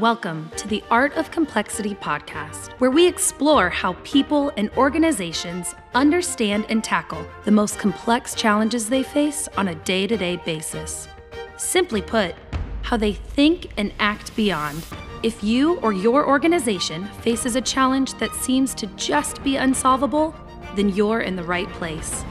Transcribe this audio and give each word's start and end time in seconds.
Welcome 0.00 0.48
to 0.56 0.68
the 0.68 0.84
Art 0.92 1.12
of 1.14 1.32
Complexity 1.32 1.96
podcast, 1.96 2.70
where 2.78 2.92
we 2.92 3.08
explore 3.08 3.68
how 3.68 3.94
people 4.04 4.52
and 4.56 4.70
organizations 4.76 5.74
understand 5.92 6.66
and 6.68 6.84
tackle 6.84 7.26
the 7.44 7.50
most 7.50 7.80
complex 7.80 8.36
challenges 8.36 8.88
they 8.88 9.02
face 9.02 9.48
on 9.56 9.66
a 9.66 9.74
day 9.74 10.06
to 10.06 10.16
day 10.16 10.36
basis. 10.36 11.08
Simply 11.56 12.00
put, 12.00 12.36
how 12.82 12.96
they 12.96 13.14
think 13.14 13.72
and 13.76 13.92
act 13.98 14.36
beyond. 14.36 14.86
If 15.24 15.42
you 15.42 15.78
or 15.80 15.92
your 15.92 16.28
organization 16.28 17.06
faces 17.22 17.56
a 17.56 17.60
challenge 17.60 18.14
that 18.14 18.32
seems 18.36 18.74
to 18.74 18.86
just 18.94 19.42
be 19.42 19.56
unsolvable, 19.56 20.32
then 20.76 20.90
you're 20.90 21.22
in 21.22 21.34
the 21.34 21.42
right 21.42 21.68
place. 21.70 22.24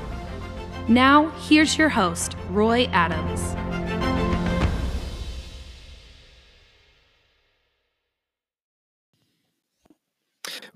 Now, 0.89 1.31
here's 1.31 1.77
your 1.77 1.89
host, 1.89 2.38
Roy 2.49 2.85
Adams. 2.93 3.66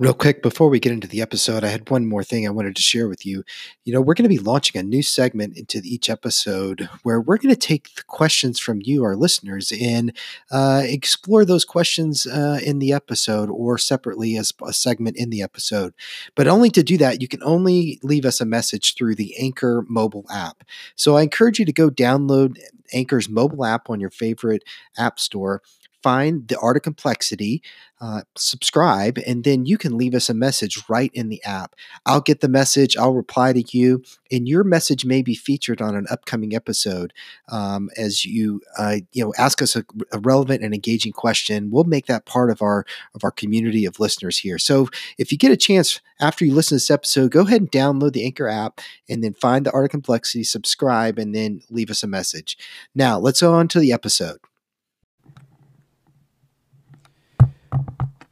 Real 0.02 0.16
quick, 0.16 0.42
before 0.42 0.68
we 0.68 0.80
get 0.80 0.92
into 0.92 1.08
the 1.08 1.22
episode, 1.22 1.64
I 1.64 1.68
had 1.68 1.88
one 1.92 2.08
more 2.08 2.24
thing 2.24 2.48
I 2.48 2.50
wanted 2.50 2.76
to 2.76 2.82
share 2.82 3.08
with 3.08 3.24
you. 3.24 3.44
You 3.86 3.94
know, 3.94 4.02
we're 4.02 4.16
going 4.16 4.28
to 4.28 4.36
be 4.36 4.40
launching 4.40 4.80
a 4.80 4.84
new 4.84 5.04
segment 5.04 5.56
into 5.56 5.80
each 5.84 6.10
episode 6.10 6.90
where 7.04 7.22
we're 7.22 7.38
going 7.38 7.54
to 7.54 7.60
take 7.60 7.94
the 7.94 8.02
questions 8.02 8.60
from 8.60 8.80
you, 8.82 9.04
our 9.04 9.16
listeners, 9.16 9.72
and 9.80 10.12
uh, 10.50 10.82
explore 10.84 11.46
those 11.46 11.66
questions 11.66 12.26
uh, 12.26 12.60
in 12.66 12.80
the 12.80 12.92
episode 12.92 13.52
or 13.52 13.78
separately 13.78 14.36
as 14.38 14.52
a 14.66 14.74
segment 14.74 15.18
in 15.18 15.30
the 15.30 15.44
episode. 15.44 15.94
But 16.34 16.48
only 16.48 16.72
to 16.72 16.82
do 16.82 16.98
that, 16.98 17.22
you 17.22 17.28
can 17.28 17.44
only 17.44 18.00
leave 18.02 18.26
us 18.26 18.42
a 18.42 18.46
message 18.46 18.96
through 18.96 19.14
the 19.14 19.36
Anchor 19.38 19.86
mobile 19.88 20.26
app. 20.32 20.64
So 20.96 21.16
I 21.16 21.22
encourage 21.22 21.60
you 21.60 21.66
to 21.66 21.72
go 21.72 21.92
download 21.92 22.58
Anchor's 22.92 23.30
mobile 23.30 23.66
app 23.66 23.88
on 23.88 24.00
your 24.00 24.10
favorite 24.10 24.64
app 24.98 25.20
store 25.20 25.62
find 26.04 26.48
the 26.48 26.60
art 26.60 26.78
of 26.78 26.84
complexity, 26.84 27.62
uh, 28.02 28.22
subscribe, 28.36 29.20
and 29.28 29.44
then 29.44 29.66
you 29.66 29.78
can 29.78 29.96
leave 29.96 30.16
us 30.16 30.28
a 30.28 30.34
message 30.34 30.84
right 30.90 31.12
in 31.14 31.30
the 31.30 31.44
app. 31.44 31.76
I'll 32.06 32.22
get 32.22 32.42
the 32.42 32.50
message, 32.50 32.98
I'll 32.98 33.14
reply 33.14 33.54
to 33.54 33.64
you, 33.78 34.04
and 34.32 34.48
your 34.48 34.64
message 34.64 35.06
may 35.06 35.22
be 35.22 35.36
featured 35.36 35.82
on 35.82 35.96
an 35.96 36.08
upcoming 36.10 36.56
episode 36.56 37.14
um, 37.50 37.92
as 37.96 38.26
you 38.26 38.62
uh, 38.78 38.98
you 39.12 39.24
know 39.24 39.34
ask 39.38 39.62
us 39.62 39.76
a, 39.76 39.86
a, 40.12 40.18
relevant 40.20 40.64
and 40.64 40.74
engaging 40.74 41.12
question. 41.12 41.70
We'll 41.70 41.84
make 41.84 42.08
that 42.08 42.26
part 42.26 42.50
of 42.50 42.64
our 42.64 42.86
of 43.14 43.24
our 43.24 43.32
community 43.32 43.86
of 43.86 44.00
listeners 44.00 44.40
here. 44.40 44.58
So 44.58 44.88
if 45.20 45.32
you 45.32 45.38
get 45.38 45.52
a 45.52 45.58
chance 45.58 46.02
after 46.20 46.44
you 46.44 46.56
listen 46.56 46.70
to 46.70 46.76
this 46.76 46.92
episode, 46.92 47.32
go 47.32 47.42
ahead 47.42 47.62
and 47.62 47.72
download 47.72 48.14
the 48.14 48.26
Anchor 48.26 48.48
app, 48.48 48.82
and 49.08 49.24
then 49.24 49.34
find 49.36 49.64
the 49.66 49.72
art 49.72 49.86
of 49.86 49.92
complexity, 49.92 50.44
subscribe, 50.44 51.20
and 51.20 51.36
then 51.36 51.62
leave 51.70 51.92
us 51.92 52.02
a 52.02 52.08
message. 52.08 52.58
Now 52.96 53.20
let's 53.20 53.42
go 53.42 53.54
on 53.54 53.68
to 53.70 53.80
the 53.80 53.94
episode. 53.94 54.40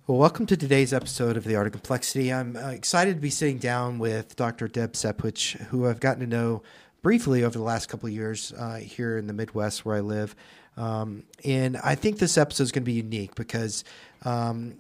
Well, 0.10 0.18
welcome 0.18 0.48
to 0.48 0.58
today's 0.58 0.92
episode 0.92 1.38
of 1.38 1.44
The 1.44 1.56
Art 1.56 1.68
of 1.68 1.74
Complexity. 1.74 2.34
I'm 2.34 2.56
uh, 2.56 2.70
excited 2.70 3.14
to 3.14 3.22
be 3.22 3.30
sitting 3.30 3.60
down 3.60 4.00
with 4.00 4.36
Dr. 4.36 4.68
Deb 4.68 4.94
Sepich, 4.94 5.56
who 5.68 5.88
I've 5.88 6.00
gotten 6.00 6.22
to 6.22 6.26
know 6.26 6.64
briefly 7.04 7.44
over 7.44 7.56
the 7.56 7.64
last 7.64 7.90
couple 7.90 8.08
of 8.08 8.14
years 8.14 8.52
uh, 8.58 8.78
here 8.78 9.20
in 9.20 9.28
the 9.28 9.34
Midwest 9.34 9.86
where 9.86 9.98
I 9.98 10.00
live. 10.00 10.36
Um, 10.78 11.26
and 11.46 11.78
I 11.78 11.94
think 11.94 12.18
this 12.18 12.40
episode 12.40 12.64
is 12.64 12.72
going 12.72 12.82
to 12.82 12.88
be 12.88 12.94
unique 12.94 13.36
because 13.36 13.84
um, 14.26 14.80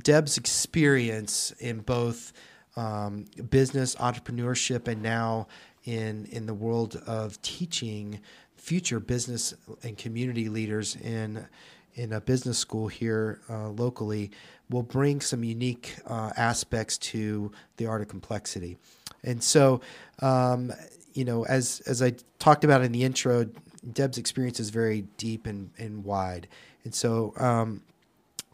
Deb's 0.00 0.38
experience 0.38 1.50
in 1.58 1.80
both 1.80 2.32
um, 2.76 3.24
business, 3.50 3.96
entrepreneurship, 3.96 4.86
and 4.86 5.02
now 5.02 5.48
in 5.86 6.26
in 6.26 6.46
the 6.46 6.54
world 6.54 7.02
of 7.04 7.42
teaching 7.42 8.20
future 8.54 9.00
business 9.00 9.54
and 9.82 9.98
community 9.98 10.48
leaders 10.48 10.94
in 10.94 11.48
in 11.94 12.12
a 12.12 12.20
business 12.20 12.58
school 12.58 12.88
here 12.88 13.40
uh, 13.50 13.68
locally 13.70 14.30
will 14.70 14.82
bring 14.82 15.20
some 15.20 15.44
unique 15.44 15.94
uh, 16.06 16.32
aspects 16.36 16.96
to 16.98 17.52
the 17.76 17.86
art 17.86 18.00
of 18.00 18.08
complexity. 18.08 18.78
And 19.24 19.42
so, 19.42 19.80
um, 20.20 20.72
you 21.12 21.24
know, 21.24 21.44
as 21.44 21.80
as 21.86 22.02
I 22.02 22.14
talked 22.38 22.64
about 22.64 22.82
in 22.82 22.92
the 22.92 23.04
intro, 23.04 23.46
Deb's 23.92 24.18
experience 24.18 24.60
is 24.60 24.70
very 24.70 25.02
deep 25.16 25.46
and, 25.46 25.70
and 25.78 26.04
wide. 26.04 26.48
And 26.84 26.94
so, 26.94 27.34
um, 27.36 27.82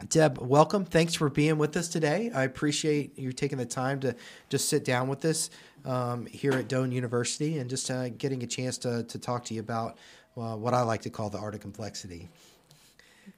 Deb, 0.07 0.37
welcome. 0.39 0.85
Thanks 0.85 1.13
for 1.13 1.29
being 1.29 1.57
with 1.57 1.75
us 1.75 1.89
today. 1.89 2.31
I 2.33 2.43
appreciate 2.43 3.17
you 3.17 3.31
taking 3.33 3.57
the 3.57 3.65
time 3.65 3.99
to 4.01 4.15
just 4.49 4.69
sit 4.69 4.85
down 4.85 5.07
with 5.07 5.25
us 5.25 5.49
um, 5.85 6.25
here 6.25 6.53
at 6.53 6.67
Doane 6.67 6.91
University 6.91 7.57
and 7.57 7.69
just 7.69 7.91
uh, 7.91 8.09
getting 8.09 8.41
a 8.43 8.47
chance 8.47 8.77
to, 8.79 9.03
to 9.03 9.19
talk 9.19 9.43
to 9.45 9.53
you 9.53 9.59
about 9.59 9.97
uh, 10.37 10.55
what 10.55 10.73
I 10.73 10.81
like 10.81 11.01
to 11.01 11.09
call 11.09 11.29
the 11.29 11.37
art 11.37 11.53
of 11.53 11.59
complexity. 11.59 12.29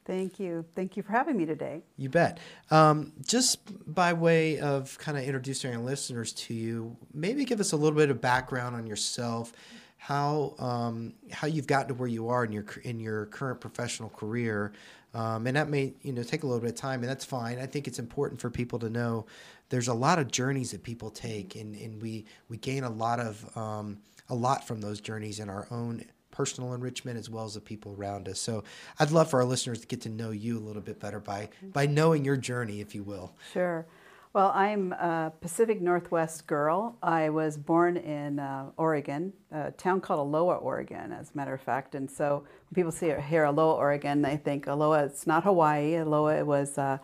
Thank 0.05 0.39
you. 0.39 0.65
Thank 0.75 0.97
you 0.97 1.03
for 1.03 1.11
having 1.11 1.37
me 1.37 1.45
today. 1.45 1.81
You 1.97 2.09
bet. 2.09 2.39
Um, 2.69 3.13
just 3.25 3.59
by 3.93 4.13
way 4.13 4.59
of 4.59 4.97
kind 4.97 5.17
of 5.17 5.23
introducing 5.23 5.73
our 5.73 5.81
listeners 5.81 6.33
to 6.33 6.53
you, 6.53 6.95
maybe 7.13 7.45
give 7.45 7.59
us 7.59 7.71
a 7.71 7.77
little 7.77 7.97
bit 7.97 8.09
of 8.09 8.21
background 8.21 8.75
on 8.75 8.87
yourself, 8.87 9.53
how 9.97 10.55
um, 10.59 11.13
how 11.31 11.47
you've 11.47 11.67
gotten 11.67 11.89
to 11.89 11.93
where 11.93 12.09
you 12.09 12.29
are 12.29 12.43
in 12.43 12.51
your 12.51 12.65
in 12.83 12.99
your 12.99 13.27
current 13.27 13.61
professional 13.61 14.09
career, 14.09 14.73
um, 15.13 15.47
and 15.47 15.55
that 15.55 15.69
may 15.69 15.93
you 16.01 16.13
know 16.13 16.23
take 16.23 16.43
a 16.43 16.47
little 16.47 16.61
bit 16.61 16.71
of 16.71 16.75
time, 16.75 17.01
and 17.01 17.09
that's 17.09 17.25
fine. 17.25 17.59
I 17.59 17.65
think 17.65 17.87
it's 17.87 17.99
important 17.99 18.41
for 18.41 18.49
people 18.49 18.79
to 18.79 18.89
know 18.89 19.25
there's 19.69 19.87
a 19.87 19.93
lot 19.93 20.19
of 20.19 20.31
journeys 20.31 20.71
that 20.71 20.83
people 20.83 21.09
take, 21.09 21.55
and, 21.55 21.75
and 21.75 22.01
we 22.01 22.25
we 22.49 22.57
gain 22.57 22.83
a 22.83 22.89
lot 22.89 23.19
of 23.19 23.57
um, 23.57 23.99
a 24.29 24.35
lot 24.35 24.67
from 24.67 24.81
those 24.81 25.01
journeys 25.01 25.39
in 25.39 25.49
our 25.49 25.67
own 25.71 26.03
personal 26.31 26.73
enrichment 26.73 27.17
as 27.17 27.29
well 27.29 27.45
as 27.45 27.53
the 27.53 27.61
people 27.61 27.95
around 27.97 28.27
us. 28.27 28.39
So 28.39 28.63
I'd 28.99 29.11
love 29.11 29.29
for 29.29 29.39
our 29.39 29.45
listeners 29.45 29.81
to 29.81 29.87
get 29.87 30.01
to 30.01 30.09
know 30.09 30.31
you 30.31 30.57
a 30.57 30.63
little 30.63 30.81
bit 30.81 30.99
better 30.99 31.19
by 31.19 31.49
by 31.61 31.85
knowing 31.85 32.25
your 32.25 32.37
journey, 32.37 32.81
if 32.81 32.95
you 32.95 33.03
will. 33.03 33.33
Sure. 33.53 33.85
Well, 34.33 34.53
I'm 34.55 34.93
a 34.93 35.33
Pacific 35.41 35.81
Northwest 35.81 36.47
girl. 36.47 36.95
I 37.03 37.29
was 37.29 37.57
born 37.57 37.97
in 37.97 38.39
uh, 38.39 38.67
Oregon, 38.77 39.33
a 39.51 39.71
town 39.71 39.99
called 39.99 40.21
Aloha, 40.21 40.55
Oregon, 40.55 41.11
as 41.11 41.31
a 41.33 41.37
matter 41.37 41.53
of 41.53 41.59
fact. 41.59 41.95
And 41.95 42.09
so 42.09 42.45
when 42.69 42.75
people 42.75 42.93
see 42.93 43.13
here 43.27 43.43
Aloha, 43.43 43.77
Oregon, 43.77 44.21
they 44.21 44.37
think 44.37 44.67
Aloha. 44.67 45.03
It's 45.03 45.27
not 45.27 45.43
Hawaii. 45.43 45.95
Aloha 45.95 46.45
was 46.45 46.77
uh, 46.77 46.99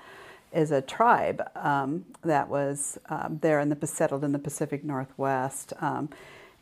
is 0.53 0.71
a 0.71 0.81
tribe 0.81 1.41
um, 1.55 2.05
that 2.23 2.47
was 2.47 2.97
um, 3.09 3.39
there 3.41 3.59
in 3.59 3.67
the 3.67 3.87
settled 3.87 4.23
in 4.23 4.31
the 4.31 4.39
Pacific 4.39 4.85
Northwest. 4.85 5.73
Um, 5.81 6.09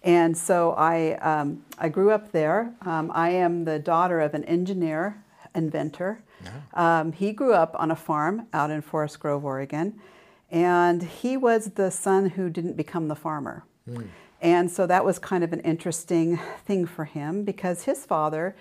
and 0.05 0.37
so 0.37 0.73
I, 0.73 1.13
um, 1.15 1.65
I 1.79 1.89
grew 1.89 2.11
up 2.11 2.31
there. 2.31 2.71
Um, 2.81 3.11
I 3.13 3.31
am 3.31 3.65
the 3.65 3.79
daughter 3.79 4.19
of 4.21 4.35
an 4.35 4.43
engineer, 4.45 5.23
inventor. 5.55 6.23
Yeah. 6.43 6.99
Um, 6.99 7.11
he 7.11 7.31
grew 7.31 7.53
up 7.53 7.75
on 7.79 7.89
a 7.89 7.95
farm 7.95 8.47
out 8.53 8.69
in 8.69 8.81
Forest 8.81 9.19
Grove, 9.19 9.43
Oregon. 9.43 9.99
And 10.51 11.01
he 11.01 11.37
was 11.37 11.71
the 11.71 11.89
son 11.89 12.29
who 12.29 12.51
didn't 12.51 12.77
become 12.77 13.07
the 13.07 13.15
farmer. 13.15 13.65
Mm. 13.89 14.07
And 14.41 14.69
so 14.69 14.85
that 14.85 15.03
was 15.03 15.17
kind 15.17 15.43
of 15.43 15.51
an 15.53 15.61
interesting 15.61 16.39
thing 16.65 16.85
for 16.85 17.05
him 17.05 17.43
because 17.43 17.85
his 17.85 18.05
father 18.05 18.55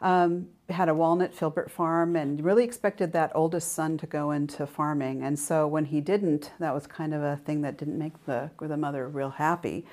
um, 0.00 0.46
had 0.68 0.88
a 0.88 0.94
walnut 0.94 1.34
filbert 1.34 1.72
farm 1.72 2.14
and 2.14 2.44
really 2.44 2.62
expected 2.62 3.12
that 3.14 3.32
oldest 3.34 3.72
son 3.72 3.98
to 3.98 4.06
go 4.06 4.30
into 4.30 4.64
farming. 4.64 5.24
And 5.24 5.36
so 5.36 5.66
when 5.66 5.86
he 5.86 6.00
didn't, 6.00 6.52
that 6.60 6.72
was 6.72 6.86
kind 6.86 7.12
of 7.12 7.22
a 7.22 7.40
thing 7.44 7.62
that 7.62 7.78
didn't 7.78 7.98
make 7.98 8.26
the, 8.26 8.50
the 8.60 8.76
mother 8.76 9.08
real 9.08 9.30
happy. 9.30 9.86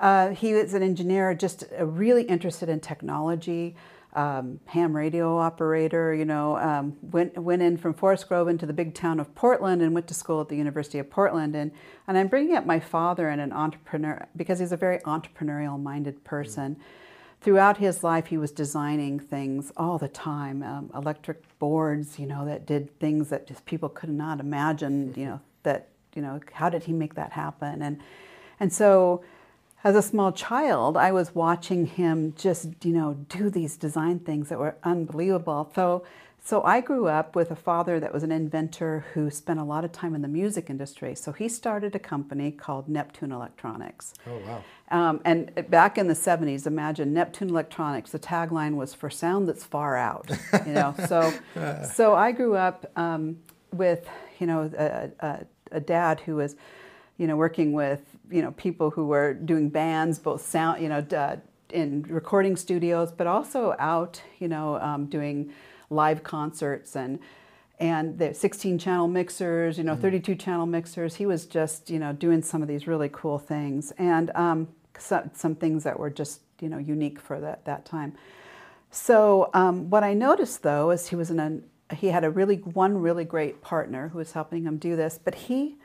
Uh, 0.00 0.30
he 0.30 0.52
was 0.54 0.74
an 0.74 0.82
engineer, 0.82 1.34
just 1.34 1.64
really 1.80 2.24
interested 2.24 2.68
in 2.68 2.80
technology. 2.80 3.76
Um, 4.14 4.60
ham 4.66 4.94
radio 4.94 5.38
operator, 5.38 6.14
you 6.14 6.24
know, 6.24 6.56
um, 6.58 6.96
went 7.02 7.36
went 7.36 7.62
in 7.62 7.76
from 7.76 7.94
Forest 7.94 8.28
Grove 8.28 8.46
into 8.46 8.64
the 8.64 8.72
big 8.72 8.94
town 8.94 9.18
of 9.18 9.34
Portland 9.34 9.82
and 9.82 9.92
went 9.92 10.06
to 10.06 10.14
school 10.14 10.40
at 10.40 10.48
the 10.48 10.56
University 10.56 11.00
of 11.00 11.10
Portland. 11.10 11.56
And 11.56 11.72
and 12.06 12.16
I'm 12.16 12.28
bringing 12.28 12.54
up 12.54 12.64
my 12.64 12.78
father 12.78 13.28
and 13.28 13.40
an 13.40 13.52
entrepreneur 13.52 14.28
because 14.36 14.60
he's 14.60 14.70
a 14.70 14.76
very 14.76 14.98
entrepreneurial 15.00 15.82
minded 15.82 16.22
person. 16.22 16.76
Mm-hmm. 16.76 16.82
Throughout 17.40 17.78
his 17.78 18.04
life, 18.04 18.26
he 18.26 18.38
was 18.38 18.52
designing 18.52 19.18
things 19.18 19.72
all 19.76 19.98
the 19.98 20.08
time, 20.08 20.62
um, 20.62 20.90
electric 20.94 21.42
boards, 21.58 22.18
you 22.18 22.26
know, 22.26 22.46
that 22.46 22.66
did 22.66 22.98
things 23.00 23.30
that 23.30 23.48
just 23.48 23.66
people 23.66 23.88
could 23.88 24.10
not 24.10 24.38
imagine, 24.38 25.12
you 25.16 25.26
know, 25.26 25.40
that 25.64 25.88
you 26.14 26.22
know, 26.22 26.38
how 26.52 26.68
did 26.68 26.84
he 26.84 26.92
make 26.92 27.14
that 27.14 27.32
happen? 27.32 27.82
And 27.82 28.00
and 28.60 28.72
so 28.72 29.24
as 29.84 29.94
a 29.94 30.02
small 30.02 30.32
child, 30.32 30.96
I 30.96 31.12
was 31.12 31.34
watching 31.34 31.84
him 31.86 32.32
just, 32.36 32.68
you 32.82 32.92
know, 32.92 33.14
do 33.28 33.50
these 33.50 33.76
design 33.76 34.18
things 34.18 34.48
that 34.48 34.58
were 34.58 34.76
unbelievable. 34.82 35.70
So, 35.74 36.04
so 36.42 36.62
I 36.62 36.80
grew 36.80 37.06
up 37.06 37.36
with 37.36 37.50
a 37.50 37.56
father 37.56 38.00
that 38.00 38.12
was 38.12 38.22
an 38.22 38.32
inventor 38.32 39.04
who 39.12 39.30
spent 39.30 39.60
a 39.60 39.64
lot 39.64 39.84
of 39.84 39.92
time 39.92 40.14
in 40.14 40.22
the 40.22 40.28
music 40.28 40.70
industry. 40.70 41.14
So 41.14 41.32
he 41.32 41.50
started 41.50 41.94
a 41.94 41.98
company 41.98 42.50
called 42.50 42.88
Neptune 42.88 43.30
Electronics. 43.30 44.14
Oh 44.26 44.38
wow! 44.46 44.64
Um, 44.90 45.20
and 45.24 45.70
back 45.70 45.96
in 45.96 46.06
the 46.06 46.14
'70s, 46.14 46.66
imagine 46.66 47.14
Neptune 47.14 47.48
Electronics. 47.48 48.10
The 48.10 48.18
tagline 48.18 48.74
was 48.74 48.92
"For 48.92 49.08
sound 49.08 49.48
that's 49.48 49.64
far 49.64 49.96
out." 49.96 50.30
You 50.66 50.72
know, 50.72 50.94
so 51.06 51.32
so 51.94 52.14
I 52.14 52.32
grew 52.32 52.56
up 52.56 52.90
um, 52.96 53.38
with 53.72 54.06
you 54.38 54.46
know 54.46 54.70
a, 54.76 55.26
a, 55.26 55.46
a 55.72 55.80
dad 55.80 56.20
who 56.20 56.36
was 56.36 56.56
you 57.16 57.26
know, 57.26 57.36
working 57.36 57.72
with, 57.72 58.00
you 58.30 58.42
know, 58.42 58.52
people 58.52 58.90
who 58.90 59.06
were 59.06 59.34
doing 59.34 59.68
bands, 59.68 60.18
both 60.18 60.44
sound, 60.44 60.82
you 60.82 60.88
know, 60.88 60.98
uh, 61.16 61.36
in 61.70 62.02
recording 62.02 62.56
studios, 62.56 63.12
but 63.12 63.26
also 63.26 63.74
out, 63.78 64.22
you 64.38 64.48
know, 64.48 64.76
um, 64.76 65.06
doing 65.06 65.52
live 65.90 66.22
concerts 66.22 66.96
and 66.96 67.18
and 67.80 68.18
the 68.18 68.32
16 68.32 68.78
channel 68.78 69.08
mixers, 69.08 69.78
you 69.78 69.84
know, 69.84 69.96
32 69.96 70.36
channel 70.36 70.64
mixers. 70.64 71.16
He 71.16 71.26
was 71.26 71.44
just, 71.44 71.90
you 71.90 71.98
know, 71.98 72.12
doing 72.12 72.40
some 72.40 72.62
of 72.62 72.68
these 72.68 72.86
really 72.86 73.10
cool 73.12 73.36
things 73.36 73.92
and 73.98 74.30
um, 74.36 74.68
some, 74.96 75.30
some 75.34 75.56
things 75.56 75.82
that 75.82 75.98
were 75.98 76.10
just, 76.10 76.40
you 76.60 76.68
know, 76.68 76.78
unique 76.78 77.18
for 77.18 77.40
that, 77.40 77.64
that 77.64 77.84
time. 77.84 78.14
So 78.92 79.50
um, 79.54 79.90
what 79.90 80.04
I 80.04 80.14
noticed 80.14 80.62
though 80.62 80.92
is 80.92 81.08
he 81.08 81.16
was 81.16 81.32
in 81.32 81.40
a, 81.40 81.94
he 81.94 82.08
had 82.08 82.22
a 82.22 82.30
really 82.30 82.58
one 82.58 82.98
really 82.98 83.24
great 83.24 83.60
partner 83.60 84.08
who 84.08 84.18
was 84.18 84.32
helping 84.32 84.62
him 84.62 84.78
do 84.78 84.94
this, 84.94 85.18
but 85.22 85.34
he 85.34 85.76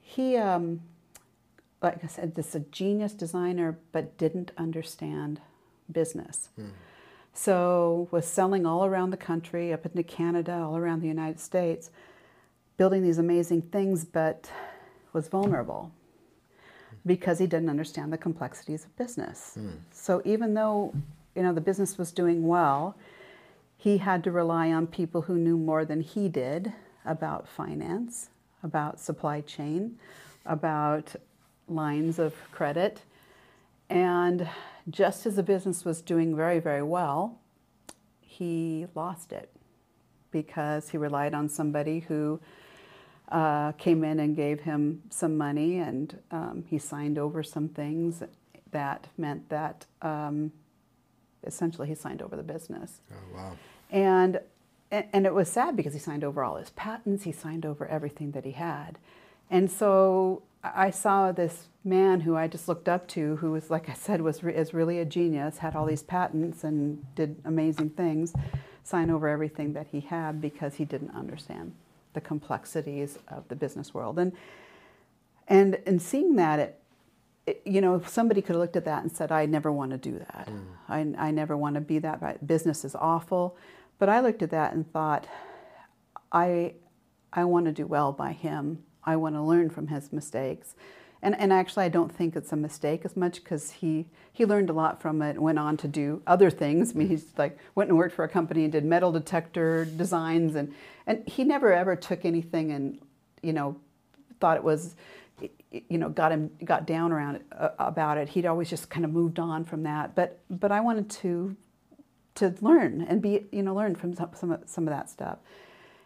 he 0.00 0.36
um, 0.36 0.80
like 1.82 2.04
I 2.04 2.06
said, 2.06 2.36
just 2.36 2.54
a 2.54 2.60
genius 2.60 3.12
designer, 3.12 3.78
but 3.92 4.18
didn't 4.18 4.52
understand 4.58 5.40
business. 5.90 6.50
Mm. 6.58 6.70
So 7.32 8.08
was 8.10 8.26
selling 8.26 8.66
all 8.66 8.84
around 8.84 9.10
the 9.10 9.16
country, 9.16 9.72
up 9.72 9.86
into 9.86 10.02
Canada, 10.02 10.52
all 10.52 10.76
around 10.76 11.00
the 11.00 11.08
United 11.08 11.40
States, 11.40 11.90
building 12.76 13.02
these 13.02 13.18
amazing 13.18 13.62
things, 13.62 14.04
but 14.04 14.50
was 15.12 15.28
vulnerable 15.28 15.90
because 17.06 17.38
he 17.38 17.46
didn't 17.46 17.70
understand 17.70 18.12
the 18.12 18.18
complexities 18.18 18.84
of 18.84 18.96
business. 18.96 19.56
Mm. 19.58 19.78
So 19.90 20.22
even 20.24 20.54
though 20.54 20.92
you 21.34 21.42
know 21.42 21.52
the 21.52 21.60
business 21.60 21.96
was 21.96 22.12
doing 22.12 22.46
well, 22.46 22.96
he 23.76 23.98
had 23.98 24.22
to 24.24 24.30
rely 24.30 24.70
on 24.72 24.86
people 24.86 25.22
who 25.22 25.38
knew 25.38 25.56
more 25.56 25.84
than 25.84 26.02
he 26.02 26.28
did 26.28 26.72
about 27.04 27.48
finance, 27.48 28.28
about 28.62 29.00
supply 29.00 29.40
chain, 29.40 29.98
about 30.44 31.16
lines 31.70 32.18
of 32.18 32.34
credit. 32.52 33.02
And 33.88 34.48
just 34.88 35.26
as 35.26 35.36
the 35.36 35.42
business 35.42 35.84
was 35.84 36.00
doing 36.02 36.36
very, 36.36 36.58
very 36.58 36.82
well, 36.82 37.38
he 38.20 38.86
lost 38.94 39.32
it 39.32 39.50
because 40.30 40.90
he 40.90 40.96
relied 40.96 41.34
on 41.34 41.48
somebody 41.48 42.00
who 42.00 42.40
uh, 43.30 43.72
came 43.72 44.04
in 44.04 44.20
and 44.20 44.34
gave 44.34 44.60
him 44.60 45.02
some 45.10 45.36
money, 45.36 45.78
and 45.78 46.18
um, 46.30 46.64
he 46.68 46.78
signed 46.78 47.18
over 47.18 47.42
some 47.42 47.68
things 47.68 48.22
that 48.70 49.06
meant 49.16 49.48
that 49.48 49.86
um, 50.02 50.52
essentially 51.44 51.88
he 51.88 51.94
signed 51.94 52.22
over 52.22 52.36
the 52.36 52.42
business. 52.42 53.00
Oh, 53.12 53.36
wow. 53.36 53.56
And, 53.90 54.40
and 54.90 55.26
it 55.26 55.34
was 55.34 55.48
sad 55.48 55.76
because 55.76 55.92
he 55.92 55.98
signed 55.98 56.24
over 56.24 56.42
all 56.42 56.56
his 56.56 56.70
patents, 56.70 57.24
he 57.24 57.32
signed 57.32 57.66
over 57.66 57.86
everything 57.86 58.32
that 58.32 58.44
he 58.44 58.52
had. 58.52 58.98
And 59.50 59.70
so 59.70 60.42
I 60.62 60.90
saw 60.90 61.32
this 61.32 61.68
man 61.84 62.20
who 62.20 62.36
I 62.36 62.46
just 62.46 62.68
looked 62.68 62.88
up 62.88 63.08
to, 63.08 63.36
who 63.36 63.52
was, 63.52 63.70
like 63.70 63.88
I 63.88 63.94
said, 63.94 64.20
was 64.20 64.42
re- 64.42 64.54
is 64.54 64.74
really 64.74 64.98
a 64.98 65.04
genius, 65.04 65.58
had 65.58 65.74
all 65.74 65.86
these 65.86 66.02
patents 66.02 66.64
and 66.64 67.02
did 67.14 67.40
amazing 67.44 67.90
things, 67.90 68.34
sign 68.82 69.10
over 69.10 69.28
everything 69.28 69.72
that 69.72 69.86
he 69.90 70.00
had 70.00 70.40
because 70.40 70.74
he 70.74 70.84
didn't 70.84 71.14
understand 71.14 71.72
the 72.12 72.20
complexities 72.20 73.18
of 73.28 73.48
the 73.48 73.56
business 73.56 73.94
world. 73.94 74.18
And 74.18 74.32
and 75.48 75.78
in 75.86 75.98
seeing 75.98 76.36
that, 76.36 76.58
it, 76.60 76.82
it, 77.46 77.62
you 77.64 77.80
know, 77.80 78.00
somebody 78.06 78.40
could 78.40 78.54
have 78.54 78.60
looked 78.60 78.76
at 78.76 78.84
that 78.84 79.02
and 79.02 79.10
said, 79.10 79.32
"I 79.32 79.46
never 79.46 79.72
want 79.72 79.92
to 79.92 79.98
do 79.98 80.18
that. 80.18 80.48
Mm. 80.48 81.16
I, 81.18 81.28
I 81.28 81.30
never 81.30 81.56
want 81.56 81.74
to 81.74 81.80
be 81.80 81.98
that. 82.00 82.46
Business 82.46 82.84
is 82.84 82.94
awful." 82.94 83.56
But 83.98 84.08
I 84.08 84.20
looked 84.20 84.42
at 84.42 84.50
that 84.50 84.74
and 84.74 84.90
thought, 84.92 85.26
I 86.30 86.74
I 87.32 87.44
want 87.44 87.66
to 87.66 87.72
do 87.72 87.86
well 87.86 88.12
by 88.12 88.32
him 88.32 88.84
I 89.04 89.16
want 89.16 89.34
to 89.34 89.42
learn 89.42 89.70
from 89.70 89.88
his 89.88 90.12
mistakes. 90.12 90.74
And, 91.22 91.38
and 91.38 91.52
actually, 91.52 91.84
I 91.84 91.90
don't 91.90 92.10
think 92.10 92.34
it's 92.34 92.52
a 92.52 92.56
mistake 92.56 93.02
as 93.04 93.14
much 93.16 93.42
because 93.42 93.72
he, 93.72 94.06
he 94.32 94.46
learned 94.46 94.70
a 94.70 94.72
lot 94.72 95.02
from 95.02 95.20
it 95.20 95.30
and 95.30 95.40
went 95.40 95.58
on 95.58 95.76
to 95.78 95.88
do 95.88 96.22
other 96.26 96.48
things. 96.48 96.92
I 96.92 96.98
mean, 96.98 97.08
he's 97.08 97.26
like 97.36 97.58
went 97.74 97.90
and 97.90 97.98
worked 97.98 98.14
for 98.14 98.24
a 98.24 98.28
company 98.28 98.64
and 98.64 98.72
did 98.72 98.84
metal 98.84 99.12
detector 99.12 99.84
designs, 99.84 100.54
and, 100.54 100.74
and 101.06 101.28
he 101.28 101.44
never 101.44 101.72
ever 101.72 101.94
took 101.94 102.24
anything 102.24 102.72
and, 102.72 103.00
you 103.42 103.52
know, 103.52 103.76
thought 104.40 104.56
it 104.56 104.64
was, 104.64 104.96
you 105.70 105.98
know, 105.98 106.08
got 106.08 106.32
him 106.32 106.50
got 106.64 106.86
down 106.86 107.12
around 107.12 107.36
it, 107.36 107.42
uh, 107.52 107.68
about 107.78 108.16
it. 108.16 108.30
He'd 108.30 108.46
always 108.46 108.70
just 108.70 108.88
kind 108.88 109.04
of 109.04 109.12
moved 109.12 109.38
on 109.38 109.66
from 109.66 109.82
that. 109.82 110.14
But 110.14 110.40
but 110.48 110.72
I 110.72 110.80
wanted 110.80 111.10
to 111.10 111.54
to 112.36 112.54
learn 112.62 113.02
and 113.02 113.20
be 113.20 113.46
you 113.52 113.62
know 113.62 113.74
learn 113.74 113.94
from 113.94 114.14
some 114.14 114.30
some 114.34 114.52
of, 114.52 114.62
some 114.64 114.88
of 114.88 114.94
that 114.94 115.10
stuff, 115.10 115.38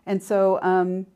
and 0.06 0.20
so. 0.20 0.60
Um, 0.60 1.06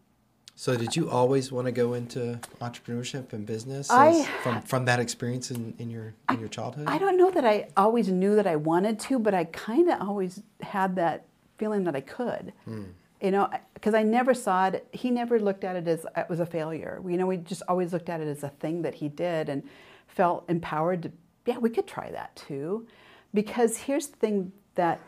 so, 0.61 0.77
did 0.77 0.97
you 0.97 1.09
always 1.09 1.53
want 1.53 1.67
to 1.67 1.73
go 1.73 1.95
into 1.95 2.41
entrepreneurship 2.61 3.33
and 3.33 3.47
business 3.47 3.89
I, 3.93 4.25
from 4.43 4.61
from 4.63 4.87
that 4.87 4.99
experience 4.99 5.53
in, 5.53 5.73
in 5.79 5.89
your 5.89 6.15
in 6.29 6.41
your 6.41 6.49
childhood? 6.49 6.89
I 6.89 6.99
don't 6.99 7.17
know 7.17 7.31
that 7.31 7.45
I 7.45 7.69
always 7.77 8.09
knew 8.09 8.35
that 8.35 8.49
I 8.49 8.57
wanted 8.57 8.99
to, 9.01 9.21
but 9.21 9.35
I 9.35 9.45
kind 9.45 9.89
of 9.89 10.01
always 10.03 10.43
had 10.61 10.97
that 10.97 11.27
feeling 11.59 11.85
that 11.85 11.95
I 11.95 12.01
could. 12.01 12.53
Hmm. 12.65 12.87
You 13.21 13.31
know, 13.31 13.49
because 13.73 13.95
I 13.95 14.03
never 14.03 14.35
saw 14.35 14.67
it. 14.67 14.89
He 14.91 15.13
never 15.13 15.39
looked 15.39 15.63
at 15.63 15.77
it 15.77 15.87
as 15.87 16.05
it 16.17 16.29
was 16.29 16.41
a 16.41 16.47
failure. 16.47 17.01
You 17.07 17.19
know, 17.19 17.27
we 17.29 17.37
just 17.37 17.63
always 17.69 17.93
looked 17.93 18.09
at 18.09 18.21
it 18.21 18.27
as 18.27 18.43
a 18.43 18.49
thing 18.49 18.83
that 18.83 18.95
he 18.95 19.09
did 19.09 19.49
and 19.49 19.63
felt 20.09 20.45
empowered 20.49 21.05
to. 21.05 21.13
Yeah, 21.47 21.59
we 21.59 21.71
could 21.71 21.87
try 21.87 22.11
that 22.11 22.35
too, 22.35 22.89
because 23.33 23.77
here's 23.77 24.09
the 24.09 24.17
thing 24.17 24.51
that 24.75 25.01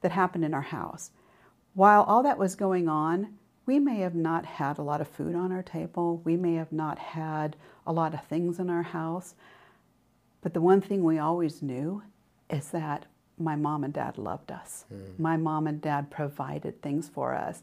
that 0.00 0.10
happened 0.10 0.44
in 0.44 0.52
our 0.52 0.62
house. 0.62 1.12
While 1.74 2.02
all 2.02 2.24
that 2.24 2.38
was 2.38 2.56
going 2.56 2.88
on, 2.88 3.36
we 3.66 3.80
may 3.80 3.98
have 3.98 4.14
not 4.14 4.46
had 4.46 4.78
a 4.78 4.82
lot 4.82 5.00
of 5.00 5.08
food 5.08 5.34
on 5.34 5.52
our 5.52 5.62
table. 5.62 6.22
We 6.24 6.36
may 6.36 6.54
have 6.54 6.72
not 6.72 6.98
had 6.98 7.56
a 7.86 7.92
lot 7.92 8.14
of 8.14 8.24
things 8.24 8.58
in 8.58 8.70
our 8.70 8.82
house. 8.82 9.34
But 10.40 10.54
the 10.54 10.60
one 10.60 10.80
thing 10.80 11.02
we 11.02 11.18
always 11.18 11.62
knew 11.62 12.02
is 12.48 12.70
that 12.70 13.06
my 13.38 13.56
mom 13.56 13.84
and 13.84 13.92
dad 13.92 14.16
loved 14.16 14.52
us. 14.52 14.84
Mm. 14.92 15.18
My 15.18 15.36
mom 15.36 15.66
and 15.66 15.80
dad 15.80 16.10
provided 16.10 16.80
things 16.80 17.08
for 17.08 17.34
us. 17.34 17.62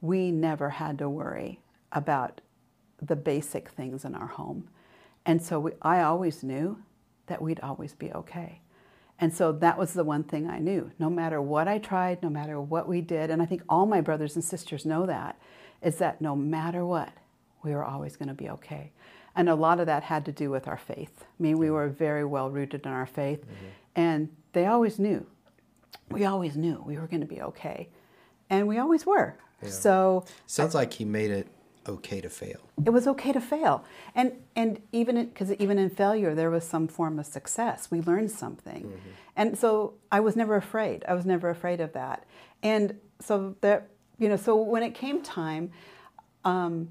We 0.00 0.30
never 0.32 0.70
had 0.70 0.98
to 0.98 1.08
worry 1.08 1.60
about 1.92 2.40
the 3.00 3.16
basic 3.16 3.68
things 3.68 4.04
in 4.04 4.14
our 4.14 4.26
home. 4.26 4.68
And 5.26 5.42
so 5.42 5.60
we, 5.60 5.72
I 5.82 6.00
always 6.02 6.42
knew 6.42 6.82
that 7.26 7.42
we'd 7.42 7.60
always 7.60 7.94
be 7.94 8.10
okay. 8.12 8.62
And 9.22 9.32
so 9.32 9.52
that 9.52 9.78
was 9.78 9.92
the 9.92 10.02
one 10.02 10.24
thing 10.24 10.50
I 10.50 10.58
knew. 10.58 10.90
No 10.98 11.08
matter 11.08 11.40
what 11.40 11.68
I 11.68 11.78
tried, 11.78 12.24
no 12.24 12.28
matter 12.28 12.60
what 12.60 12.88
we 12.88 13.00
did, 13.00 13.30
and 13.30 13.40
I 13.40 13.46
think 13.46 13.62
all 13.68 13.86
my 13.86 14.00
brothers 14.00 14.34
and 14.34 14.44
sisters 14.44 14.84
know 14.84 15.06
that, 15.06 15.38
is 15.80 15.98
that 15.98 16.20
no 16.20 16.34
matter 16.34 16.84
what, 16.84 17.12
we 17.62 17.70
were 17.70 17.84
always 17.84 18.16
going 18.16 18.30
to 18.30 18.34
be 18.34 18.50
okay. 18.50 18.90
And 19.36 19.48
a 19.48 19.54
lot 19.54 19.78
of 19.78 19.86
that 19.86 20.02
had 20.02 20.24
to 20.24 20.32
do 20.32 20.50
with 20.50 20.66
our 20.66 20.76
faith. 20.76 21.12
I 21.22 21.40
mean, 21.40 21.56
we 21.58 21.70
were 21.70 21.88
very 21.88 22.24
well 22.24 22.50
rooted 22.50 22.84
in 22.84 22.90
our 22.90 23.06
faith, 23.06 23.42
mm-hmm. 23.42 23.66
and 23.94 24.28
they 24.54 24.66
always 24.66 24.98
knew. 24.98 25.24
We 26.10 26.24
always 26.24 26.56
knew 26.56 26.82
we 26.84 26.98
were 26.98 27.06
going 27.06 27.20
to 27.20 27.26
be 27.26 27.40
okay, 27.42 27.90
and 28.50 28.66
we 28.66 28.78
always 28.78 29.06
were. 29.06 29.36
Yeah. 29.62 29.68
So 29.68 30.24
sounds 30.48 30.74
like 30.74 30.94
he 30.94 31.04
made 31.04 31.30
it 31.30 31.46
okay 31.88 32.20
to 32.20 32.28
fail. 32.28 32.60
It 32.84 32.90
was 32.90 33.06
okay 33.06 33.32
to 33.32 33.40
fail, 33.40 33.84
and 34.14 34.32
and 34.56 34.80
even 34.92 35.26
because 35.26 35.52
even 35.52 35.78
in 35.78 35.90
failure 35.90 36.34
there 36.34 36.50
was 36.50 36.64
some 36.64 36.88
form 36.88 37.18
of 37.18 37.26
success. 37.26 37.90
We 37.90 38.00
learned 38.00 38.30
something, 38.30 38.84
mm-hmm. 38.84 39.10
and 39.36 39.58
so 39.58 39.94
I 40.10 40.20
was 40.20 40.36
never 40.36 40.56
afraid. 40.56 41.04
I 41.08 41.14
was 41.14 41.26
never 41.26 41.50
afraid 41.50 41.80
of 41.80 41.92
that, 41.92 42.24
and 42.62 42.98
so 43.20 43.56
that 43.60 43.88
you 44.18 44.28
know. 44.28 44.36
So 44.36 44.56
when 44.56 44.82
it 44.82 44.94
came 44.94 45.22
time. 45.22 45.70
Um, 46.44 46.88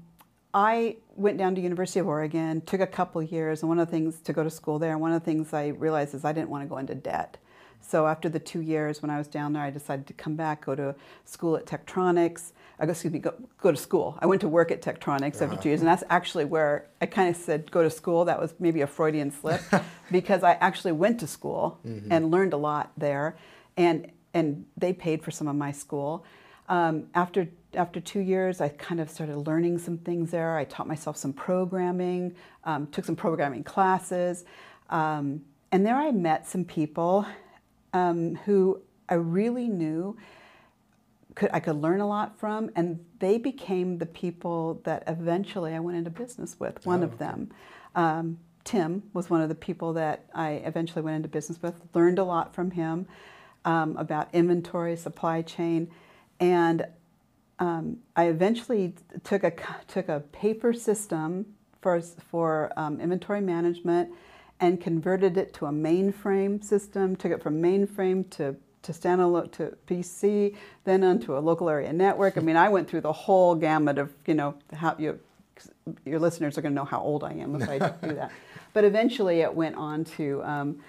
I 0.54 0.96
went 1.16 1.38
down 1.38 1.54
to 1.54 1.62
University 1.62 1.98
of 1.98 2.06
Oregon, 2.06 2.60
took 2.60 2.80
a 2.80 2.86
couple 2.86 3.22
years, 3.22 3.62
and 3.62 3.70
one 3.70 3.78
of 3.78 3.86
the 3.86 3.90
things 3.90 4.20
to 4.20 4.34
go 4.34 4.44
to 4.44 4.50
school 4.50 4.78
there. 4.78 4.92
And 4.92 5.00
one 5.00 5.12
of 5.12 5.20
the 5.20 5.24
things 5.24 5.54
I 5.54 5.68
realized 5.68 6.14
is 6.14 6.26
I 6.26 6.32
didn't 6.32 6.50
want 6.50 6.62
to 6.62 6.68
go 6.68 6.76
into 6.76 6.94
debt. 6.94 7.38
So 7.82 8.06
after 8.06 8.28
the 8.28 8.38
two 8.38 8.60
years 8.60 9.02
when 9.02 9.10
I 9.10 9.18
was 9.18 9.26
down 9.26 9.52
there, 9.52 9.62
I 9.62 9.70
decided 9.70 10.06
to 10.06 10.14
come 10.14 10.36
back, 10.36 10.64
go 10.64 10.74
to 10.74 10.94
school 11.24 11.56
at 11.56 11.66
Tektronix, 11.66 12.52
I 12.82 12.86
go, 12.86 12.90
excuse 12.90 13.12
me, 13.12 13.20
go, 13.20 13.34
go 13.60 13.70
to 13.70 13.76
school. 13.76 14.18
I 14.20 14.26
went 14.26 14.40
to 14.40 14.48
work 14.48 14.72
at 14.72 14.82
Tektronix 14.82 15.36
uh-huh. 15.36 15.44
after 15.44 15.62
two 15.62 15.68
years, 15.68 15.80
and 15.80 15.88
that's 15.88 16.02
actually 16.10 16.44
where 16.44 16.88
I 17.00 17.06
kind 17.06 17.28
of 17.28 17.36
said 17.36 17.70
go 17.70 17.82
to 17.82 17.90
school. 17.90 18.24
That 18.24 18.40
was 18.40 18.54
maybe 18.58 18.80
a 18.80 18.88
Freudian 18.88 19.30
slip 19.30 19.60
because 20.10 20.42
I 20.42 20.54
actually 20.54 20.92
went 20.92 21.20
to 21.20 21.28
school 21.28 21.78
mm-hmm. 21.86 22.10
and 22.10 22.32
learned 22.32 22.52
a 22.52 22.56
lot 22.56 22.90
there, 22.96 23.36
and 23.76 24.10
and 24.34 24.66
they 24.76 24.92
paid 24.92 25.22
for 25.22 25.30
some 25.30 25.46
of 25.46 25.54
my 25.54 25.70
school. 25.70 26.24
Um, 26.68 27.08
after 27.14 27.48
after 27.74 28.00
two 28.00 28.20
years, 28.20 28.60
I 28.60 28.68
kind 28.70 29.00
of 29.00 29.08
started 29.08 29.36
learning 29.36 29.78
some 29.78 29.98
things 29.98 30.32
there. 30.32 30.56
I 30.56 30.64
taught 30.64 30.88
myself 30.88 31.16
some 31.16 31.32
programming, 31.32 32.34
um, 32.64 32.88
took 32.88 33.04
some 33.04 33.16
programming 33.16 33.62
classes, 33.62 34.44
um, 34.90 35.42
and 35.70 35.86
there 35.86 35.96
I 35.96 36.10
met 36.10 36.48
some 36.48 36.64
people 36.64 37.26
um, 37.92 38.36
who 38.44 38.80
I 39.08 39.14
really 39.14 39.68
knew 39.68 40.16
could 41.34 41.50
I 41.52 41.60
could 41.60 41.76
learn 41.76 42.00
a 42.00 42.06
lot 42.06 42.38
from, 42.38 42.70
and 42.76 43.04
they 43.18 43.38
became 43.38 43.98
the 43.98 44.06
people 44.06 44.80
that 44.84 45.04
eventually 45.06 45.74
I 45.74 45.80
went 45.80 45.96
into 45.96 46.10
business 46.10 46.58
with. 46.58 46.84
One 46.84 47.00
oh, 47.00 47.06
of 47.06 47.18
them, 47.18 47.50
um, 47.94 48.38
Tim, 48.64 49.02
was 49.12 49.30
one 49.30 49.40
of 49.40 49.48
the 49.48 49.54
people 49.54 49.94
that 49.94 50.26
I 50.34 50.52
eventually 50.64 51.02
went 51.02 51.16
into 51.16 51.28
business 51.28 51.60
with. 51.62 51.74
Learned 51.94 52.18
a 52.18 52.24
lot 52.24 52.54
from 52.54 52.72
him 52.72 53.06
um, 53.64 53.96
about 53.96 54.28
inventory, 54.34 54.96
supply 54.96 55.42
chain, 55.42 55.90
and 56.38 56.86
um, 57.58 57.98
I 58.16 58.24
eventually 58.24 58.94
took 59.24 59.44
a 59.44 59.52
took 59.88 60.08
a 60.08 60.20
paper 60.32 60.72
system 60.72 61.46
for 61.80 62.00
for 62.00 62.72
um, 62.76 63.00
inventory 63.00 63.40
management 63.40 64.12
and 64.62 64.80
converted 64.80 65.36
it 65.36 65.52
to 65.54 65.66
a 65.66 65.70
mainframe 65.70 66.62
system, 66.62 67.16
took 67.16 67.32
it 67.32 67.42
from 67.42 67.60
mainframe 67.60 68.30
to 68.30 68.56
to 68.82 68.92
standalone 68.92 69.50
to 69.52 69.76
PC, 69.86 70.56
then 70.84 71.04
onto 71.04 71.36
a 71.36 71.40
local 71.40 71.68
area 71.68 71.92
network. 71.92 72.36
I 72.36 72.40
mean, 72.40 72.56
I 72.56 72.68
went 72.68 72.88
through 72.90 73.02
the 73.02 73.12
whole 73.12 73.54
gamut 73.54 73.96
of, 73.96 74.12
you 74.26 74.34
know, 74.34 74.56
how 74.72 74.96
you, 74.98 75.20
your 76.04 76.18
listeners 76.18 76.58
are 76.58 76.62
going 76.62 76.72
to 76.72 76.76
know 76.76 76.84
how 76.84 77.00
old 77.00 77.22
I 77.22 77.32
am 77.34 77.54
if 77.62 77.68
I 77.68 77.78
do 77.78 78.14
that. 78.14 78.32
But 78.74 78.84
eventually 78.84 79.42
it 79.42 79.54
went 79.54 79.76
on 79.76 80.04
to, 80.16 80.42
um, 80.42 80.80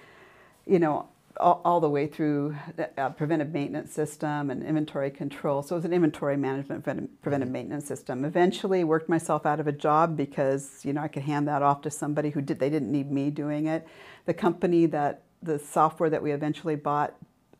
you 0.66 0.78
know, 0.78 1.06
all, 1.38 1.60
all, 1.64 1.80
the 1.80 1.88
way 1.88 2.06
through 2.06 2.56
a 2.96 3.10
preventive 3.10 3.52
maintenance 3.52 3.92
system 3.92 4.50
and 4.50 4.62
inventory 4.62 5.10
control. 5.10 5.62
So 5.62 5.74
it 5.74 5.78
was 5.78 5.84
an 5.84 5.92
inventory 5.92 6.36
management 6.36 6.84
preventive 6.84 7.10
mm-hmm. 7.22 7.52
maintenance 7.52 7.86
system. 7.86 8.24
Eventually 8.24 8.84
worked 8.84 9.08
myself 9.08 9.44
out 9.44 9.58
of 9.58 9.66
a 9.66 9.72
job 9.72 10.16
because, 10.16 10.84
you 10.84 10.92
know, 10.92 11.02
I 11.02 11.08
could 11.08 11.24
hand 11.24 11.48
that 11.48 11.62
off 11.62 11.82
to 11.82 11.90
somebody 11.90 12.30
who 12.30 12.40
did, 12.40 12.60
they 12.60 12.70
didn't 12.70 12.92
need 12.92 13.10
me 13.10 13.30
doing 13.30 13.66
it. 13.66 13.86
The 14.26 14.34
company 14.34 14.86
that, 14.86 15.22
the 15.42 15.58
software 15.58 16.08
that 16.08 16.22
we 16.22 16.32
eventually 16.32 16.76
bought 16.76 17.14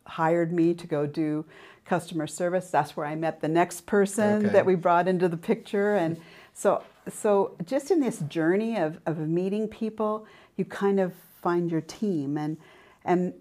hired 0.06 0.52
me 0.52 0.74
to 0.74 0.86
go 0.86 1.06
do 1.06 1.44
customer 1.84 2.26
service. 2.26 2.70
That's 2.70 2.96
where 2.96 3.06
I 3.06 3.14
met 3.14 3.40
the 3.40 3.48
next 3.48 3.86
person 3.86 4.44
okay. 4.44 4.52
that 4.52 4.66
we 4.66 4.74
brought 4.74 5.08
into 5.08 5.28
the 5.28 5.36
picture. 5.36 5.96
And 5.96 6.20
so, 6.52 6.82
so 7.12 7.56
just 7.64 7.90
in 7.90 8.00
this 8.00 8.20
journey 8.20 8.76
of, 8.76 9.00
of 9.06 9.18
meeting 9.18 9.68
people, 9.68 10.26
you 10.56 10.64
kind 10.64 11.00
of 11.00 11.12
find 11.42 11.70
your 11.70 11.80
team. 11.80 12.38
And, 12.38 12.56
and 13.04 13.34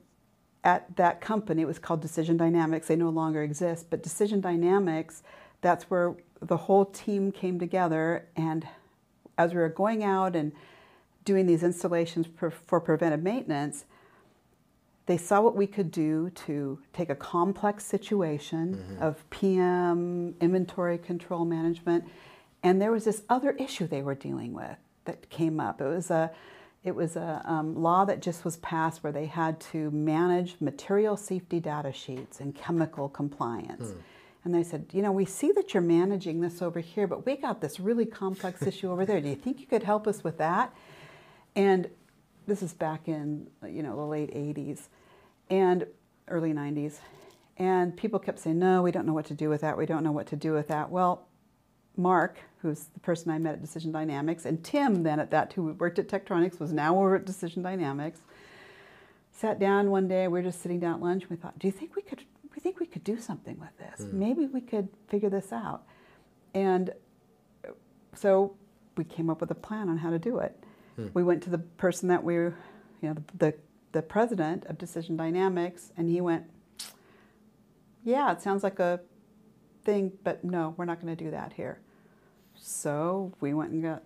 at 0.63 0.95
that 0.95 1.21
company, 1.21 1.61
it 1.61 1.65
was 1.65 1.79
called 1.79 2.01
Decision 2.01 2.37
Dynamics. 2.37 2.87
They 2.87 2.95
no 2.95 3.09
longer 3.09 3.43
exist, 3.43 3.87
but 3.89 4.01
Decision 4.01 4.41
Dynamics, 4.41 5.23
that's 5.61 5.85
where 5.85 6.15
the 6.41 6.57
whole 6.57 6.85
team 6.85 7.31
came 7.31 7.59
together. 7.59 8.27
And 8.35 8.67
as 9.37 9.53
we 9.53 9.59
were 9.59 9.69
going 9.69 10.03
out 10.03 10.35
and 10.35 10.51
doing 11.25 11.45
these 11.45 11.63
installations 11.63 12.27
for, 12.35 12.49
for 12.49 12.79
preventive 12.79 13.21
maintenance, 13.21 13.85
they 15.05 15.17
saw 15.17 15.41
what 15.41 15.55
we 15.55 15.67
could 15.67 15.91
do 15.91 16.29
to 16.29 16.79
take 16.93 17.09
a 17.09 17.15
complex 17.15 17.85
situation 17.85 18.75
mm-hmm. 18.75 19.03
of 19.03 19.29
PM, 19.29 20.35
inventory 20.39 20.97
control 20.97 21.43
management, 21.43 22.05
and 22.61 22.81
there 22.81 22.91
was 22.91 23.03
this 23.03 23.23
other 23.27 23.51
issue 23.51 23.85
they 23.85 24.01
were 24.01 24.15
dealing 24.15 24.53
with 24.53 24.77
that 25.03 25.29
came 25.29 25.59
up. 25.59 25.81
It 25.81 25.87
was 25.87 26.09
a 26.09 26.31
it 26.83 26.95
was 26.95 27.15
a 27.15 27.41
um, 27.45 27.75
law 27.75 28.05
that 28.05 28.21
just 28.21 28.43
was 28.43 28.57
passed 28.57 29.03
where 29.03 29.13
they 29.13 29.25
had 29.25 29.59
to 29.59 29.89
manage 29.91 30.57
material 30.59 31.15
safety 31.15 31.59
data 31.59 31.93
sheets 31.93 32.39
and 32.39 32.53
chemical 32.53 33.07
compliance. 33.07 33.91
Hmm. 33.91 33.99
And 34.45 34.53
they 34.53 34.63
said, 34.63 34.87
you 34.91 35.01
know, 35.01 35.13
we 35.13 35.23
see 35.23 35.53
that 35.53 35.73
you're 35.73 35.81
managing 35.81 36.41
this 36.41 36.61
over 36.61 36.81
here, 36.81 37.07
but 37.07 37.25
we 37.25 37.37
got 37.37 37.61
this 37.61 37.79
really 37.79 38.05
complex 38.05 38.61
issue 38.67 38.91
over 38.91 39.05
there. 39.05 39.21
Do 39.21 39.29
you 39.29 39.35
think 39.35 39.61
you 39.61 39.65
could 39.65 39.83
help 39.83 40.07
us 40.07 40.23
with 40.23 40.37
that? 40.39 40.75
And 41.55 41.89
this 42.45 42.61
is 42.61 42.73
back 42.73 43.07
in 43.07 43.47
you 43.67 43.83
know 43.83 43.95
the 43.95 44.05
late 44.05 44.33
80s 44.33 44.87
and 45.49 45.85
early 46.27 46.53
90s 46.53 46.95
and 47.57 47.95
people 47.95 48.19
kept 48.19 48.39
saying 48.39 48.59
no 48.59 48.81
we 48.81 48.91
don't 48.91 49.05
know 49.05 49.13
what 49.13 49.25
to 49.25 49.33
do 49.33 49.49
with 49.49 49.61
that 49.61 49.77
we 49.77 49.85
don't 49.85 50.03
know 50.03 50.11
what 50.11 50.27
to 50.27 50.35
do 50.35 50.53
with 50.53 50.67
that 50.67 50.89
well 50.89 51.27
mark 51.95 52.39
who's 52.61 52.85
the 52.93 52.99
person 52.99 53.31
i 53.31 53.37
met 53.37 53.53
at 53.53 53.61
decision 53.61 53.91
dynamics 53.91 54.45
and 54.45 54.63
tim 54.63 55.03
then 55.03 55.19
at 55.19 55.31
that 55.31 55.53
who 55.53 55.73
worked 55.73 55.99
at 55.99 56.07
tektronix 56.07 56.59
was 56.59 56.73
now 56.73 56.97
over 56.97 57.15
at 57.15 57.25
decision 57.25 57.61
dynamics 57.61 58.21
sat 59.31 59.59
down 59.59 59.91
one 59.91 60.07
day 60.07 60.27
we 60.27 60.39
were 60.39 60.43
just 60.43 60.61
sitting 60.61 60.79
down 60.79 60.95
at 60.95 61.01
lunch 61.01 61.23
And 61.23 61.31
we 61.31 61.37
thought 61.37 61.57
do 61.59 61.67
you 61.67 61.71
think 61.71 61.95
we 61.95 62.01
could 62.01 62.23
we 62.55 62.59
think 62.59 62.79
we 62.79 62.85
could 62.85 63.03
do 63.03 63.19
something 63.19 63.59
with 63.59 63.77
this 63.77 64.05
mm. 64.05 64.13
maybe 64.13 64.47
we 64.47 64.61
could 64.61 64.89
figure 65.07 65.29
this 65.29 65.51
out 65.51 65.83
and 66.53 66.91
so 68.15 68.55
we 68.95 69.03
came 69.03 69.29
up 69.29 69.41
with 69.41 69.49
a 69.51 69.55
plan 69.55 69.89
on 69.89 69.97
how 69.97 70.09
to 70.09 70.19
do 70.19 70.39
it 70.39 70.63
Hmm. 70.95 71.07
We 71.13 71.23
went 71.23 71.43
to 71.43 71.49
the 71.49 71.57
person 71.57 72.07
that 72.09 72.23
we, 72.23 72.35
you 72.35 72.53
know, 73.01 73.13
the, 73.13 73.23
the, 73.37 73.53
the 73.93 74.01
president 74.01 74.65
of 74.65 74.77
Decision 74.77 75.17
Dynamics, 75.17 75.91
and 75.97 76.09
he 76.09 76.21
went, 76.21 76.45
"Yeah, 78.03 78.31
it 78.31 78.41
sounds 78.41 78.63
like 78.63 78.79
a 78.79 78.99
thing, 79.83 80.11
but 80.23 80.43
no, 80.43 80.73
we're 80.77 80.85
not 80.85 81.01
going 81.01 81.15
to 81.15 81.23
do 81.23 81.31
that 81.31 81.53
here." 81.53 81.79
So 82.55 83.33
we 83.39 83.53
went 83.53 83.71
and 83.71 83.83
got 83.83 84.03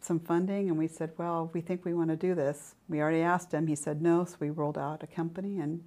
some 0.00 0.18
funding, 0.20 0.68
and 0.68 0.78
we 0.78 0.88
said, 0.88 1.12
"Well, 1.16 1.50
we 1.52 1.60
think 1.60 1.84
we 1.84 1.94
want 1.94 2.10
to 2.10 2.16
do 2.16 2.34
this." 2.34 2.74
We 2.88 3.00
already 3.00 3.22
asked 3.22 3.52
him. 3.52 3.66
He 3.66 3.76
said 3.76 4.02
no, 4.02 4.24
so 4.24 4.36
we 4.40 4.50
rolled 4.50 4.78
out 4.78 5.02
a 5.02 5.06
company 5.06 5.60
and 5.60 5.82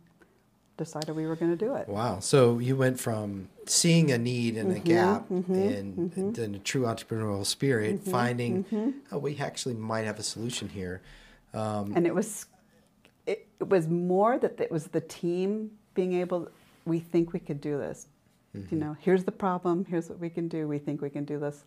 decided 0.78 1.16
we 1.16 1.26
were 1.28 1.36
going 1.36 1.52
to 1.52 1.58
do 1.58 1.76
it. 1.76 1.88
Wow. 1.88 2.20
So 2.20 2.60
you 2.60 2.76
went 2.76 3.00
from 3.00 3.50
seeing 3.66 4.12
a 4.12 4.18
need 4.18 4.58
and 4.58 4.70
mm-hmm, 4.70 4.78
a 4.78 4.80
gap 4.80 5.30
mm-hmm, 5.30 5.54
in, 5.54 5.94
mm-hmm. 5.94 6.42
in, 6.42 6.56
a 6.56 6.60
true 6.60 6.84
entrepreneurial 6.84 7.46
spirit, 7.46 8.02
mm-hmm, 8.02 8.12
finding, 8.12 8.64
mm-hmm. 8.66 8.92
oh, 9.12 9.20
we 9.20 9.38
actually 9.38 9.76
might 9.76 10.06
have 10.06 10.20
a 10.20 10.24
solution 10.24 10.70
here. 10.70 11.02
Um, 11.54 11.94
and 11.96 12.08
it 12.08 12.16
was, 12.16 12.48
it, 13.28 13.48
it, 13.60 13.70
was 13.70 13.88
more 13.88 14.40
that 14.40 14.60
it 14.60 14.72
was 14.72 14.88
the 14.88 15.02
team 15.02 15.72
being 15.94 16.14
able, 16.14 16.50
we 16.86 17.00
think 17.00 17.34
we 17.34 17.40
could 17.40 17.62
do 17.62 17.78
this. 17.78 18.08
You 18.54 18.62
mm-hmm. 18.62 18.80
know, 18.80 18.98
here's 19.00 19.24
the 19.24 19.32
problem. 19.32 19.86
Here's 19.86 20.10
what 20.10 20.20
we 20.20 20.30
can 20.30 20.48
do. 20.48 20.68
We 20.68 20.78
think 20.78 21.02
we 21.02 21.10
can 21.10 21.26
do 21.26 21.40
this. 21.40 21.66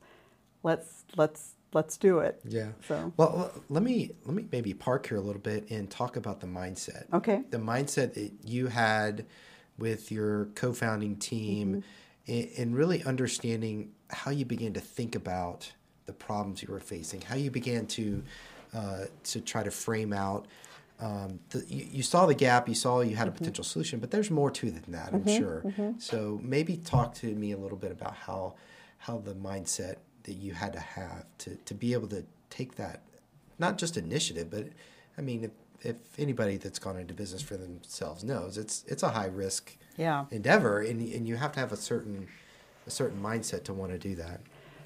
Let's, 0.63 1.05
let's 1.17 1.55
let's 1.73 1.97
do 1.99 2.21
it. 2.21 2.41
Yeah. 2.45 2.69
So 2.89 3.13
well, 3.17 3.53
let 3.69 3.83
me 3.83 4.13
let 4.25 4.35
me 4.35 4.47
maybe 4.51 4.73
park 4.73 5.07
here 5.09 5.19
a 5.19 5.21
little 5.21 5.41
bit 5.43 5.71
and 5.71 5.91
talk 5.91 6.17
about 6.17 6.41
the 6.41 6.47
mindset. 6.47 7.13
Okay. 7.13 7.43
The 7.51 7.59
mindset 7.59 8.15
that 8.15 8.33
you 8.45 8.69
had 8.69 9.27
with 9.79 10.11
your 10.11 10.47
co-founding 10.55 11.17
team, 11.17 11.85
mm-hmm. 12.29 12.63
and 12.63 12.75
really 12.75 13.05
understanding 13.05 13.93
how 14.09 14.31
you 14.31 14.45
began 14.45 14.73
to 14.73 14.81
think 14.81 15.15
about 15.15 15.71
the 16.07 16.13
problems 16.13 16.63
you 16.63 16.73
were 16.73 16.81
facing, 16.81 17.21
how 17.21 17.37
you 17.37 17.51
began 17.51 17.87
to 17.89 18.23
uh, 18.75 19.05
to 19.25 19.41
try 19.41 19.63
to 19.63 19.71
frame 19.71 20.13
out. 20.13 20.47
Um, 20.99 21.41
the, 21.51 21.65
you, 21.69 21.87
you, 21.91 22.03
saw 22.03 22.25
the 22.25 22.35
gap, 22.35 22.69
you 22.69 22.75
saw 22.75 23.01
you 23.01 23.17
had 23.17 23.29
a 23.29 23.31
mm-hmm. 23.31 23.39
potential 23.39 23.65
solution, 23.65 24.01
but 24.01 24.11
there's 24.11 24.31
more 24.31 24.51
to 24.51 24.67
it 24.69 24.83
than 24.83 24.93
that, 24.93 25.13
I'm 25.13 25.25
mm-hmm. 25.25 25.37
sure. 25.37 25.63
Mm-hmm. 25.67 25.99
So 25.99 26.41
maybe 26.43 26.79
talk 26.79 27.15
to 27.17 27.27
me 27.27 27.53
a 27.53 27.59
little 27.59 27.77
bit 27.77 27.93
about 27.93 28.15
how 28.15 28.55
how 28.99 29.19
the 29.19 29.35
mindset 29.35 29.97
that 30.25 30.33
you 30.33 30.53
had 30.53 30.73
to 30.73 30.81
have 30.81 31.25
to, 31.39 31.55
to 31.55 31.75
be 31.75 31.93
able 31.93 32.09
to 32.09 32.25
take 32.51 32.77
that, 32.77 33.03
not 33.59 33.79
just 33.79 33.97
initiative, 33.97 34.51
but 34.51 34.67
I 35.17 35.21
mean, 35.21 35.45
if, 35.45 35.51
if 35.83 35.97
anybody 36.19 36.57
that's 36.57 36.79
gone 36.79 36.99
into 36.99 37.15
business 37.15 37.43
for 37.43 37.57
themselves 37.57 38.25
knows, 38.25 38.59
it's 38.59 38.85
it's 38.89 39.03
a 39.03 39.11
high 39.11 39.27
risk 39.27 39.77
yeah. 39.97 40.25
endeavor, 40.31 40.81
and 40.81 41.01
and 41.01 41.29
you 41.29 41.37
have 41.37 41.53
to 41.53 41.61
have 41.61 41.73
a 41.73 41.77
certain 41.77 42.29
a 42.87 42.91
certain 42.91 43.21
mindset 43.21 43.65
to 43.65 43.75
want 43.75 43.93
to 43.93 43.99
do 43.99 44.15
that. 44.17 44.41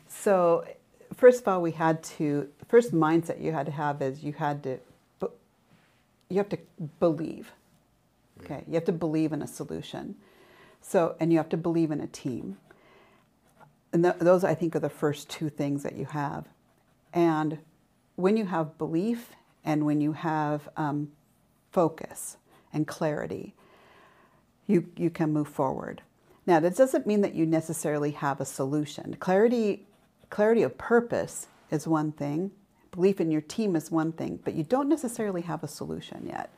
So, 0.09 0.65
first 1.15 1.43
of 1.43 1.49
all, 1.49 1.63
we 1.63 1.73
had 1.73 2.03
to 2.03 2.49
first 2.69 2.93
mindset 2.93 3.41
you 3.41 3.53
had 3.53 3.67
to 3.67 3.73
have 3.73 4.03
is 4.03 4.23
you 4.23 4.33
had 4.33 4.63
to 4.65 4.79
you 6.31 6.39
have 6.39 6.49
to 6.49 6.59
believe. 6.99 7.53
Okay, 8.43 8.65
you 8.67 8.75
have 8.75 8.87
to 8.87 8.93
believe 8.93 9.33
in 9.33 9.43
a 9.43 9.47
solution. 9.47 10.15
So, 10.81 11.15
and 11.21 11.31
you 11.31 11.37
have 11.37 11.51
to 11.51 11.59
believe 11.59 11.91
in 11.91 12.01
a 12.01 12.07
team 12.07 12.57
and 13.93 14.05
th- 14.05 14.17
those 14.19 14.45
I 14.45 14.55
think 14.55 14.77
are 14.77 14.81
the 14.81 14.89
first 14.89 15.29
two 15.29 15.49
things 15.49 15.83
that 15.83 15.97
you 15.97 16.07
have. 16.07 16.47
And 17.13 17.59
when 18.17 18.37
you 18.37 18.47
have 18.47 18.79
belief 18.79 19.31
and 19.65 19.85
when 19.85 20.01
you 20.01 20.13
have 20.13 20.69
um, 20.77 21.11
focus 21.71 22.37
and 22.73 22.87
clarity, 22.87 23.55
you, 24.67 24.87
you 24.97 25.11
can 25.11 25.33
move 25.33 25.49
forward. 25.49 26.03
Now, 26.47 26.61
that 26.61 26.77
doesn't 26.77 27.07
mean 27.07 27.21
that 27.23 27.35
you 27.35 27.47
necessarily 27.47 28.13
have 28.13 28.41
a 28.41 28.45
solution. 28.45 29.17
Clarity, 29.19 29.87
clarity 30.31 30.63
of 30.63 30.79
purpose 30.79 31.49
is 31.71 31.87
one 31.87 32.13
thing, 32.13 32.53
belief 32.93 33.21
in 33.21 33.31
your 33.31 33.41
team 33.41 33.77
is 33.77 33.91
one 33.91 34.13
thing, 34.13 34.41
but 34.45 34.55
you 34.55 34.65
don't 34.65 34.89
necessarily 34.89 35.43
have 35.43 35.63
a 35.63 35.69
solution 35.69 36.27
yet. 36.27 36.53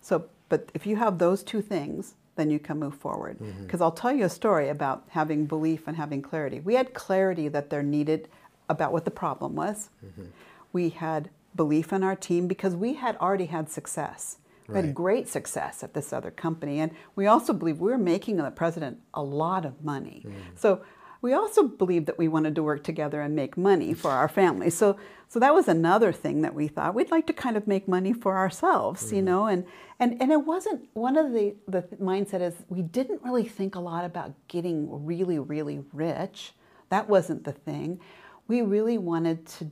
So, 0.00 0.26
but 0.48 0.70
if 0.74 0.86
you 0.86 0.96
have 0.96 1.18
those 1.18 1.42
two 1.42 1.62
things, 1.62 2.14
then 2.36 2.50
you 2.50 2.58
can 2.58 2.78
move 2.78 2.94
forward. 2.94 3.38
Because 3.38 3.54
mm-hmm. 3.54 3.82
I'll 3.82 3.92
tell 3.92 4.12
you 4.12 4.24
a 4.24 4.30
story 4.30 4.68
about 4.68 5.04
having 5.10 5.46
belief 5.46 5.86
and 5.86 5.96
having 5.96 6.22
clarity. 6.22 6.60
We 6.60 6.74
had 6.74 6.94
clarity 6.94 7.48
that 7.48 7.70
there 7.70 7.82
needed 7.82 8.28
about 8.68 8.92
what 8.92 9.04
the 9.04 9.10
problem 9.10 9.54
was. 9.54 9.90
Mm-hmm. 10.04 10.26
We 10.72 10.90
had 10.90 11.30
belief 11.54 11.92
in 11.92 12.02
our 12.02 12.16
team 12.16 12.46
because 12.46 12.74
we 12.74 12.94
had 12.94 13.16
already 13.16 13.46
had 13.46 13.68
success. 13.68 14.38
We 14.68 14.76
right. 14.76 14.84
had 14.84 14.94
great 14.94 15.28
success 15.28 15.82
at 15.82 15.94
this 15.94 16.12
other 16.12 16.30
company. 16.30 16.78
And 16.78 16.92
we 17.16 17.26
also 17.26 17.52
believe 17.52 17.80
we 17.80 17.90
were 17.90 17.98
making 17.98 18.36
the 18.36 18.50
president 18.50 19.00
a 19.14 19.22
lot 19.22 19.64
of 19.64 19.84
money. 19.84 20.22
Mm-hmm. 20.24 20.38
So 20.56 20.82
we 21.22 21.32
also 21.32 21.64
believed 21.64 22.06
that 22.06 22.18
we 22.18 22.28
wanted 22.28 22.54
to 22.54 22.62
work 22.62 22.82
together 22.82 23.20
and 23.20 23.36
make 23.36 23.56
money 23.56 23.92
for 23.92 24.10
our 24.10 24.28
family. 24.28 24.70
So, 24.70 24.96
so 25.28 25.38
that 25.38 25.54
was 25.54 25.68
another 25.68 26.12
thing 26.12 26.42
that 26.42 26.54
we 26.54 26.66
thought 26.66 26.94
we'd 26.94 27.10
like 27.10 27.26
to 27.26 27.32
kind 27.32 27.56
of 27.56 27.66
make 27.66 27.86
money 27.86 28.12
for 28.12 28.36
ourselves, 28.38 29.04
mm-hmm. 29.04 29.16
you 29.16 29.22
know. 29.22 29.46
And, 29.46 29.66
and 29.98 30.20
and 30.20 30.32
it 30.32 30.44
wasn't 30.44 30.88
one 30.94 31.16
of 31.16 31.32
the 31.32 31.54
the 31.68 31.82
mindset 32.00 32.40
is 32.40 32.54
we 32.68 32.82
didn't 32.82 33.22
really 33.22 33.44
think 33.44 33.74
a 33.74 33.80
lot 33.80 34.04
about 34.04 34.32
getting 34.48 35.04
really 35.04 35.38
really 35.38 35.84
rich. 35.92 36.52
That 36.88 37.08
wasn't 37.08 37.44
the 37.44 37.52
thing. 37.52 38.00
We 38.48 38.62
really 38.62 38.98
wanted 38.98 39.46
to 39.46 39.70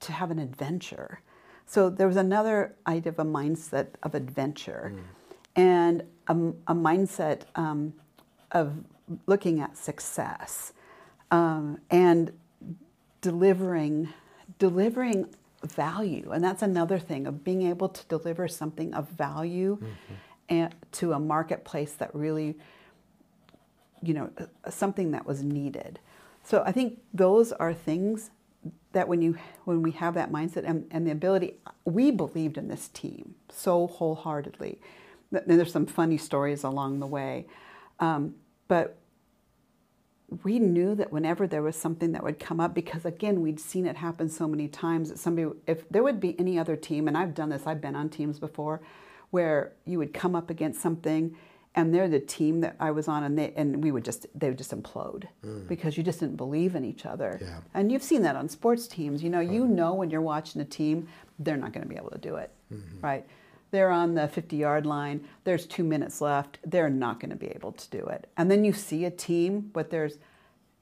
to 0.00 0.12
have 0.12 0.30
an 0.30 0.38
adventure. 0.38 1.20
So 1.66 1.90
there 1.90 2.06
was 2.06 2.16
another 2.16 2.76
idea 2.86 3.12
of 3.12 3.18
a 3.18 3.24
mindset 3.24 3.88
of 4.02 4.14
adventure, 4.14 4.94
mm. 4.94 5.02
and 5.56 6.02
a, 6.28 6.32
a 6.72 6.74
mindset 6.74 7.42
um, 7.56 7.92
of 8.52 8.72
looking 9.26 9.60
at 9.60 9.76
success 9.76 10.72
um, 11.30 11.80
and 11.90 12.32
delivering 13.20 14.08
delivering 14.58 15.28
value. 15.64 16.30
And 16.32 16.42
that's 16.42 16.62
another 16.62 16.98
thing 16.98 17.26
of 17.26 17.44
being 17.44 17.62
able 17.62 17.88
to 17.88 18.04
deliver 18.06 18.48
something 18.48 18.94
of 18.94 19.08
value 19.08 19.76
mm-hmm. 19.76 20.14
and 20.48 20.74
to 20.92 21.12
a 21.12 21.18
marketplace 21.18 21.92
that 21.94 22.14
really, 22.14 22.56
you 24.02 24.14
know, 24.14 24.30
uh, 24.38 24.70
something 24.70 25.10
that 25.12 25.26
was 25.26 25.42
needed. 25.42 25.98
So 26.42 26.62
I 26.64 26.72
think 26.72 27.00
those 27.12 27.52
are 27.52 27.74
things 27.74 28.30
that 28.92 29.08
when 29.08 29.22
you 29.22 29.36
when 29.64 29.82
we 29.82 29.90
have 29.92 30.14
that 30.14 30.32
mindset 30.32 30.64
and, 30.66 30.86
and 30.90 31.06
the 31.06 31.10
ability 31.10 31.54
we 31.84 32.10
believed 32.10 32.56
in 32.58 32.68
this 32.68 32.88
team 32.88 33.34
so 33.48 33.86
wholeheartedly 33.86 34.80
there's 35.30 35.72
some 35.72 35.86
funny 35.86 36.16
stories 36.16 36.64
along 36.64 36.98
the 37.00 37.06
way 37.06 37.46
um, 38.00 38.34
but 38.68 38.96
we 40.44 40.58
knew 40.58 40.94
that 40.94 41.10
whenever 41.10 41.46
there 41.46 41.62
was 41.62 41.74
something 41.74 42.12
that 42.12 42.22
would 42.22 42.38
come 42.38 42.60
up 42.60 42.74
because 42.74 43.04
again 43.04 43.40
we'd 43.40 43.58
seen 43.58 43.86
it 43.86 43.96
happen 43.96 44.28
so 44.28 44.46
many 44.46 44.68
times 44.68 45.08
that 45.08 45.18
somebody 45.18 45.48
if 45.66 45.88
there 45.88 46.02
would 46.02 46.20
be 46.20 46.38
any 46.38 46.58
other 46.58 46.76
team 46.76 47.08
and 47.08 47.16
i've 47.16 47.34
done 47.34 47.48
this 47.48 47.66
i've 47.66 47.80
been 47.80 47.96
on 47.96 48.08
teams 48.10 48.38
before 48.38 48.80
where 49.30 49.72
you 49.86 49.98
would 49.98 50.12
come 50.12 50.34
up 50.34 50.50
against 50.50 50.80
something 50.80 51.34
and 51.74 51.94
they're 51.94 52.08
the 52.08 52.18
team 52.18 52.60
that 52.62 52.74
I 52.80 52.90
was 52.90 53.06
on, 53.06 53.22
and 53.22 53.38
they 53.38 53.52
and 53.54 53.84
we 53.84 53.92
would 53.92 54.04
just 54.04 54.26
they 54.34 54.48
would 54.48 54.58
just 54.58 54.72
implode 54.72 55.28
mm. 55.44 55.68
because 55.68 55.96
you 55.96 56.02
just 56.02 56.18
didn't 56.18 56.36
believe 56.36 56.74
in 56.74 56.84
each 56.84 57.06
other. 57.06 57.38
Yeah. 57.40 57.60
And 57.72 57.92
you've 57.92 58.02
seen 58.02 58.22
that 58.22 58.34
on 58.34 58.48
sports 58.48 58.88
teams. 58.88 59.22
You 59.22 59.30
know, 59.30 59.38
you 59.38 59.66
know 59.66 59.94
when 59.94 60.10
you're 60.10 60.20
watching 60.20 60.60
a 60.60 60.64
team, 60.64 61.06
they're 61.38 61.56
not 61.56 61.72
going 61.72 61.84
to 61.84 61.88
be 61.88 61.94
able 61.94 62.10
to 62.10 62.18
do 62.18 62.34
it, 62.34 62.50
mm-hmm. 62.72 63.00
right? 63.00 63.24
They're 63.70 63.90
on 63.90 64.14
the 64.14 64.28
50 64.28 64.56
yard 64.56 64.86
line. 64.86 65.26
There's 65.44 65.66
two 65.66 65.84
minutes 65.84 66.20
left. 66.20 66.58
They're 66.64 66.90
not 66.90 67.20
going 67.20 67.30
to 67.30 67.36
be 67.36 67.48
able 67.48 67.72
to 67.72 67.90
do 67.90 68.06
it. 68.06 68.30
And 68.36 68.50
then 68.50 68.64
you 68.64 68.72
see 68.72 69.04
a 69.04 69.10
team, 69.10 69.70
but 69.72 69.90
there's, 69.90 70.18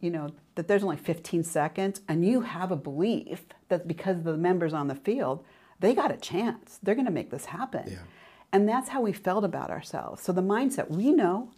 you 0.00 0.10
know, 0.10 0.30
that 0.54 0.68
there's 0.68 0.82
only 0.82 0.96
15 0.96 1.44
seconds, 1.44 2.00
and 2.08 2.24
you 2.24 2.40
have 2.42 2.70
a 2.70 2.76
belief 2.76 3.44
that 3.68 3.86
because 3.86 4.22
the 4.22 4.36
members 4.36 4.72
on 4.72 4.88
the 4.88 4.94
field, 4.94 5.44
they 5.80 5.94
got 5.94 6.10
a 6.10 6.16
chance. 6.16 6.78
They're 6.82 6.94
going 6.94 7.06
to 7.06 7.12
make 7.12 7.30
this 7.30 7.46
happen. 7.46 7.84
Yeah. 7.86 7.98
And 8.52 8.68
that's 8.68 8.88
how 8.88 9.02
we 9.02 9.12
felt 9.12 9.44
about 9.44 9.70
ourselves. 9.70 10.22
So 10.22 10.32
the 10.32 10.42
mindset, 10.42 10.90
we 10.90 11.12
know 11.12 11.50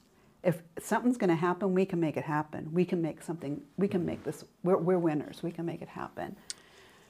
if 0.42 0.62
something's 0.80 1.16
going 1.16 1.30
to 1.30 1.36
happen, 1.36 1.74
we 1.74 1.84
can 1.84 2.00
make 2.00 2.16
it 2.16 2.24
happen. 2.24 2.70
We 2.72 2.84
can 2.84 3.02
make 3.02 3.22
something, 3.22 3.60
we 3.76 3.88
can 3.88 4.04
make 4.04 4.24
this, 4.24 4.44
we're, 4.62 4.78
we're 4.78 4.98
winners. 4.98 5.42
We 5.42 5.50
can 5.50 5.66
make 5.66 5.82
it 5.82 5.88
happen. 5.88 6.36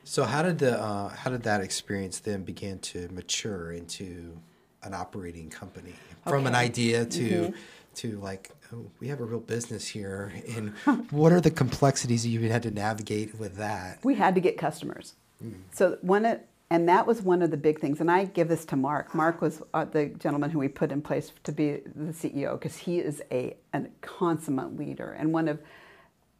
So 0.08 0.24
how 0.24 0.42
did 0.42 0.58
the 0.58 0.80
uh, 0.80 1.10
how 1.10 1.30
did 1.30 1.42
that 1.42 1.60
experience 1.60 2.20
then 2.20 2.42
begin 2.42 2.78
to 2.78 3.08
mature 3.12 3.72
into 3.72 4.40
an 4.82 4.94
operating 4.94 5.50
company 5.50 5.92
from 6.26 6.40
okay. 6.40 6.46
an 6.46 6.54
idea 6.54 7.04
to 7.04 7.28
mm-hmm. 7.28 7.56
to 7.96 8.18
like 8.20 8.50
oh, 8.72 8.86
we 9.00 9.08
have 9.08 9.20
a 9.20 9.24
real 9.24 9.38
business 9.38 9.86
here 9.86 10.32
and 10.56 10.72
what 11.10 11.30
are 11.30 11.42
the 11.42 11.50
complexities 11.50 12.26
you 12.26 12.40
had 12.48 12.62
to 12.62 12.70
navigate 12.70 13.38
with 13.38 13.56
that? 13.56 13.98
We 14.02 14.14
had 14.14 14.34
to 14.34 14.40
get 14.40 14.56
customers. 14.56 15.12
Mm. 15.44 15.60
So 15.72 15.98
one 16.00 16.40
and 16.70 16.88
that 16.88 17.06
was 17.06 17.20
one 17.20 17.42
of 17.42 17.50
the 17.50 17.58
big 17.58 17.78
things. 17.78 18.00
And 18.00 18.10
I 18.10 18.24
give 18.24 18.48
this 18.48 18.64
to 18.66 18.76
Mark. 18.76 19.14
Mark 19.14 19.42
was 19.42 19.62
uh, 19.74 19.84
the 19.84 20.06
gentleman 20.06 20.48
who 20.48 20.58
we 20.58 20.68
put 20.68 20.90
in 20.90 21.02
place 21.02 21.32
to 21.44 21.52
be 21.52 21.82
the 21.94 22.14
CEO 22.14 22.52
because 22.58 22.78
he 22.78 22.98
is 22.98 23.22
a, 23.30 23.58
a 23.74 23.82
consummate 24.00 24.74
leader 24.74 25.12
and 25.12 25.34
one 25.34 25.48
of 25.48 25.60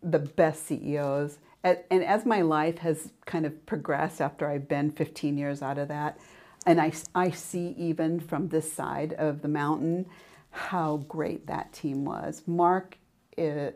the 0.03 0.19
best 0.19 0.67
CEOs. 0.67 1.39
And, 1.65 1.79
and 1.91 2.05
as 2.05 2.25
my 2.25 2.43
life 2.43 2.79
has 2.79 3.13
kind 3.27 3.47
of 3.47 3.67
progressed 3.67 4.21
after 4.21 4.49
I've 4.49 4.69
been 4.69 4.91
15 4.91 5.37
years 5.37 5.63
out 5.63 5.79
of 5.79 5.89
that, 5.89 6.19
and 6.67 6.81
I, 6.81 6.93
I 7.15 7.31
see 7.31 7.75
even 7.79 8.21
from 8.21 8.49
this 8.49 8.73
side 8.73 9.15
of 9.15 9.43
the 9.43 9.49
mountain 9.49 10.07
how 10.51 10.99
great 11.09 11.47
that 11.47 11.73
team 11.73 12.05
was. 12.05 12.43
Mark 12.47 12.99
is, 13.37 13.75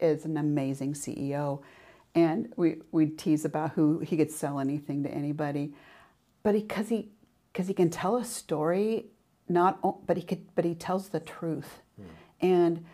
is 0.00 0.24
an 0.24 0.36
amazing 0.36 0.94
CEO 0.94 1.60
and 2.14 2.52
we 2.56 2.76
we 2.92 3.06
tease 3.06 3.44
about 3.44 3.72
who 3.72 3.98
he 3.98 4.16
could 4.16 4.30
sell 4.30 4.60
anything 4.60 5.02
to 5.02 5.10
anybody, 5.10 5.72
but 6.42 6.52
because 6.52 6.88
he 6.88 7.08
because 7.52 7.66
he, 7.66 7.72
he, 7.72 7.74
can 7.74 7.90
tell 7.90 8.16
a 8.16 8.24
story, 8.24 9.06
not 9.48 10.06
but 10.06 10.16
he 10.16 10.22
could 10.22 10.54
but 10.54 10.64
he 10.64 10.74
tells 10.74 11.08
the 11.08 11.20
truth, 11.20 11.80
mm. 12.00 12.04
and 12.40 12.84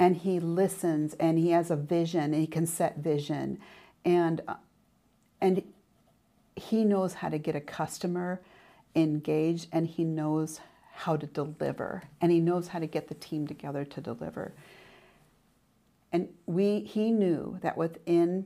and 0.00 0.16
he 0.16 0.40
listens 0.40 1.14
and 1.14 1.38
he 1.38 1.50
has 1.50 1.70
a 1.70 1.76
vision 1.76 2.34
and 2.34 2.34
he 2.34 2.46
can 2.48 2.66
set 2.66 2.98
vision, 2.98 3.60
and 4.04 4.40
uh, 4.48 4.54
and 5.40 5.62
he 6.56 6.84
knows 6.84 7.14
how 7.14 7.28
to 7.28 7.38
get 7.38 7.54
a 7.54 7.60
customer 7.60 8.40
engaged 8.96 9.68
and 9.70 9.86
he 9.86 10.02
knows 10.02 10.60
how 10.92 11.16
to 11.16 11.26
deliver 11.26 12.02
and 12.20 12.32
he 12.32 12.40
knows 12.40 12.68
how 12.68 12.78
to 12.80 12.86
get 12.86 13.06
the 13.06 13.14
team 13.14 13.46
together 13.46 13.84
to 13.84 14.00
deliver 14.00 14.52
and 16.12 16.28
we 16.46 16.80
he 16.80 17.12
knew 17.12 17.56
that 17.62 17.76
within 17.76 18.44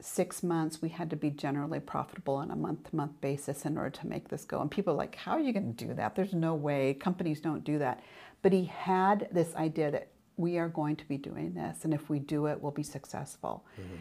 six 0.00 0.42
months, 0.42 0.80
we 0.80 0.88
had 0.90 1.10
to 1.10 1.16
be 1.16 1.30
generally 1.30 1.80
profitable 1.80 2.34
on 2.34 2.50
a 2.50 2.56
month 2.56 2.88
to 2.90 2.96
month 2.96 3.20
basis 3.20 3.64
in 3.64 3.76
order 3.76 3.90
to 3.90 4.06
make 4.06 4.28
this 4.28 4.44
go. 4.44 4.60
And 4.60 4.70
people 4.70 4.94
are 4.94 4.96
like, 4.96 5.16
How 5.16 5.32
are 5.32 5.40
you 5.40 5.52
going 5.52 5.74
to 5.74 5.86
do 5.86 5.94
that? 5.94 6.14
There's 6.14 6.34
no 6.34 6.54
way. 6.54 6.94
Companies 6.94 7.40
don't 7.40 7.64
do 7.64 7.78
that. 7.78 8.02
But 8.42 8.52
he 8.52 8.64
had 8.66 9.28
this 9.32 9.54
idea 9.56 9.90
that 9.90 10.08
we 10.38 10.56
are 10.56 10.68
going 10.68 10.96
to 10.96 11.04
be 11.06 11.18
doing 11.18 11.54
this. 11.54 11.84
And 11.84 11.92
if 11.92 12.08
we 12.08 12.18
do 12.18 12.46
it, 12.46 12.62
we'll 12.62 12.72
be 12.72 12.82
successful. 12.82 13.64
Mm-hmm. 13.80 13.96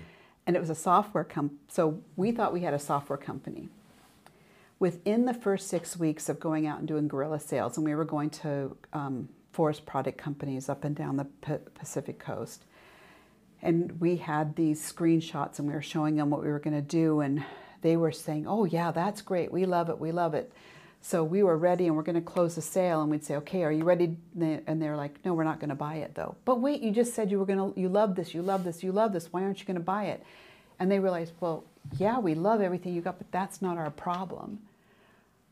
And 0.45 0.55
it 0.55 0.59
was 0.59 0.69
a 0.69 0.75
software 0.75 1.25
company. 1.25 1.59
So 1.67 2.01
we 2.15 2.31
thought 2.31 2.53
we 2.53 2.61
had 2.61 2.73
a 2.73 2.79
software 2.79 3.17
company. 3.17 3.67
Within 4.79 5.25
the 5.25 5.33
first 5.33 5.67
six 5.67 5.97
weeks 5.97 6.29
of 6.29 6.39
going 6.39 6.67
out 6.67 6.79
and 6.79 6.87
doing 6.87 7.07
guerrilla 7.07 7.39
sales, 7.39 7.77
and 7.77 7.85
we 7.85 7.95
were 7.95 8.05
going 8.05 8.29
to 8.29 8.77
um, 8.93 9.27
forest 9.51 9.85
product 9.85 10.17
companies 10.17 10.69
up 10.69 10.83
and 10.83 10.95
down 10.95 11.17
the 11.17 11.25
P- 11.25 11.55
Pacific 11.73 12.19
coast, 12.19 12.63
and 13.61 13.99
we 13.99 14.17
had 14.17 14.55
these 14.55 14.91
screenshots 14.91 15.59
and 15.59 15.67
we 15.67 15.73
were 15.73 15.81
showing 15.81 16.15
them 16.15 16.29
what 16.29 16.41
we 16.41 16.47
were 16.47 16.59
going 16.59 16.75
to 16.75 16.81
do 16.81 17.21
and 17.21 17.43
they 17.81 17.97
were 17.97 18.11
saying 18.11 18.45
oh 18.47 18.65
yeah 18.65 18.91
that's 18.91 19.21
great 19.21 19.51
we 19.51 19.65
love 19.65 19.89
it 19.89 19.99
we 19.99 20.11
love 20.11 20.33
it 20.33 20.51
so 21.07 21.23
we 21.23 21.41
were 21.41 21.57
ready 21.57 21.87
and 21.87 21.95
we're 21.95 22.03
going 22.03 22.15
to 22.15 22.21
close 22.21 22.55
the 22.55 22.61
sale 22.61 23.01
and 23.01 23.09
we'd 23.09 23.23
say 23.23 23.35
okay 23.35 23.63
are 23.63 23.71
you 23.71 23.83
ready 23.83 24.17
and 24.39 24.81
they're 24.81 24.97
like 24.97 25.23
no 25.23 25.33
we're 25.33 25.43
not 25.43 25.59
going 25.59 25.69
to 25.69 25.75
buy 25.75 25.95
it 25.95 26.13
though 26.15 26.35
but 26.43 26.59
wait 26.59 26.81
you 26.81 26.91
just 26.91 27.13
said 27.13 27.31
you 27.31 27.39
were 27.39 27.45
going 27.45 27.73
to 27.73 27.79
you 27.79 27.87
love 27.87 28.15
this 28.15 28.33
you 28.33 28.41
love 28.41 28.63
this 28.63 28.83
you 28.83 28.91
love 28.91 29.13
this 29.13 29.31
why 29.31 29.41
aren't 29.41 29.59
you 29.59 29.65
going 29.65 29.75
to 29.75 29.83
buy 29.83 30.05
it 30.05 30.23
and 30.79 30.91
they 30.91 30.99
realized 30.99 31.31
well 31.39 31.63
yeah 31.97 32.19
we 32.19 32.35
love 32.35 32.61
everything 32.61 32.93
you 32.93 33.01
got 33.01 33.17
but 33.17 33.31
that's 33.31 33.61
not 33.61 33.77
our 33.77 33.91
problem 33.91 34.59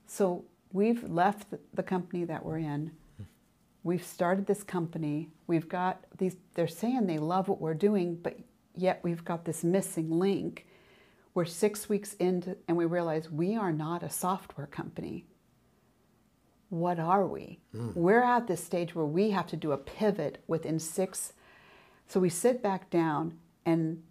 so 0.08 0.44
we've 0.74 1.04
left 1.10 1.48
the 1.74 1.84
company 1.84 2.26
that 2.26 2.46
we're 2.46 2.58
in 2.58 2.92
we've 3.86 4.04
started 4.04 4.48
this 4.48 4.64
company. 4.64 5.30
We've 5.48 5.70
got 5.70 6.04
these, 6.18 6.36
they're 6.56 6.68
saying 6.68 7.06
they 7.06 7.20
love 7.20 7.48
what 7.48 7.62
we're 7.62 7.76
doing, 7.76 8.16
but 8.16 8.38
yet 8.76 9.00
we've 9.04 9.24
got 9.24 9.46
this 9.46 9.64
missing 9.64 10.10
link. 10.10 10.66
We're 11.36 11.46
six 11.46 11.88
weeks 11.88 12.16
into, 12.16 12.58
and 12.68 12.76
we 12.76 12.86
realize 12.86 13.30
we 13.30 13.56
are 13.56 13.72
not 13.72 14.02
a 14.02 14.10
software 14.10 14.66
company. 14.66 15.26
What 16.80 17.00
are 17.00 17.26
we? 17.26 17.60
Mm. 17.76 17.96
We're 17.96 18.24
at 18.24 18.48
this 18.48 18.64
stage 18.64 18.96
where 18.96 19.06
we 19.06 19.32
have 19.32 19.48
to 19.48 19.58
do 19.58 19.72
a 19.72 19.78
pivot 19.78 20.44
within 20.48 20.80
six. 20.80 21.34
So 22.08 22.20
we 22.20 22.30
sit 22.30 22.62
back 22.62 22.90
down, 22.90 23.38
and 23.66 24.04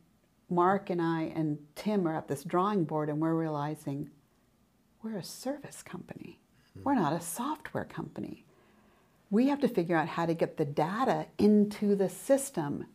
Mark 0.51 0.91
and 0.91 1.01
I 1.01 1.33
and 1.35 1.59
Tim 1.75 2.07
are 2.07 2.17
at 2.17 2.29
this 2.29 2.45
drawing 2.45 2.85
board, 2.85 3.09
and 3.09 3.21
we're 3.21 3.35
realizing 3.35 4.11
we're 5.03 5.19
a 5.19 5.25
service 5.25 5.83
company. 5.83 6.39
Mm. 6.79 6.85
We're 6.85 6.95
not 6.95 7.13
a 7.13 7.21
software 7.21 7.85
company 7.85 8.45
we 9.35 9.49
have 9.49 9.61
to 9.61 9.69
figure 9.69 9.97
out 9.97 10.07
how 10.07 10.27
to 10.27 10.33
get 10.33 10.57
the 10.57 10.65
data 10.65 11.27
into 11.39 11.97
the 11.97 12.09
system. 12.09 12.87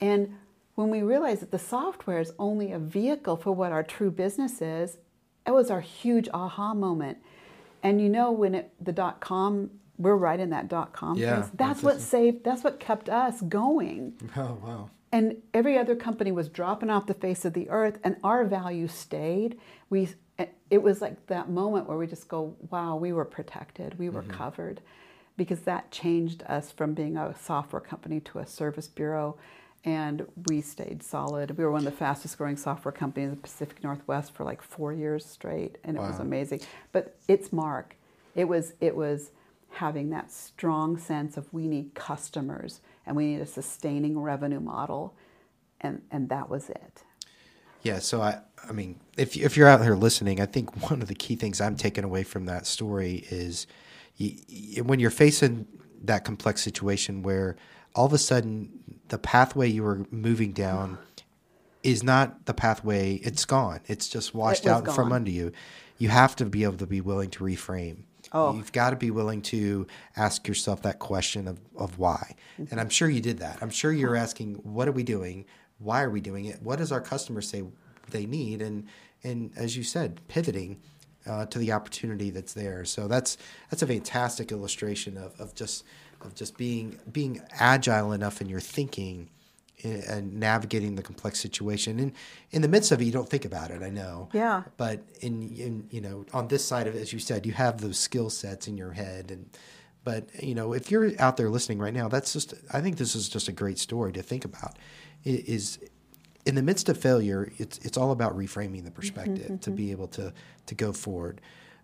And 0.00 0.34
when 0.74 0.90
we 0.90 1.02
realized 1.02 1.40
that 1.42 1.52
the 1.52 1.58
software 1.58 2.18
is 2.20 2.32
only 2.36 2.72
a 2.72 2.80
vehicle 2.80 3.36
for 3.36 3.52
what 3.52 3.70
our 3.70 3.84
true 3.84 4.10
business 4.10 4.60
is, 4.60 4.98
it 5.46 5.52
was 5.52 5.70
our 5.70 5.80
huge 5.80 6.28
aha 6.34 6.74
moment. 6.74 7.18
And 7.82 8.00
you 8.00 8.08
know, 8.08 8.32
when 8.32 8.54
it, 8.54 8.72
the 8.80 8.92
dot 8.92 9.20
com, 9.20 9.70
we're 9.96 10.16
right 10.16 10.38
in 10.38 10.50
that 10.50 10.68
dot 10.68 10.92
com 10.92 11.16
yeah, 11.16 11.42
phase. 11.42 11.50
That's 11.54 11.82
what 11.82 12.00
saved, 12.00 12.44
that's 12.44 12.62
what 12.62 12.78
kept 12.78 13.08
us 13.08 13.40
going. 13.40 14.14
Oh, 14.36 14.58
wow. 14.62 14.90
And 15.10 15.36
every 15.54 15.78
other 15.78 15.96
company 15.96 16.32
was 16.32 16.48
dropping 16.48 16.90
off 16.90 17.06
the 17.06 17.14
face 17.14 17.44
of 17.44 17.54
the 17.54 17.68
earth, 17.70 17.98
and 18.04 18.16
our 18.22 18.44
value 18.44 18.88
stayed. 18.88 19.58
We, 19.90 20.10
it 20.70 20.82
was 20.82 21.00
like 21.00 21.26
that 21.28 21.48
moment 21.48 21.88
where 21.88 21.96
we 21.96 22.06
just 22.06 22.28
go, 22.28 22.54
wow, 22.70 22.96
we 22.96 23.12
were 23.12 23.24
protected, 23.24 23.98
we 23.98 24.08
were 24.10 24.22
mm-hmm. 24.22 24.32
covered 24.32 24.80
because 25.36 25.60
that 25.60 25.90
changed 25.90 26.42
us 26.46 26.70
from 26.70 26.94
being 26.94 27.16
a 27.16 27.34
software 27.40 27.80
company 27.80 28.20
to 28.20 28.38
a 28.38 28.46
service 28.46 28.88
bureau 28.88 29.36
and 29.84 30.26
we 30.48 30.60
stayed 30.60 31.02
solid. 31.02 31.56
We 31.56 31.64
were 31.64 31.70
one 31.70 31.86
of 31.86 31.92
the 31.92 31.98
fastest 31.98 32.36
growing 32.38 32.56
software 32.56 32.92
companies 32.92 33.28
in 33.28 33.36
the 33.36 33.40
Pacific 33.40 33.82
Northwest 33.82 34.34
for 34.34 34.44
like 34.44 34.62
four 34.62 34.92
years 34.92 35.24
straight, 35.24 35.78
and 35.84 35.96
it 35.96 36.00
wow. 36.00 36.08
was 36.08 36.18
amazing. 36.18 36.60
But 36.92 37.16
it's 37.28 37.52
Mark. 37.52 37.96
It 38.34 38.44
was 38.44 38.74
it 38.80 38.96
was 38.96 39.30
having 39.70 40.10
that 40.10 40.30
strong 40.30 40.98
sense 40.98 41.36
of 41.36 41.52
we 41.52 41.66
need 41.66 41.94
customers 41.94 42.80
and 43.06 43.16
we 43.16 43.26
need 43.26 43.40
a 43.40 43.46
sustaining 43.46 44.18
revenue 44.18 44.60
model, 44.60 45.14
and 45.80 46.02
and 46.10 46.28
that 46.28 46.48
was 46.48 46.70
it. 46.70 47.04
Yeah. 47.82 48.00
So 48.00 48.20
I 48.20 48.40
I 48.68 48.72
mean, 48.72 48.98
if 49.16 49.36
if 49.36 49.56
you're 49.56 49.68
out 49.68 49.82
here 49.82 49.96
listening, 49.96 50.40
I 50.40 50.46
think 50.46 50.90
one 50.90 51.02
of 51.02 51.08
the 51.08 51.14
key 51.14 51.36
things 51.36 51.60
I'm 51.60 51.76
taking 51.76 52.04
away 52.04 52.24
from 52.24 52.46
that 52.46 52.66
story 52.66 53.26
is 53.30 53.66
you, 54.16 54.84
when 54.84 54.98
you're 54.98 55.10
facing 55.10 55.66
that 56.02 56.24
complex 56.24 56.62
situation 56.62 57.22
where 57.22 57.56
all 57.94 58.06
of 58.06 58.12
a 58.12 58.18
sudden 58.18 59.00
the 59.08 59.18
pathway 59.18 59.68
you 59.68 59.82
were 59.82 60.06
moving 60.10 60.52
down 60.52 60.98
is 61.82 62.02
not 62.02 62.46
the 62.46 62.54
pathway. 62.54 63.14
It's 63.14 63.44
gone. 63.44 63.80
It's 63.86 64.08
just 64.08 64.34
washed 64.34 64.64
was 64.64 64.72
out 64.72 64.94
from 64.94 65.12
under 65.12 65.30
you. 65.30 65.52
You 65.98 66.08
have 66.08 66.36
to 66.36 66.44
be 66.44 66.64
able 66.64 66.76
to 66.78 66.86
be 66.86 67.00
willing 67.00 67.30
to 67.30 67.44
reframe. 67.44 68.02
Oh. 68.32 68.54
You've 68.54 68.72
got 68.72 68.90
to 68.90 68.96
be 68.96 69.10
willing 69.10 69.42
to 69.42 69.86
ask 70.16 70.46
yourself 70.46 70.82
that 70.82 70.98
question 70.98 71.48
of, 71.48 71.58
of 71.76 71.98
why. 71.98 72.34
Mm-hmm. 72.60 72.70
And 72.70 72.80
I'm 72.80 72.90
sure 72.90 73.08
you 73.08 73.20
did 73.20 73.38
that. 73.38 73.58
I'm 73.62 73.70
sure 73.70 73.92
you're 73.92 74.16
asking, 74.16 74.56
what 74.56 74.86
are 74.86 74.92
we 74.92 75.02
doing? 75.02 75.46
Why 75.78 76.02
are 76.02 76.10
we 76.10 76.20
doing 76.20 76.44
it? 76.44 76.62
What 76.62 76.78
does 76.78 76.92
our 76.92 77.00
customers 77.00 77.48
say 77.48 77.62
they 78.10 78.26
need? 78.26 78.60
And 78.60 78.86
and 79.24 79.50
as 79.56 79.76
you 79.76 79.82
said, 79.82 80.20
pivoting 80.28 80.80
uh, 81.28 81.46
to 81.46 81.58
the 81.58 81.72
opportunity 81.72 82.30
that's 82.30 82.54
there. 82.54 82.84
So 82.84 83.06
that's 83.08 83.36
that's 83.70 83.82
a 83.82 83.86
fantastic 83.86 84.50
illustration 84.52 85.16
of, 85.16 85.38
of 85.40 85.54
just 85.54 85.84
of 86.22 86.34
just 86.34 86.56
being 86.56 86.98
being 87.12 87.40
agile 87.60 88.12
enough 88.12 88.40
in 88.40 88.48
your 88.48 88.60
thinking 88.60 89.30
and- 89.84 90.02
and 90.04 90.40
navigating 90.40 90.96
the 90.96 91.02
complex 91.02 91.38
situation. 91.38 92.00
And 92.00 92.12
in 92.50 92.62
the 92.62 92.68
midst 92.68 92.90
of 92.90 93.00
it, 93.00 93.04
you 93.04 93.12
don't 93.12 93.28
think 93.28 93.44
about 93.44 93.70
it. 93.70 93.80
I 93.82 93.90
know. 93.90 94.28
Yeah. 94.32 94.64
But 94.76 95.04
in, 95.20 95.42
in 95.56 95.86
you 95.90 96.00
know 96.00 96.24
on 96.32 96.48
this 96.48 96.64
side 96.64 96.86
of 96.88 96.96
it, 96.96 97.00
as 97.02 97.12
you 97.12 97.18
said, 97.20 97.46
you 97.46 97.52
have 97.52 97.80
those 97.80 97.98
skill 97.98 98.30
sets 98.30 98.66
in 98.68 98.76
your 98.76 98.92
head 98.92 99.30
and. 99.30 99.48
But 100.04 100.42
you 100.42 100.54
know, 100.54 100.72
if 100.72 100.90
you're 100.90 101.10
out 101.20 101.36
there 101.36 101.50
listening 101.50 101.80
right 101.80 101.92
now, 101.92 102.08
that's 102.08 102.32
just. 102.32 102.54
I 102.72 102.80
think 102.80 102.96
this 102.96 103.14
is 103.14 103.28
just 103.28 103.48
a 103.48 103.52
great 103.52 103.78
story 103.78 104.10
to 104.12 104.22
think 104.22 104.46
about. 104.46 104.78
Is 105.24 105.78
in 106.48 106.54
the 106.54 106.62
midst 106.62 106.88
of 106.88 106.96
failure, 106.98 107.52
it's 107.58 107.76
it's 107.86 107.98
all 107.98 108.10
about 108.10 108.36
reframing 108.36 108.82
the 108.82 108.90
perspective 108.90 109.60
to 109.60 109.70
be 109.70 109.90
able 109.90 110.08
to 110.08 110.32
to 110.66 110.74
go 110.74 110.92
forward. 110.92 111.40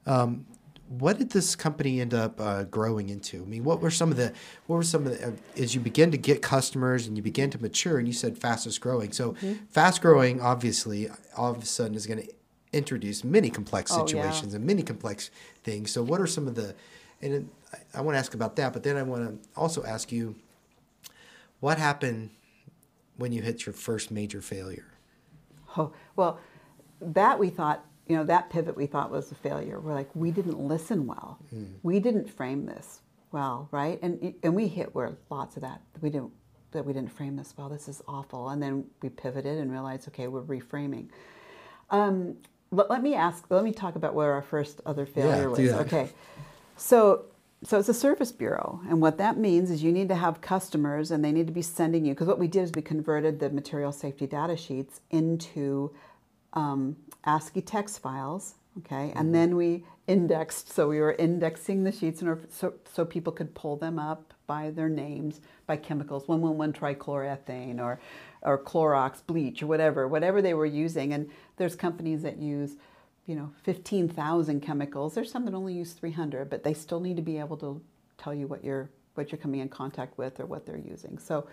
Um, 0.06 0.46
what 0.88 1.18
did 1.18 1.30
this 1.30 1.54
company 1.54 2.00
end 2.00 2.14
up 2.14 2.40
uh, 2.40 2.64
growing 2.64 3.10
into? 3.10 3.42
I 3.42 3.46
mean, 3.46 3.64
what 3.64 3.80
were 3.80 3.90
some 3.90 4.10
of 4.10 4.16
the 4.16 4.32
what 4.66 4.76
were 4.76 4.82
some 4.82 5.06
of 5.06 5.18
the 5.18 5.28
uh, 5.28 5.32
as 5.62 5.74
you 5.74 5.82
begin 5.82 6.10
to 6.12 6.16
get 6.16 6.40
customers 6.40 7.06
and 7.06 7.14
you 7.14 7.22
begin 7.22 7.50
to 7.50 7.60
mature, 7.60 7.98
and 7.98 8.08
you 8.08 8.14
said 8.14 8.38
fastest 8.38 8.80
growing. 8.80 9.12
So 9.12 9.34
fast 9.68 10.00
growing, 10.00 10.40
obviously, 10.40 11.10
all 11.36 11.52
of 11.52 11.62
a 11.62 11.66
sudden 11.66 11.94
is 11.94 12.06
going 12.06 12.22
to 12.22 12.28
introduce 12.72 13.22
many 13.22 13.50
complex 13.50 13.92
Oh, 13.92 13.98
yeah. 13.98 14.06
situations 14.06 14.54
and 14.54 14.64
many 14.64 14.82
complex 14.82 15.30
things. 15.62 15.90
So 15.90 16.02
what 16.02 16.20
are 16.22 16.26
some 16.26 16.48
of 16.48 16.54
the 16.54 16.74
and 17.20 17.50
I, 17.72 17.98
I 17.98 18.00
want 18.00 18.14
to 18.14 18.18
ask 18.18 18.32
about 18.32 18.56
that, 18.56 18.72
but 18.72 18.82
then 18.82 18.96
I 18.96 19.02
want 19.02 19.42
to 19.42 19.48
also 19.60 19.84
ask 19.84 20.10
you 20.10 20.36
what 21.60 21.76
happened 21.78 22.30
when 23.16 23.32
you 23.32 23.42
hit 23.42 23.66
your 23.66 23.72
first 23.72 24.10
major 24.10 24.40
failure. 24.40 24.86
Oh, 25.76 25.92
well, 26.16 26.38
that 27.00 27.38
we 27.38 27.50
thought, 27.50 27.84
you 28.08 28.16
know, 28.16 28.24
that 28.24 28.50
pivot 28.50 28.76
we 28.76 28.86
thought 28.86 29.10
was 29.10 29.30
a 29.32 29.34
failure. 29.34 29.80
We're 29.80 29.94
like, 29.94 30.10
we 30.14 30.30
didn't 30.30 30.58
listen 30.58 31.06
well. 31.06 31.38
We 31.82 32.00
didn't 32.00 32.28
frame 32.28 32.66
this 32.66 33.00
well, 33.32 33.68
right? 33.72 33.98
And 34.02 34.34
and 34.42 34.54
we 34.54 34.68
hit 34.68 34.94
where 34.94 35.16
lots 35.30 35.56
of 35.56 35.62
that. 35.62 35.80
We 36.00 36.10
didn't 36.10 36.32
that 36.70 36.84
we 36.84 36.92
didn't 36.92 37.12
frame 37.12 37.36
this 37.36 37.54
well. 37.56 37.68
This 37.68 37.88
is 37.88 38.02
awful. 38.06 38.50
And 38.50 38.62
then 38.62 38.84
we 39.02 39.08
pivoted 39.08 39.58
and 39.58 39.70
realized, 39.70 40.08
okay, 40.08 40.28
we're 40.28 40.42
reframing. 40.42 41.08
Um, 41.90 42.36
let, 42.70 42.90
let 42.90 43.02
me 43.02 43.14
ask. 43.14 43.44
Let 43.50 43.64
me 43.64 43.72
talk 43.72 43.96
about 43.96 44.14
where 44.14 44.32
our 44.32 44.42
first 44.42 44.80
other 44.86 45.06
failure 45.06 45.44
do 45.44 45.50
was. 45.50 45.72
Okay, 45.72 46.10
so 46.76 47.26
so 47.64 47.78
it's 47.78 47.88
a 47.88 47.94
service 47.94 48.32
bureau, 48.32 48.80
and 48.88 49.00
what 49.00 49.18
that 49.18 49.36
means 49.38 49.70
is 49.70 49.82
you 49.82 49.92
need 49.92 50.08
to 50.08 50.14
have 50.14 50.40
customers, 50.40 51.10
and 51.10 51.24
they 51.24 51.32
need 51.32 51.46
to 51.46 51.52
be 51.52 51.62
sending 51.62 52.04
you. 52.04 52.14
Because 52.14 52.28
what 52.28 52.38
we 52.38 52.48
did 52.48 52.62
is 52.62 52.72
we 52.74 52.82
converted 52.82 53.40
the 53.40 53.50
material 53.50 53.92
safety 53.92 54.26
data 54.26 54.56
sheets 54.56 55.00
into 55.10 55.90
um, 56.52 56.96
ASCII 57.24 57.62
text 57.62 58.00
files. 58.00 58.54
Okay, 58.78 59.12
and 59.14 59.32
then 59.32 59.54
we 59.54 59.84
indexed. 60.08 60.72
So 60.72 60.88
we 60.88 60.98
were 60.98 61.12
indexing 61.12 61.84
the 61.84 61.92
sheets, 61.92 62.22
in 62.22 62.28
order, 62.28 62.42
so 62.50 62.74
so 62.92 63.04
people 63.04 63.32
could 63.32 63.54
pull 63.54 63.76
them 63.76 64.00
up 64.00 64.34
by 64.48 64.70
their 64.70 64.88
names, 64.88 65.40
by 65.66 65.76
chemicals, 65.76 66.26
one 66.26 66.40
one 66.42 66.58
one 66.58 66.72
trichloroethane, 66.72 67.78
or 67.80 68.00
or 68.42 68.58
Clorox 68.58 69.24
bleach, 69.24 69.62
or 69.62 69.68
whatever, 69.68 70.08
whatever 70.08 70.42
they 70.42 70.54
were 70.54 70.66
using. 70.66 71.12
And 71.14 71.30
there's 71.56 71.76
companies 71.76 72.22
that 72.22 72.38
use 72.38 72.76
you 73.26 73.34
know 73.34 73.50
15,000 73.62 74.60
chemicals. 74.60 75.14
There's 75.14 75.30
some 75.30 75.44
that 75.46 75.54
only 75.54 75.74
use 75.74 75.92
300, 75.92 76.50
but 76.50 76.62
they 76.64 76.74
still 76.74 77.00
need 77.00 77.16
to 77.16 77.22
be 77.22 77.38
able 77.38 77.56
to 77.58 77.80
tell 78.18 78.34
you 78.34 78.46
what 78.46 78.64
you're 78.64 78.90
what 79.14 79.30
you're 79.30 79.38
coming 79.38 79.60
in 79.60 79.68
contact 79.68 80.18
with 80.18 80.40
or 80.40 80.46
what 80.46 80.66
they're 80.66 80.76
using. 80.76 81.18
So 81.18 81.46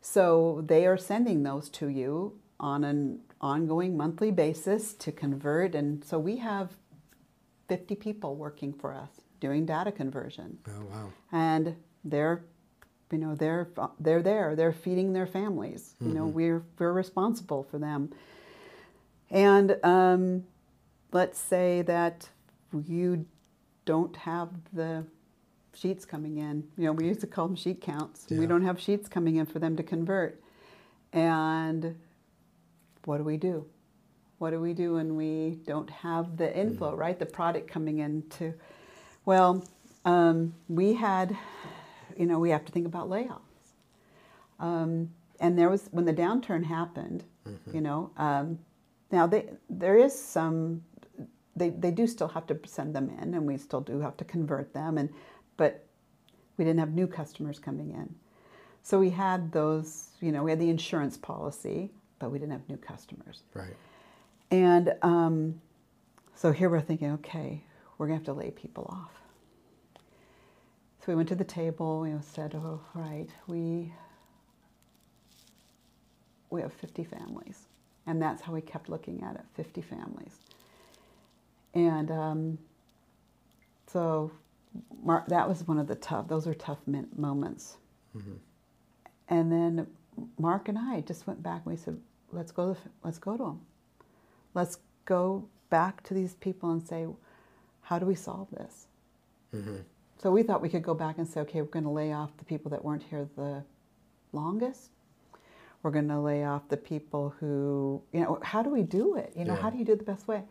so 0.00 0.62
they 0.66 0.86
are 0.86 0.96
sending 0.96 1.42
those 1.42 1.68
to 1.70 1.88
you 1.88 2.38
on 2.58 2.84
an 2.84 3.20
ongoing 3.40 3.96
monthly 3.96 4.30
basis 4.30 4.92
to 4.94 5.10
convert 5.12 5.74
and 5.74 6.04
so 6.04 6.18
we 6.18 6.36
have 6.36 6.70
50 7.68 7.94
people 7.96 8.34
working 8.36 8.72
for 8.72 8.92
us 8.94 9.08
doing 9.40 9.64
data 9.64 9.90
conversion 9.92 10.58
Oh 10.68 10.84
wow. 10.90 11.08
and 11.32 11.74
they're 12.04 12.42
you 13.10 13.16
know 13.18 13.34
they're 13.34 13.68
they're 13.98 14.22
there 14.22 14.54
they're 14.56 14.72
feeding 14.74 15.12
their 15.14 15.26
families 15.26 15.94
you 16.02 16.12
know 16.12 16.26
we're 16.26 16.62
we're 16.78 16.92
responsible 16.92 17.62
for 17.70 17.78
them 17.78 18.10
and 19.30 19.76
um, 19.82 20.44
let's 21.12 21.38
say 21.38 21.82
that 21.82 22.28
you 22.86 23.26
don't 23.84 24.16
have 24.16 24.50
the 24.72 25.04
sheets 25.74 26.04
coming 26.04 26.38
in. 26.38 26.64
You 26.76 26.86
know 26.86 26.92
we 26.92 27.06
used 27.06 27.20
to 27.22 27.26
call 27.26 27.46
them 27.48 27.56
sheet 27.56 27.80
counts. 27.80 28.26
We 28.30 28.46
don't 28.46 28.62
have 28.62 28.80
sheets 28.80 29.08
coming 29.08 29.36
in 29.36 29.46
for 29.46 29.58
them 29.58 29.76
to 29.76 29.82
convert. 29.82 30.40
And 31.12 31.96
what 33.04 33.18
do 33.18 33.24
we 33.24 33.36
do? 33.36 33.66
What 34.38 34.50
do 34.50 34.60
we 34.60 34.72
do 34.72 34.94
when 34.94 35.16
we 35.16 35.58
don't 35.66 35.90
have 35.90 36.36
the 36.36 36.56
inflow 36.56 36.94
right? 36.94 37.18
The 37.18 37.26
product 37.26 37.68
coming 37.70 37.98
in 37.98 38.22
to 38.38 38.54
well 39.24 39.64
um, 40.04 40.54
we 40.68 40.94
had 40.94 41.36
you 42.16 42.26
know 42.26 42.38
we 42.38 42.50
have 42.50 42.64
to 42.66 42.72
think 42.72 42.86
about 42.86 43.08
layoffs. 43.08 43.40
Um, 44.60 45.10
and 45.40 45.58
there 45.58 45.70
was 45.70 45.88
when 45.90 46.04
the 46.04 46.12
downturn 46.12 46.64
happened 46.64 47.24
you 47.72 47.80
know 47.80 48.10
um, 48.18 48.58
now 49.10 49.26
they, 49.26 49.48
there 49.68 49.96
is 49.96 50.16
some 50.18 50.82
they, 51.60 51.70
they 51.70 51.92
do 51.92 52.06
still 52.06 52.28
have 52.28 52.46
to 52.48 52.58
send 52.66 52.94
them 52.96 53.08
in 53.22 53.34
and 53.34 53.46
we 53.46 53.56
still 53.56 53.80
do 53.80 54.00
have 54.00 54.16
to 54.16 54.24
convert 54.24 54.72
them 54.74 54.98
and 54.98 55.10
but 55.56 55.86
we 56.56 56.64
didn't 56.64 56.80
have 56.80 56.92
new 56.92 57.06
customers 57.06 57.58
coming 57.58 57.90
in 57.92 58.14
so 58.82 58.98
we 58.98 59.10
had 59.10 59.52
those 59.52 60.10
you 60.20 60.32
know 60.32 60.42
we 60.42 60.50
had 60.50 60.60
the 60.60 60.70
insurance 60.70 61.16
policy 61.16 61.90
but 62.18 62.30
we 62.32 62.38
didn't 62.38 62.52
have 62.52 62.68
new 62.68 62.76
customers 62.78 63.42
Right. 63.54 63.76
and 64.50 64.94
um, 65.02 65.60
so 66.34 66.52
here 66.52 66.70
we're 66.70 66.80
thinking, 66.80 67.12
okay, 67.12 67.62
we're 67.98 68.06
going 68.06 68.18
to 68.18 68.24
have 68.26 68.34
to 68.34 68.40
lay 68.40 68.50
people 68.50 68.86
off. 68.90 69.12
So 71.00 71.04
we 71.08 71.14
went 71.14 71.28
to 71.28 71.34
the 71.34 71.44
table. 71.44 72.00
We 72.00 72.14
said, 72.22 72.54
oh, 72.54 72.80
right 72.94 73.28
we 73.46 73.92
we 76.50 76.62
have 76.62 76.72
50 76.72 77.04
families, 77.04 77.68
and 78.06 78.20
that's 78.22 78.42
how 78.42 78.52
we 78.54 78.62
kept 78.62 78.88
looking 78.88 79.22
at 79.22 79.34
it, 79.36 79.42
50 79.54 79.82
families. 79.82 80.38
And 81.74 82.10
um, 82.10 82.58
so 83.86 84.30
Mar- 85.02 85.24
that 85.28 85.48
was 85.48 85.66
one 85.66 85.78
of 85.78 85.86
the 85.88 85.94
tough. 85.96 86.28
Those 86.28 86.46
are 86.46 86.54
tough 86.54 86.78
min- 86.86 87.08
moments. 87.16 87.76
And 89.28 89.52
then 89.52 89.86
Mark 90.38 90.68
and 90.68 90.76
I 90.78 91.00
just 91.02 91.26
went 91.26 91.42
back 91.42 91.62
and 91.64 91.72
we 91.72 91.76
said, 91.76 91.96
let's 92.32 92.50
go. 92.52 92.76
Let's 93.04 93.18
go 93.18 93.36
to 93.36 93.42
them 93.44 93.60
let's 94.54 94.78
go 95.04 95.48
back 95.70 96.02
to 96.02 96.12
these 96.14 96.34
people 96.34 96.72
and 96.72 96.82
say, 96.82 97.06
how 97.82 97.98
do 98.00 98.06
we 98.06 98.14
solve 98.16 98.48
this? 98.50 98.88
So 100.18 100.30
we 100.32 100.42
thought 100.42 100.60
we 100.60 100.68
could 100.68 100.82
go 100.82 100.94
back 100.94 101.18
and 101.18 101.26
say, 101.28 101.40
okay, 101.42 101.60
we're 101.62 101.68
going 101.68 101.84
to 101.84 101.90
lay 101.90 102.12
off 102.12 102.36
the 102.36 102.44
people 102.44 102.70
that 102.72 102.84
weren't 102.84 103.02
here 103.04 103.28
the 103.36 103.62
longest. 104.32 104.90
We're 105.82 105.92
going 105.92 106.08
to 106.08 106.18
lay 106.20 106.44
off 106.44 106.68
the 106.68 106.76
people 106.76 107.34
who, 107.40 108.02
you 108.12 108.20
know, 108.20 108.38
how 108.42 108.62
do 108.62 108.70
we 108.70 108.82
do 108.82 109.16
it? 109.16 109.32
You 109.36 109.44
know, 109.44 109.54
Yeah. 109.54 109.62
how 109.62 109.70
do 109.70 109.78
you 109.78 109.84
do 109.84 109.92
it 109.92 109.98
the 109.98 110.04
best 110.04 110.26
way? 110.28 110.42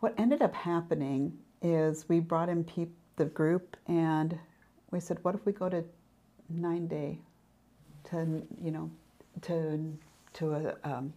What 0.00 0.14
ended 0.18 0.42
up 0.42 0.54
happening 0.54 1.36
is 1.62 2.08
we 2.08 2.20
brought 2.20 2.48
in 2.48 2.64
peop- 2.64 2.94
the 3.16 3.26
group 3.26 3.76
and 3.86 4.38
we 4.90 4.98
said, 4.98 5.18
what 5.22 5.34
if 5.34 5.44
we 5.44 5.52
go 5.52 5.68
to 5.68 5.84
nine 6.48 6.86
day 6.86 7.18
to, 8.04 8.42
you 8.62 8.70
know, 8.70 8.90
to, 9.42 9.94
to 10.34 10.54
a, 10.54 10.74
um, 10.84 11.12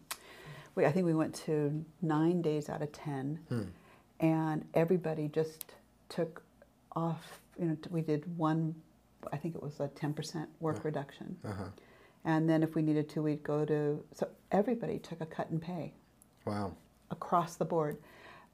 we, 0.76 0.86
I 0.86 0.92
think 0.92 1.06
we 1.06 1.14
went 1.14 1.34
to 1.46 1.86
nine 2.02 2.42
days 2.42 2.68
out 2.68 2.82
of 2.82 2.92
10 2.92 3.40
and 4.20 4.66
everybody 4.74 5.30
just 5.30 5.66
took 6.10 6.44
off, 6.94 7.40
you 7.58 7.66
know, 7.68 7.78
we 7.90 8.02
did 8.02 8.38
one, 8.38 8.76
I 9.32 9.38
think 9.38 9.56
it 9.56 9.64
was 9.64 9.80
a 9.80 9.88
10% 9.88 10.46
work 10.60 10.84
reduction. 10.84 11.38
Uh-huh. 11.46 11.64
And 12.26 12.50
then 12.50 12.64
if 12.64 12.76
we 12.76 12.82
needed 12.82 13.08
to, 13.10 13.22
we'd 13.24 13.44
go 13.44 13.64
to, 13.64 14.04
so 14.14 14.28
everybody 14.52 15.00
took 15.00 15.22
a 15.22 15.26
cut 15.26 15.50
and 15.52 15.62
pay 15.62 15.94
Wow. 16.46 16.74
across 17.12 17.56
the 17.56 17.66
board. 17.66 17.98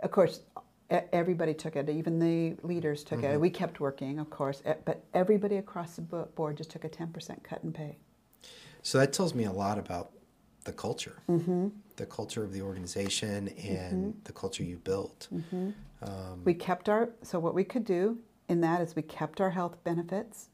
Of 0.02 0.12
course, 0.12 0.42
everybody 0.90 1.54
took 1.54 1.76
it, 1.76 1.90
even 1.90 2.20
the 2.20 2.56
leaders 2.64 3.04
took 3.04 3.24
it. 3.24 3.40
We 3.40 3.50
kept 3.50 3.80
working, 3.80 4.20
of 4.20 4.30
course, 4.30 4.62
but 4.86 5.04
everybody 5.14 5.58
across 5.58 5.96
the 5.96 6.02
board 6.02 6.58
just 6.58 6.72
took 6.72 6.84
a 6.84 6.90
10% 6.90 7.44
cut 7.44 7.64
and 7.64 7.74
pay. 7.74 7.98
So 8.82 8.98
that 8.98 9.14
tells 9.14 9.34
me 9.36 9.44
a 9.44 9.52
lot 9.52 9.78
about 9.78 10.12
the 10.64 10.72
culture, 10.72 11.22
mm-hmm. 11.30 11.68
the 11.98 12.06
culture 12.06 12.44
of 12.44 12.54
the 12.54 12.62
organization, 12.62 13.50
and 13.50 14.16
the 14.24 14.32
culture 14.32 14.64
you 14.64 14.78
built. 14.78 15.28
Um, 16.02 16.42
We 16.44 16.54
kept 16.54 16.88
our, 16.90 17.10
so 17.24 17.40
what 17.40 17.54
we 17.54 17.64
could 17.64 17.86
do 17.86 18.18
in 18.48 18.62
that 18.62 18.82
is 18.82 18.96
we 18.96 19.02
kept 19.02 19.42
our 19.42 19.50
health 19.50 19.84
benefits, 19.84 20.50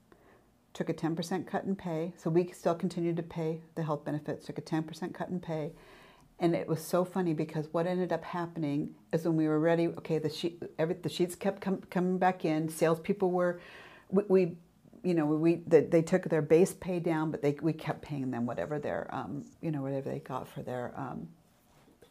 took 0.73 0.89
a 0.89 0.93
10% 0.93 1.47
cut 1.47 1.63
in 1.63 1.75
pay, 1.75 2.13
so 2.17 2.29
we 2.29 2.51
still 2.51 2.75
continued 2.75 3.15
to 3.17 3.23
pay 3.23 3.61
the 3.75 3.83
health 3.83 4.03
benefits, 4.03 4.47
took 4.47 4.57
a 4.57 4.61
10% 4.61 5.13
cut 5.13 5.29
in 5.29 5.39
pay, 5.39 5.71
and 6.39 6.53
it 6.53 6.67
was 6.67 6.81
so 6.81 7.05
funny 7.05 7.33
because 7.33 7.67
what 7.71 7.87
ended 7.87 8.11
up 8.11 8.23
happening 8.23 8.93
is 9.13 9.25
when 9.25 9.37
we 9.37 9.47
were 9.47 9.59
ready, 9.59 9.87
okay, 9.87 10.17
the 10.17 10.29
sheet, 10.29 10.61
every, 10.77 10.95
the 10.95 11.09
sheets 11.09 11.35
kept 11.35 11.61
com- 11.61 11.81
coming 11.89 12.17
back 12.17 12.43
in. 12.43 12.67
Salespeople 12.67 13.31
were, 13.31 13.61
we, 14.09 14.23
we 14.27 14.57
you 15.03 15.13
know, 15.13 15.25
we 15.25 15.55
they, 15.67 15.81
they, 15.81 16.01
took 16.01 16.23
their 16.23 16.41
base 16.41 16.73
pay 16.73 16.99
down, 16.99 17.31
but 17.31 17.41
they 17.41 17.55
we 17.61 17.71
kept 17.73 18.01
paying 18.01 18.31
them 18.31 18.45
whatever 18.45 18.79
their, 18.79 19.07
um, 19.13 19.45
you 19.61 19.71
know, 19.71 19.81
whatever 19.81 20.09
they 20.09 20.19
got 20.19 20.47
for 20.47 20.61
their 20.61 20.93
um, 20.97 21.27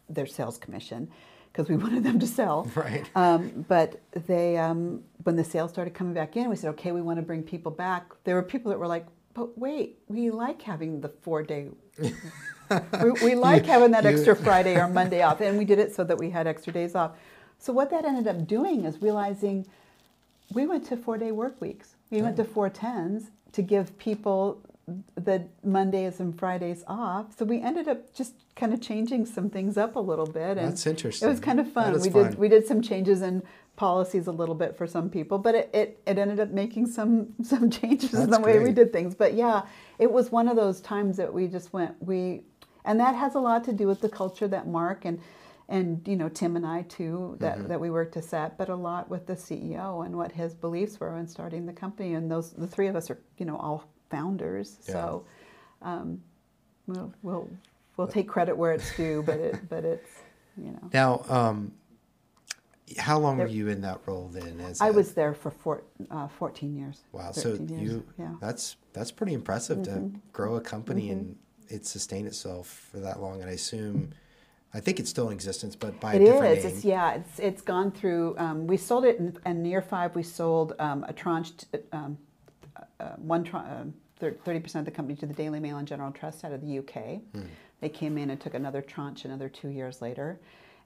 their 0.08 0.26
sales 0.26 0.56
commission 0.56 1.10
because 1.52 1.68
we 1.68 1.76
wanted 1.82 2.02
them 2.04 2.18
to 2.18 2.26
sell. 2.26 2.70
Right. 2.74 3.08
Um, 3.14 3.64
but 3.68 4.00
they, 4.26 4.56
um, 4.56 5.02
when 5.22 5.37
the 5.37 5.44
sales 5.44 5.70
started 5.70 5.94
coming 5.94 6.14
back 6.14 6.37
in, 6.37 6.48
we 6.48 6.56
said, 6.56 6.70
okay, 6.70 6.92
we 6.92 7.00
want 7.00 7.18
to 7.18 7.22
bring 7.22 7.42
people 7.42 7.70
back. 7.70 8.10
There 8.24 8.34
were 8.34 8.42
people 8.42 8.70
that 8.70 8.78
were 8.78 8.88
like, 8.88 9.06
but 9.34 9.56
wait, 9.58 9.98
we 10.08 10.30
like 10.30 10.62
having 10.62 11.00
the 11.00 11.08
four 11.08 11.42
day. 11.42 11.68
We, 13.03 13.11
we, 13.22 13.35
like 13.35 13.66
having 13.66 13.90
that 13.92 14.07
extra 14.07 14.35
Friday 14.35 14.77
or 14.77 14.88
Monday 14.88 15.22
off, 15.22 15.40
and 15.40 15.59
we 15.59 15.64
did 15.64 15.79
it 15.79 15.94
so 15.94 16.05
that 16.05 16.18
we 16.18 16.31
had 16.31 16.46
extra 16.46 16.72
days 16.72 16.94
off. 16.94 17.12
So 17.59 17.72
what 17.72 17.90
that 17.90 18.05
ended 18.05 18.27
up 18.27 18.46
doing 18.46 18.85
is 18.85 19.00
realizing 19.00 19.66
we 20.53 20.66
went 20.66 20.87
to 20.87 20.96
four 20.96 21.18
day 21.18 21.33
work 21.33 21.61
weeks. 21.61 21.96
We 22.11 22.22
went 22.22 22.37
to 22.37 22.44
four 22.44 22.68
tens 22.68 23.31
to 23.53 23.62
give 23.62 23.96
people 23.98 24.61
the 25.14 25.46
Mondays 25.62 26.20
and 26.20 26.38
Fridays 26.38 26.85
off. 26.87 27.37
So 27.37 27.44
we 27.44 27.61
ended 27.61 27.88
up 27.88 28.12
just 28.14 28.35
kind 28.55 28.74
of 28.74 28.81
changing 28.81 29.27
some 29.27 29.48
things 29.48 29.77
up 29.77 29.96
a 29.96 30.00
little 30.00 30.27
bit. 30.27 30.59
And 30.59 30.68
That's 30.68 30.87
interesting. 30.87 31.27
It 31.27 31.31
was 31.31 31.40
kind 31.40 31.59
of 31.59 31.70
fun. 31.72 31.98
we 32.00 32.11
fun. 32.11 32.31
did 32.31 32.38
we 32.38 32.48
did 32.48 32.66
some 32.66 32.83
changes 32.83 33.22
in 33.22 33.42
policies 33.77 34.27
a 34.27 34.33
little 34.33 34.55
bit 34.55 34.77
for 34.77 34.87
some 34.87 35.11
people, 35.11 35.38
but 35.38 35.55
it, 35.55 35.70
it, 35.72 36.03
it 36.07 36.18
ended 36.18 36.38
up 36.38 36.50
making 36.50 36.87
some 36.87 37.35
some 37.42 37.70
changes 37.81 38.11
That's 38.11 38.24
in 38.24 38.31
the 38.31 38.40
way 38.40 38.55
great. 38.55 38.64
we 38.64 38.72
did 38.72 38.92
things. 38.92 39.14
But 39.14 39.35
yeah, 39.35 39.62
it 39.98 40.11
was 40.11 40.31
one 40.31 40.48
of 40.48 40.57
those 40.57 40.81
times 40.81 41.16
that 41.16 41.33
we 41.33 41.46
just 41.46 41.72
went 41.72 41.94
we 42.03 42.42
and 42.85 43.01
that 43.01 43.14
has 43.14 43.35
a 43.35 43.40
lot 43.40 43.64
to 43.64 43.73
do 43.73 43.87
with 43.87 44.01
the 44.01 44.09
culture 44.09 44.49
that 44.49 44.66
Mark 44.66 45.05
and 45.05 45.20
and 45.68 46.07
you 46.07 46.16
know 46.16 46.29
Tim 46.29 46.57
and 46.57 46.66
I 46.66 46.83
too 46.83 47.37
that, 47.40 47.59
mm-hmm. 47.59 47.68
that 47.68 47.81
we 47.81 47.90
worked 47.90 48.14
to 48.14 48.23
set, 48.23 48.59
but 48.59 48.68
a 48.68 48.77
lot 48.77 49.09
with 49.09 49.27
the 49.27 49.35
CEO 49.35 50.05
and 50.05 50.16
what 50.16 50.33
his 50.33 50.55
beliefs 50.55 51.01
were 51.01 51.16
in 51.16 51.27
starting 51.27 51.66
the 51.66 51.73
company. 51.73 52.14
And 52.14 52.31
those 52.31 52.53
the 52.53 52.66
three 52.66 52.87
of 52.87 52.97
us 52.97 53.11
are 53.11 53.18
you 53.38 53.47
know 53.47 53.57
all 53.57 53.88
founders, 54.11 54.79
yeah. 54.87 54.92
so 54.92 55.27
um, 55.83 56.20
we'll, 56.87 57.12
we'll 57.23 57.49
we'll 57.97 58.07
take 58.07 58.29
credit 58.29 58.57
where 58.57 58.73
it's 58.73 58.94
due, 58.97 59.23
but 59.25 59.38
it 59.38 59.57
but 59.68 59.85
it's 59.85 60.11
you 60.57 60.73
know. 60.73 60.90
Now, 60.92 61.25
um, 61.29 61.73
how 62.99 63.18
long 63.18 63.38
there, 63.38 63.47
were 63.47 63.53
you 63.53 63.68
in 63.68 63.81
that 63.81 64.01
role 64.07 64.29
then? 64.29 64.61
As 64.61 64.81
I 64.81 64.88
a, 64.88 64.92
was 64.92 65.14
there 65.14 65.33
for 65.35 65.51
four, 65.51 65.83
uh, 66.11 66.29
14 66.29 66.77
years. 66.77 67.03
Wow, 67.12 67.33
so 67.33 67.55
years. 67.55 67.70
you 67.70 68.07
yeah. 68.18 68.35
that's 68.40 68.77
that's 68.92 69.11
pretty 69.11 69.33
impressive 69.33 69.79
mm-hmm. 69.79 70.12
to 70.12 70.20
grow 70.33 70.57
a 70.57 70.61
company 70.61 71.05
mm-hmm. 71.05 71.12
and 71.12 71.37
it 71.68 71.87
sustained 71.87 72.27
itself 72.27 72.88
for 72.90 73.00
that 73.00 73.20
long. 73.20 73.40
And 73.40 73.50
I 73.50 73.55
assume. 73.55 74.12
I 74.77 74.81
think 74.81 74.98
it's 74.98 75.09
still 75.09 75.29
in 75.29 75.35
existence, 75.35 75.77
but 75.77 76.00
by 76.00 76.14
it 76.14 76.22
a 76.22 76.24
different 76.24 76.59
is. 76.59 76.64
name. 76.64 76.74
It's, 76.74 76.85
yeah, 76.85 77.14
it's 77.14 77.38
it's 77.38 77.62
gone 77.62 77.92
through. 77.92 78.37
Um, 78.38 78.66
we 78.66 78.77
sold 78.77 79.05
it 79.05 79.18
in, 79.18 79.38
in 79.46 79.64
year 79.64 79.81
five. 79.81 80.16
We 80.16 80.24
sold 80.24 80.74
um, 80.81 81.05
a 81.05 81.12
tranche, 81.12 81.53
um, 81.92 82.18
uh, 82.98 83.11
one 83.18 83.46
uh, 83.48 83.85
thirty 84.18 84.59
percent 84.59 84.81
of 84.81 84.92
the 84.92 84.96
company 84.96 85.14
to 85.16 85.27
the 85.27 85.35
Daily 85.35 85.61
Mail 85.61 85.79
and 85.79 85.87
General 85.87 86.11
Trust 86.11 86.44
out 86.44 86.53
of 86.53 86.61
the 86.61 86.79
UK. 86.81 87.20
Hmm. 87.33 87.42
They 87.81 87.88
came 87.88 88.18
in 88.18 88.31
and 88.31 88.40
took 88.40 88.55
another 88.55 88.83
tranche 88.83 89.24
another 89.24 89.48
two 89.48 89.68
years 89.68 90.03
later. 90.03 90.40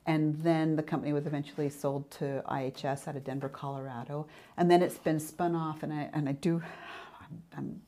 And 0.09 0.43
then 0.43 0.75
the 0.75 0.83
company 0.83 1.13
was 1.13 1.27
eventually 1.27 1.69
sold 1.69 2.11
to 2.13 2.43
IHS 2.49 3.09
out 3.09 3.17
of 3.17 3.25
Denver, 3.25 3.51
Colorado. 3.51 4.27
And 4.57 4.71
then 4.71 4.83
it's 4.83 4.97
been 4.97 5.21
spun 5.21 5.55
off, 5.55 5.83
and 5.83 5.93
I, 5.93 6.09
and 6.15 6.29
I 6.29 6.33
do, 6.33 6.63
I'm, 7.21 7.43
I'm 7.57 7.81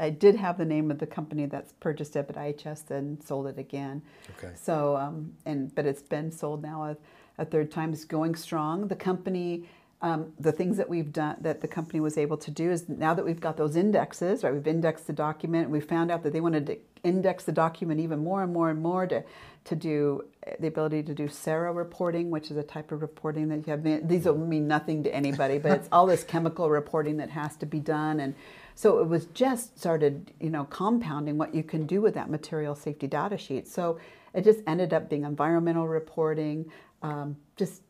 I 0.00 0.10
did 0.10 0.36
have 0.36 0.58
the 0.58 0.64
name 0.64 0.90
of 0.90 0.98
the 0.98 1.06
company 1.06 1.46
that's 1.46 1.72
purchased 1.74 2.16
it, 2.16 2.26
but 2.26 2.36
IHS 2.36 2.86
then 2.86 3.20
sold 3.24 3.46
it 3.46 3.58
again. 3.58 4.02
Okay. 4.38 4.52
So, 4.54 4.96
um, 4.96 5.34
and 5.44 5.72
but 5.74 5.86
it's 5.86 6.02
been 6.02 6.32
sold 6.32 6.62
now 6.62 6.84
a, 6.84 6.96
a 7.42 7.44
third 7.44 7.70
time. 7.70 7.92
It's 7.92 8.04
going 8.04 8.34
strong. 8.34 8.88
The 8.88 8.96
company, 8.96 9.68
um, 10.00 10.32
the 10.38 10.52
things 10.52 10.78
that 10.78 10.88
we've 10.88 11.12
done, 11.12 11.36
that 11.40 11.60
the 11.60 11.68
company 11.68 12.00
was 12.00 12.16
able 12.16 12.38
to 12.38 12.50
do 12.50 12.70
is 12.70 12.88
now 12.88 13.12
that 13.14 13.24
we've 13.24 13.40
got 13.40 13.58
those 13.58 13.76
indexes, 13.76 14.42
right? 14.42 14.52
We've 14.52 14.66
indexed 14.66 15.06
the 15.06 15.12
document. 15.12 15.68
We 15.68 15.80
found 15.80 16.10
out 16.10 16.22
that 16.22 16.32
they 16.32 16.40
wanted 16.40 16.66
to 16.66 16.78
index 17.02 17.44
the 17.44 17.52
document 17.52 18.00
even 18.00 18.18
more 18.18 18.42
and 18.42 18.52
more 18.52 18.70
and 18.70 18.80
more 18.80 19.06
to 19.06 19.22
to 19.62 19.76
do 19.76 20.24
the 20.58 20.66
ability 20.66 21.02
to 21.02 21.14
do 21.14 21.28
SARA 21.28 21.70
reporting, 21.72 22.30
which 22.30 22.50
is 22.50 22.56
a 22.56 22.62
type 22.62 22.92
of 22.92 23.02
reporting 23.02 23.48
that 23.48 23.66
you 23.66 23.70
have. 23.72 24.08
These 24.08 24.24
will 24.24 24.38
mean 24.38 24.66
nothing 24.66 25.02
to 25.04 25.14
anybody, 25.14 25.58
but 25.58 25.72
it's 25.72 25.88
all 25.92 26.06
this 26.06 26.24
chemical 26.24 26.70
reporting 26.70 27.18
that 27.18 27.28
has 27.30 27.56
to 27.56 27.66
be 27.66 27.78
done 27.78 28.20
and 28.20 28.34
so 28.80 28.98
it 28.98 29.08
was 29.08 29.26
just 29.34 29.78
started, 29.78 30.32
you 30.40 30.48
know, 30.48 30.64
compounding 30.64 31.36
what 31.36 31.54
you 31.54 31.62
can 31.62 31.84
do 31.84 32.00
with 32.00 32.14
that 32.14 32.30
material 32.30 32.74
safety 32.74 33.06
data 33.06 33.36
sheet. 33.36 33.68
So 33.68 33.98
it 34.32 34.42
just 34.42 34.60
ended 34.66 34.94
up 34.94 35.10
being 35.10 35.24
environmental 35.24 35.86
reporting, 35.86 36.64
um, 37.02 37.36
just 37.56 37.82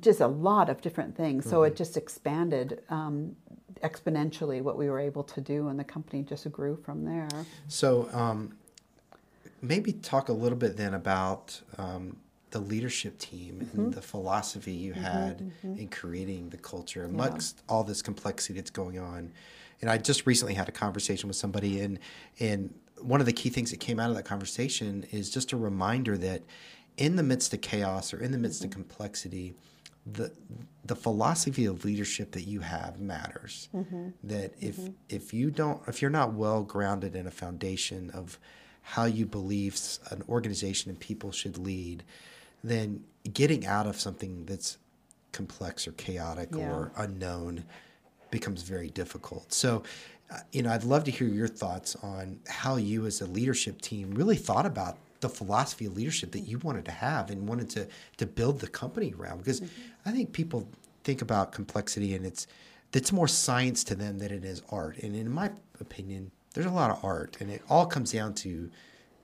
just 0.00 0.20
a 0.20 0.26
lot 0.26 0.68
of 0.68 0.80
different 0.80 1.16
things. 1.16 1.44
Mm-hmm. 1.44 1.50
So 1.50 1.62
it 1.62 1.68
mm-hmm. 1.68 1.76
just 1.76 1.96
expanded 1.96 2.82
um, 2.90 3.36
exponentially 3.84 4.62
what 4.62 4.76
we 4.76 4.90
were 4.90 4.98
able 4.98 5.22
to 5.22 5.40
do, 5.40 5.68
and 5.68 5.78
the 5.78 5.84
company 5.84 6.24
just 6.24 6.50
grew 6.50 6.74
from 6.84 7.04
there. 7.04 7.28
So 7.68 8.08
um, 8.12 8.56
maybe 9.62 9.92
talk 9.92 10.28
a 10.28 10.32
little 10.32 10.58
bit 10.58 10.76
then 10.76 10.94
about 10.94 11.60
um, 11.78 12.16
the 12.50 12.58
leadership 12.58 13.16
team 13.20 13.60
mm-hmm. 13.62 13.78
and 13.78 13.94
the 13.94 14.02
philosophy 14.02 14.72
you 14.72 14.92
mm-hmm, 14.92 15.04
had 15.04 15.38
mm-hmm. 15.38 15.78
in 15.78 15.86
creating 15.86 16.48
the 16.48 16.58
culture 16.58 17.04
amongst 17.04 17.58
yeah. 17.58 17.72
all 17.72 17.84
this 17.84 18.02
complexity 18.02 18.54
that's 18.54 18.70
going 18.70 18.98
on. 18.98 19.30
And 19.80 19.90
I 19.90 19.98
just 19.98 20.26
recently 20.26 20.54
had 20.54 20.68
a 20.68 20.72
conversation 20.72 21.28
with 21.28 21.36
somebody, 21.36 21.80
and 21.80 21.98
and 22.40 22.74
one 23.00 23.20
of 23.20 23.26
the 23.26 23.32
key 23.32 23.50
things 23.50 23.70
that 23.70 23.80
came 23.80 24.00
out 24.00 24.10
of 24.10 24.16
that 24.16 24.24
conversation 24.24 25.04
is 25.10 25.30
just 25.30 25.52
a 25.52 25.56
reminder 25.56 26.16
that 26.18 26.42
in 26.96 27.16
the 27.16 27.22
midst 27.22 27.52
of 27.52 27.60
chaos 27.60 28.14
or 28.14 28.20
in 28.20 28.32
the 28.32 28.38
midst 28.38 28.60
mm-hmm. 28.60 28.68
of 28.68 28.72
complexity, 28.72 29.54
the 30.06 30.32
the 30.84 30.96
philosophy 30.96 31.66
of 31.66 31.84
leadership 31.84 32.32
that 32.32 32.42
you 32.42 32.60
have 32.60 33.00
matters. 33.00 33.68
Mm-hmm. 33.74 34.08
That 34.24 34.54
if 34.60 34.76
mm-hmm. 34.76 34.92
if 35.08 35.34
you 35.34 35.50
don't 35.50 35.80
if 35.88 36.00
you're 36.00 36.10
not 36.10 36.32
well 36.32 36.62
grounded 36.62 37.16
in 37.16 37.26
a 37.26 37.30
foundation 37.30 38.10
of 38.10 38.38
how 38.82 39.04
you 39.04 39.26
believe 39.26 39.78
an 40.10 40.22
organization 40.28 40.90
and 40.90 41.00
people 41.00 41.32
should 41.32 41.58
lead, 41.58 42.04
then 42.62 43.02
getting 43.32 43.66
out 43.66 43.86
of 43.86 44.00
something 44.00 44.46
that's 44.46 44.78
complex 45.32 45.88
or 45.88 45.92
chaotic 45.92 46.50
yeah. 46.52 46.70
or 46.70 46.92
unknown 46.96 47.64
becomes 48.30 48.62
very 48.62 48.90
difficult. 48.90 49.52
So, 49.52 49.82
uh, 50.30 50.38
you 50.52 50.62
know, 50.62 50.72
I'd 50.72 50.84
love 50.84 51.04
to 51.04 51.10
hear 51.10 51.28
your 51.28 51.48
thoughts 51.48 51.96
on 52.02 52.40
how 52.48 52.76
you 52.76 53.06
as 53.06 53.20
a 53.20 53.26
leadership 53.26 53.80
team 53.80 54.10
really 54.10 54.36
thought 54.36 54.66
about 54.66 54.98
the 55.20 55.28
philosophy 55.28 55.86
of 55.86 55.96
leadership 55.96 56.32
that 56.32 56.40
you 56.40 56.58
wanted 56.58 56.84
to 56.84 56.90
have 56.90 57.30
and 57.30 57.48
wanted 57.48 57.70
to 57.70 57.86
to 58.18 58.26
build 58.26 58.60
the 58.60 58.66
company 58.68 59.14
around 59.18 59.38
because 59.38 59.60
mm-hmm. 59.60 60.08
I 60.08 60.12
think 60.12 60.32
people 60.32 60.68
think 61.04 61.22
about 61.22 61.52
complexity 61.52 62.14
and 62.14 62.26
it's 62.26 62.46
it's 62.92 63.12
more 63.12 63.28
science 63.28 63.84
to 63.84 63.94
them 63.94 64.18
than 64.18 64.32
it 64.32 64.44
is 64.44 64.62
art. 64.70 64.96
And 64.98 65.14
in 65.14 65.30
my 65.30 65.50
opinion, 65.80 66.30
there's 66.54 66.66
a 66.66 66.70
lot 66.70 66.90
of 66.90 67.04
art 67.04 67.36
and 67.40 67.50
it 67.50 67.62
all 67.68 67.86
comes 67.86 68.12
down 68.12 68.34
to 68.34 68.70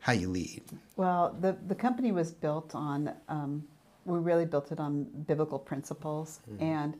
how 0.00 0.12
you 0.12 0.28
lead. 0.28 0.62
Well, 0.96 1.36
the 1.40 1.56
the 1.66 1.74
company 1.74 2.12
was 2.12 2.32
built 2.32 2.74
on 2.74 3.12
um, 3.28 3.64
we 4.04 4.18
really 4.18 4.46
built 4.46 4.72
it 4.72 4.80
on 4.80 5.04
biblical 5.26 5.58
principles 5.58 6.40
mm-hmm. 6.50 6.62
and 6.62 6.94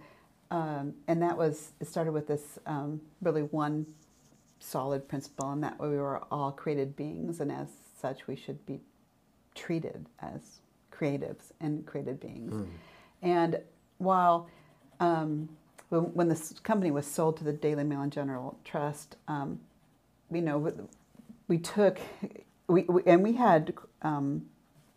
um, 0.53 0.93
and 1.09 1.23
that 1.23 1.37
was, 1.39 1.73
it 1.81 1.89
started 1.89 2.13
with 2.13 2.29
this 2.29 2.59
um, 2.67 3.01
really 3.23 3.41
one 3.41 3.87
solid 4.61 5.09
principle, 5.09 5.51
and 5.51 5.65
that 5.65 5.81
we 5.81 5.89
were 5.89 6.23
all 6.31 6.53
created 6.53 6.95
beings, 6.95 7.41
and 7.41 7.51
as 7.51 7.69
such, 7.99 8.27
we 8.27 8.37
should 8.37 8.65
be 8.67 8.79
treated 9.55 10.05
as 10.21 10.61
creatives 10.93 11.53
and 11.61 11.87
created 11.87 12.21
beings. 12.21 12.53
Mm. 12.53 12.69
And 13.23 13.61
while 13.97 14.51
um, 15.01 15.49
when, 15.89 16.03
when, 16.13 16.29
this 16.29 16.53
company 16.63 16.91
was 16.91 17.07
sold 17.07 17.39
to 17.39 17.45
the 17.45 17.53
Daily 17.55 17.85
Mail 17.85 18.03
and 18.03 18.13
General 18.13 18.59
Trust, 18.63 19.17
um, 19.29 19.59
you 20.31 20.43
know, 20.43 20.71
we 21.49 21.57
took, 21.57 21.99
we, 22.69 22.83
we 22.83 23.03
and 23.07 23.23
we 23.23 23.33
had 23.33 23.73
um, 24.03 24.45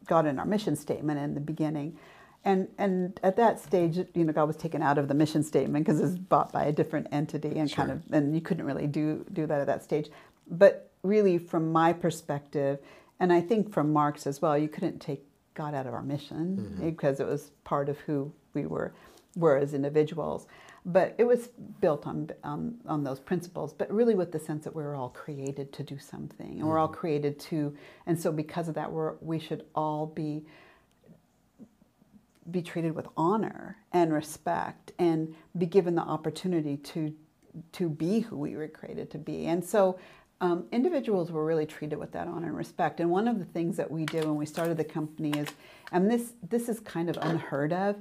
got 0.05 0.25
in 0.25 0.37
our 0.37 0.45
mission 0.45 0.75
statement 0.75 1.17
in 1.17 1.33
the 1.33 1.39
beginning 1.39 1.97
and 2.45 2.67
and 2.77 3.19
at 3.23 3.35
that 3.37 3.59
stage, 3.59 3.97
you 4.13 4.23
know, 4.23 4.31
God 4.31 4.45
was 4.47 4.55
taken 4.55 4.81
out 4.81 4.97
of 4.97 5.07
the 5.07 5.15
mission 5.15 5.43
statement 5.43 5.83
because 5.85 5.99
it 5.99 6.03
was 6.03 6.17
bought 6.17 6.53
by 6.53 6.65
a 6.65 6.71
different 6.71 7.07
entity, 7.11 7.57
and 7.57 7.69
sure. 7.69 7.77
kind 7.77 7.91
of, 7.91 8.03
and 8.11 8.35
you 8.35 8.41
couldn't 8.41 8.65
really 8.65 8.87
do 8.87 9.25
do 9.33 9.47
that 9.47 9.59
at 9.59 9.67
that 9.67 9.83
stage. 9.83 10.09
But 10.49 10.91
really, 11.01 11.39
from 11.39 11.71
my 11.71 11.91
perspective, 11.91 12.79
and 13.19 13.33
I 13.33 13.41
think 13.41 13.73
from 13.73 13.91
Mark's 13.91 14.27
as 14.27 14.41
well, 14.41 14.57
you 14.57 14.67
couldn't 14.67 14.99
take 14.99 15.25
God 15.55 15.73
out 15.73 15.87
of 15.87 15.93
our 15.93 16.03
mission 16.03 16.57
mm-hmm. 16.57 16.85
because 16.85 17.19
it 17.19 17.27
was 17.27 17.51
part 17.63 17.89
of 17.89 17.97
who 17.99 18.31
we 18.53 18.67
were 18.67 18.93
were 19.35 19.57
as 19.57 19.73
individuals. 19.73 20.45
But 20.87 21.15
it 21.17 21.23
was 21.23 21.47
built 21.81 22.05
on, 22.05 22.29
on 22.43 22.75
on 22.85 23.03
those 23.03 23.19
principles, 23.19 23.73
but 23.73 23.91
really 23.91 24.13
with 24.13 24.31
the 24.31 24.39
sense 24.39 24.65
that 24.65 24.75
we 24.75 24.83
we're 24.83 24.95
all 24.95 25.09
created 25.09 25.73
to 25.73 25.83
do 25.83 25.97
something, 25.97 26.45
and 26.45 26.57
mm-hmm. 26.59 26.67
we're 26.67 26.77
all 26.77 26.87
mm-hmm. 26.87 26.99
created 26.99 27.39
to, 27.39 27.75
and 28.05 28.21
so 28.21 28.31
because 28.31 28.67
of 28.67 28.75
that, 28.75 28.91
we're 28.91 29.15
we 29.19 29.39
should 29.39 29.65
all 29.73 30.05
be 30.05 30.45
be 32.51 32.61
treated 32.61 32.95
with 32.95 33.07
honor 33.17 33.77
and 33.91 34.13
respect 34.13 34.91
and 34.99 35.33
be 35.57 35.65
given 35.65 35.95
the 35.95 36.01
opportunity 36.01 36.77
to 36.77 37.13
to 37.71 37.87
be 37.87 38.19
who 38.19 38.37
we 38.37 38.55
were 38.55 38.67
created 38.67 39.09
to 39.09 39.17
be. 39.17 39.45
And 39.45 39.63
so 39.63 39.97
um, 40.41 40.65
individuals 40.73 41.31
were 41.31 41.45
really 41.45 41.65
treated 41.65 41.97
with 41.97 42.11
that 42.11 42.27
honor 42.27 42.47
and 42.47 42.57
respect. 42.57 42.99
And 42.99 43.09
one 43.09 43.27
of 43.27 43.39
the 43.39 43.45
things 43.45 43.77
that 43.77 43.89
we 43.89 44.05
did 44.05 44.25
when 44.25 44.35
we 44.35 44.45
started 44.45 44.75
the 44.75 44.83
company 44.83 45.31
is, 45.31 45.47
and 45.91 46.11
this 46.11 46.33
this 46.49 46.67
is 46.67 46.79
kind 46.81 47.09
of 47.09 47.17
unheard 47.21 47.71
of, 47.71 47.95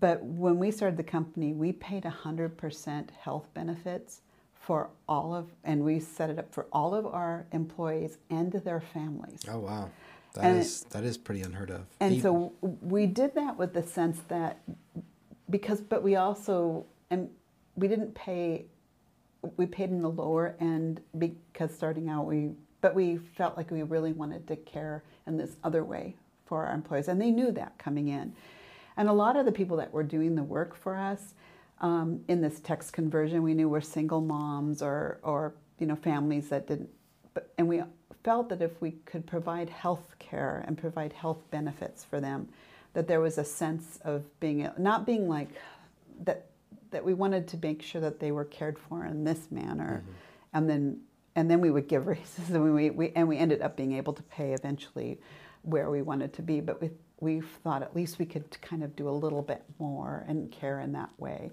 but 0.00 0.22
when 0.22 0.58
we 0.58 0.70
started 0.70 0.96
the 0.96 1.02
company, 1.02 1.52
we 1.52 1.72
paid 1.72 2.04
100% 2.04 3.10
health 3.22 3.48
benefits 3.54 4.20
for 4.52 4.90
all 5.08 5.34
of, 5.34 5.46
and 5.64 5.82
we 5.82 5.98
set 5.98 6.28
it 6.28 6.38
up 6.38 6.52
for 6.52 6.66
all 6.72 6.94
of 6.94 7.06
our 7.06 7.46
employees 7.52 8.18
and 8.28 8.52
their 8.52 8.80
families. 8.80 9.40
Oh 9.48 9.60
wow, 9.60 9.90
that 10.34 10.44
And 10.44 10.58
is 10.58 10.82
that 10.90 11.04
is 11.04 11.16
pretty 11.18 11.42
unheard 11.42 11.70
of. 11.70 11.86
And 12.00 12.14
You- 12.14 12.20
so 12.20 12.52
we 12.60 13.06
did 13.06 13.34
that 13.34 13.58
with 13.58 13.72
the 13.74 13.82
sense 13.82 14.20
that 14.28 14.58
because, 15.50 15.80
but 15.80 16.02
we 16.02 16.16
also, 16.16 16.84
and 17.10 17.30
we 17.76 17.88
didn't 17.88 18.14
pay, 18.14 18.66
we 19.56 19.66
paid 19.66 19.90
in 19.90 20.02
the 20.02 20.10
lower 20.10 20.54
end 20.60 21.00
because 21.16 21.74
starting 21.74 22.08
out 22.08 22.26
we, 22.26 22.50
but 22.80 22.94
we 22.94 23.16
felt 23.16 23.56
like 23.56 23.70
we 23.70 23.82
really 23.82 24.12
wanted 24.12 24.46
to 24.48 24.56
care 24.56 25.02
in 25.26 25.36
this 25.36 25.56
other 25.64 25.84
way 25.84 26.16
for 26.44 26.66
our 26.66 26.74
employees. 26.74 27.08
And 27.08 27.20
they 27.20 27.30
knew 27.30 27.50
that 27.52 27.78
coming 27.78 28.08
in. 28.08 28.34
And 28.96 29.08
a 29.08 29.12
lot 29.12 29.36
of 29.36 29.46
the 29.46 29.52
people 29.52 29.76
that 29.78 29.92
were 29.92 30.02
doing 30.02 30.34
the 30.34 30.42
work 30.42 30.74
for 30.74 30.96
us 30.96 31.34
um, 31.80 32.20
in 32.28 32.40
this 32.40 32.60
text 32.60 32.92
conversion, 32.92 33.42
we 33.42 33.54
knew 33.54 33.68
were 33.68 33.80
single 33.80 34.20
moms 34.20 34.82
or, 34.82 35.18
or 35.22 35.54
you 35.78 35.86
know, 35.86 35.96
families 35.96 36.48
that 36.48 36.66
didn't, 36.66 36.90
but, 37.34 37.52
and 37.58 37.68
we 37.68 37.82
felt 38.22 38.48
that 38.48 38.62
if 38.62 38.80
we 38.80 38.92
could 39.04 39.26
provide 39.26 39.70
health 39.70 40.14
care 40.18 40.64
and 40.66 40.76
provide 40.76 41.12
health 41.12 41.38
benefits 41.50 42.04
for 42.04 42.20
them, 42.20 42.48
that 42.94 43.06
there 43.06 43.20
was 43.20 43.38
a 43.38 43.44
sense 43.44 43.98
of 44.04 44.24
being, 44.40 44.68
not 44.78 45.06
being 45.06 45.28
like, 45.28 45.48
that, 46.24 46.46
that 46.90 47.04
we 47.04 47.14
wanted 47.14 47.46
to 47.48 47.58
make 47.62 47.82
sure 47.82 48.00
that 48.00 48.18
they 48.18 48.32
were 48.32 48.44
cared 48.44 48.78
for 48.78 49.04
in 49.04 49.24
this 49.24 49.50
manner. 49.50 50.02
Mm-hmm. 50.02 50.12
And 50.54 50.70
then, 50.70 51.00
and 51.36 51.50
then 51.50 51.60
we 51.60 51.70
would 51.70 51.88
give 51.88 52.06
raises 52.06 52.50
and 52.50 52.74
we, 52.74 52.90
we, 52.90 53.12
and 53.14 53.28
we 53.28 53.38
ended 53.38 53.62
up 53.62 53.76
being 53.76 53.92
able 53.92 54.12
to 54.14 54.22
pay 54.24 54.52
eventually 54.52 55.20
where 55.62 55.90
we 55.90 56.02
wanted 56.02 56.32
to 56.34 56.42
be. 56.42 56.60
But 56.60 56.80
we, 56.80 56.90
we 57.20 57.40
thought 57.40 57.82
at 57.82 57.94
least 57.94 58.18
we 58.18 58.26
could 58.26 58.60
kind 58.60 58.82
of 58.82 58.96
do 58.96 59.08
a 59.08 59.10
little 59.10 59.42
bit 59.42 59.62
more 59.78 60.24
and 60.28 60.50
care 60.50 60.80
in 60.80 60.92
that 60.92 61.10
way. 61.18 61.50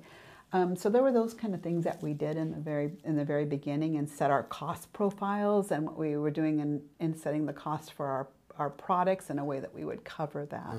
Um, 0.55 0.73
so 0.73 0.89
there 0.89 1.03
were 1.03 1.11
those 1.11 1.33
kind 1.33 1.53
of 1.53 1.61
things 1.61 1.83
that 1.83 2.01
we 2.01 2.13
did 2.13 2.37
in 2.37 2.51
the 2.51 2.57
very 2.57 2.93
in 3.03 3.17
the 3.17 3.25
very 3.25 3.43
beginning 3.43 3.97
and 3.97 4.09
set 4.09 4.31
our 4.31 4.43
cost 4.43 4.93
profiles 4.93 5.69
and 5.69 5.85
what 5.85 5.97
we 5.97 6.15
were 6.15 6.31
doing 6.31 6.61
in, 6.61 6.81
in 7.01 7.13
setting 7.13 7.45
the 7.45 7.51
cost 7.51 7.91
for 7.91 8.05
our, 8.05 8.27
our 8.57 8.69
products 8.69 9.29
in 9.29 9.37
a 9.37 9.43
way 9.43 9.59
that 9.59 9.73
we 9.75 9.83
would 9.83 10.05
cover 10.05 10.45
that. 10.45 10.77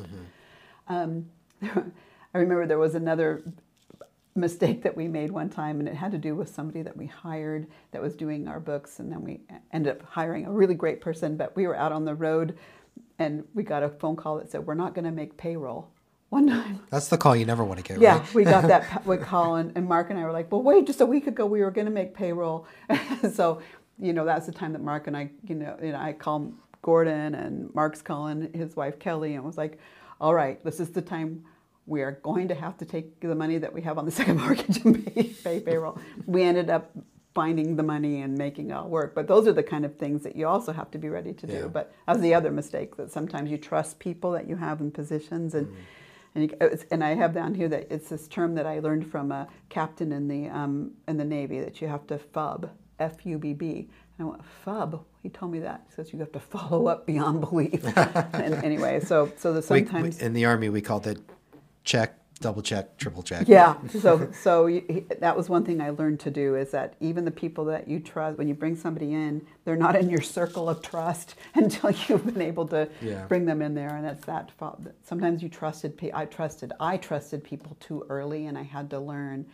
Um, 0.89 1.27
I 1.63 2.39
remember 2.39 2.67
there 2.67 2.79
was 2.79 2.95
another 2.95 3.43
mistake 4.35 4.83
that 4.83 4.97
we 4.97 5.09
made 5.09 5.31
one 5.31 5.51
time, 5.51 5.79
and 5.81 5.87
it 5.91 5.95
had 5.95 6.13
to 6.13 6.19
do 6.19 6.35
with 6.35 6.49
somebody 6.49 6.81
that 6.81 6.97
we 6.97 7.05
hired 7.05 7.67
that 7.91 8.01
was 8.01 8.17
doing 8.17 8.49
our 8.49 8.61
books, 8.61 8.99
and 8.99 9.13
then 9.13 9.23
we 9.23 9.41
ended 9.75 9.93
up 9.93 10.09
hiring 10.09 10.47
a 10.47 10.51
really 10.51 10.75
great 10.75 11.03
person. 11.03 11.37
But 11.37 11.55
we 11.55 11.67
were 11.67 11.77
out 11.77 11.93
on 11.93 12.07
the 12.07 12.15
road, 12.15 12.57
and 13.19 13.45
we 13.53 13.63
got 13.63 13.83
a 13.83 13.91
phone 13.91 14.17
call 14.17 14.39
that 14.39 14.51
said, 14.51 14.67
"We're 14.67 14.73
not 14.73 14.95
going 14.95 15.05
to 15.05 15.11
make 15.11 15.37
payroll." 15.37 15.91
One 16.29 16.49
time, 16.49 16.81
that's 16.91 17.07
the 17.07 17.17
call 17.17 17.37
you 17.37 17.45
never 17.45 17.65
want 17.65 17.79
to 17.79 17.85
get. 17.85 18.01
yeah, 18.01 18.19
right? 18.19 18.35
we 18.35 18.43
got 18.45 18.67
that 18.67 19.07
we 19.07 19.17
call, 19.17 19.57
and, 19.57 19.73
and 19.77 19.87
Mark 19.87 20.11
and 20.11 20.19
I 20.19 20.25
were 20.25 20.33
like, 20.33 20.51
"Well, 20.51 20.63
wait, 20.63 20.85
just 20.85 21.01
a 21.01 21.07
week 21.07 21.29
ago 21.29 21.47
we 21.47 21.61
were 21.61 21.71
going 21.71 21.87
to 21.87 21.93
make 21.93 22.15
payroll." 22.15 22.67
so, 23.33 23.63
you 23.99 24.13
know, 24.13 24.25
that's 24.25 24.47
the 24.47 24.53
time 24.53 24.73
that 24.73 24.83
Mark 24.83 25.07
and 25.07 25.17
I, 25.17 25.31
you 25.47 25.55
know, 25.55 25.77
you 25.81 25.93
know, 25.93 25.99
I 25.99 26.13
call 26.13 26.53
Gordon, 26.83 27.37
and 27.37 27.73
Mark's 27.75 28.03
calling 28.03 28.51
his 28.53 28.75
wife 28.75 28.99
Kelly, 28.99 29.37
and 29.37 29.45
was 29.45 29.57
like, 29.57 29.79
"All 30.21 30.35
right, 30.35 30.63
this 30.65 30.81
is 30.81 30.91
the 30.91 31.03
time." 31.03 31.45
We 31.89 32.03
are 32.03 32.19
going 32.25 32.49
to 32.49 32.55
have 32.57 32.77
to 32.79 32.85
take 32.85 33.21
the 33.21 33.37
money 33.37 33.59
that 33.59 33.73
we 33.73 33.81
have 33.83 33.97
on 33.97 34.05
the 34.07 34.11
second 34.21 34.41
mortgage 34.41 34.85
and 34.85 35.07
pay, 35.07 35.23
pay 35.23 35.61
payroll. 35.61 35.97
We 36.27 36.43
ended 36.43 36.69
up 36.69 36.91
finding 37.33 37.77
the 37.77 37.85
money 37.85 38.23
and 38.23 38.37
making 38.37 38.71
it 38.71 38.73
all 38.73 38.89
work. 38.89 39.15
But 39.15 39.29
those 39.29 39.47
are 39.47 39.53
the 39.53 39.63
kind 39.63 39.85
of 39.85 39.95
things 39.97 40.25
that 40.25 40.35
you 40.35 40.49
also 40.49 40.73
have 40.73 40.91
to 40.91 40.99
be 40.99 41.09
ready 41.09 41.33
to 41.35 41.47
do. 41.47 41.53
Yeah. 41.53 41.67
But 41.69 41.95
that 42.07 42.15
was 42.15 42.23
the 42.23 42.35
other 42.35 42.51
mistake 42.51 42.97
that 42.97 43.13
sometimes 43.13 43.53
you 43.53 43.59
trust 43.59 44.01
people 44.01 44.33
that 44.33 44.49
you 44.49 44.57
have 44.57 44.81
in 44.81 44.91
positions 44.91 45.55
and. 45.55 45.69
Mm. 45.69 45.75
And, 46.37 46.51
you, 46.51 46.57
it's- 46.61 46.85
and 46.91 47.03
I 47.03 47.15
have 47.15 47.33
down 47.33 47.55
here 47.55 47.67
that 47.69 47.91
it's 47.91 48.11
this 48.11 48.29
term 48.29 48.55
that 48.57 48.67
I 48.67 48.79
learned 48.81 49.11
from 49.11 49.33
a 49.33 49.49
captain 49.71 50.13
in 50.13 50.29
the 50.29 50.49
um, 50.51 50.93
in 51.09 51.17
the 51.17 51.25
Navy 51.25 51.61
that 51.61 51.81
you 51.81 51.89
have 51.89 52.07
to 52.09 52.19
fub, 52.19 52.69
F 53.01 53.25
U 53.25 53.39
B 53.39 53.55
B. 53.55 53.89
And 54.19 54.29
I 54.29 54.31
went 54.31 54.43
fub. 54.65 55.03
He 55.23 55.31
told 55.31 55.51
me 55.53 55.61
that. 55.61 55.85
He 55.89 55.95
says 55.95 56.13
you 56.13 56.19
have 56.19 56.33
to 56.33 56.41
follow 56.41 56.89
up 56.89 57.07
beyond 57.07 57.41
belief. 57.41 57.83
and 57.97 58.55
anyway, 58.63 59.01
so 59.01 59.33
so 59.39 59.55
the 59.55 59.67
We- 59.73 59.81
we- 59.81 59.87
sometimes 59.87 60.21
in 60.21 60.35
the 60.35 60.45
army 60.45 60.69
we 60.69 60.83
called 60.83 61.07
it 61.07 61.19
check, 61.85 62.19
double 62.41 62.63
check, 62.63 62.97
triple 62.99 63.23
check. 63.23 63.49
yeah. 63.49 63.77
So 63.91 64.31
so 64.33 64.67
you, 64.67 65.07
that 65.21 65.37
was 65.37 65.49
one 65.49 65.65
thing 65.65 65.81
I 65.81 65.91
learned 65.91 66.21
to 66.21 66.31
do 66.31 66.57
is 66.57 66.71
that 66.73 66.95
even 67.01 67.25
the 67.25 67.31
people 67.31 67.65
that 67.67 67.89
you 67.89 68.01
trust, 68.01 68.39
when 68.39 68.49
you 68.49 68.55
bring 68.55 68.77
somebody 68.77 69.15
in, 69.15 69.47
they're 69.65 69.77
not 69.77 69.97
in 69.97 70.11
your 70.11 70.21
circle 70.23 70.69
of 70.69 70.83
trust 70.83 71.37
until 71.55 71.91
you've 71.93 72.27
been 72.27 72.43
able 72.43 72.67
to 72.69 72.89
Yeah. 73.03 73.27
bring 73.27 73.47
them 73.47 73.63
in 73.63 73.75
there, 73.75 73.97
and 73.97 74.07
it's 74.07 74.25
that. 74.27 74.53
Sometimes 75.05 75.43
you 75.43 75.49
trusted. 75.49 75.99
I 76.15 76.27
trusted. 76.27 76.73
I 76.81 76.97
trusted 76.99 77.45
people 77.45 77.77
too 77.81 78.05
early, 78.09 78.47
and 78.47 78.59
I 78.59 78.63
had 78.65 78.91
to 78.91 79.01
learn 79.01 79.47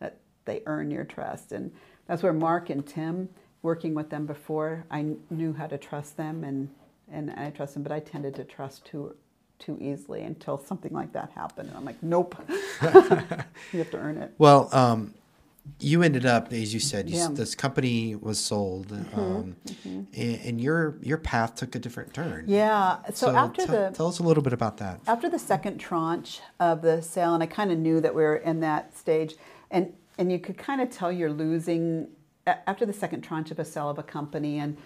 that 0.00 0.18
they 0.46 0.62
earn 0.66 0.90
your 0.90 1.04
trust, 1.04 1.52
and 1.52 1.70
that's 2.06 2.22
where 2.22 2.32
Mark 2.32 2.70
and 2.70 2.86
Tim, 2.86 3.28
working 3.62 3.94
with 3.94 4.10
them 4.10 4.26
before, 4.26 4.84
I 4.90 5.14
knew 5.30 5.52
how 5.54 5.68
to 5.68 5.78
trust 5.78 6.16
them, 6.16 6.44
and 6.44 6.70
and 7.12 7.30
I 7.32 7.50
trust 7.50 7.74
them, 7.74 7.82
but 7.84 7.92
I 7.92 8.00
tended 8.00 8.34
to 8.36 8.44
trust 8.44 8.86
too 8.86 9.14
too 9.60 9.78
easily 9.80 10.22
until 10.22 10.58
something 10.58 10.92
like 10.92 11.12
that 11.12 11.30
happened, 11.34 11.68
and 11.68 11.76
I'm 11.76 11.84
like, 11.84 12.02
nope. 12.02 12.34
you 12.82 13.78
have 13.78 13.90
to 13.90 13.98
earn 13.98 14.16
it. 14.18 14.34
Well, 14.38 14.68
um, 14.72 15.14
you 15.78 16.02
ended 16.02 16.26
up, 16.26 16.52
as 16.52 16.74
you 16.74 16.80
said, 16.80 17.08
you, 17.08 17.16
Yeah. 17.16 17.26
Mm-hmm, 17.26 17.34
this 17.34 17.54
company 17.54 18.16
was 18.16 18.38
sold, 18.38 18.92
um, 19.14 19.56
And, 19.86 20.08
and 20.16 20.60
your 20.60 20.96
your 21.02 21.18
path 21.18 21.54
took 21.54 21.74
a 21.74 21.78
different 21.78 22.12
turn. 22.14 22.44
Yeah. 22.48 22.98
So, 23.14 23.30
after 23.36 23.66
tell, 23.66 23.90
the 23.90 23.96
tell 23.96 24.08
us 24.08 24.18
a 24.18 24.22
little 24.22 24.42
bit 24.42 24.52
about 24.52 24.78
that. 24.78 25.00
after 25.06 25.28
the 25.28 25.38
second 25.38 25.78
tranche 25.78 26.40
of 26.58 26.82
the 26.82 27.02
sale, 27.02 27.34
and 27.34 27.42
I 27.42 27.46
kind 27.46 27.70
of 27.70 27.78
knew 27.78 28.00
that 28.00 28.14
we 28.14 28.22
were 28.22 28.36
in 28.36 28.60
that 28.60 28.96
stage, 28.96 29.36
and 29.70 29.92
and 30.18 30.32
you 30.32 30.38
could 30.38 30.58
kind 30.58 30.80
of 30.80 30.90
tell 30.90 31.12
you're 31.12 31.32
losing 31.32 32.08
after 32.46 32.84
the 32.86 32.92
second 32.92 33.20
tranche 33.20 33.50
of 33.50 33.58
a 33.58 33.64
sale 33.64 33.88
of 33.88 33.98
a 33.98 34.02
company, 34.02 34.58
and 34.58 34.76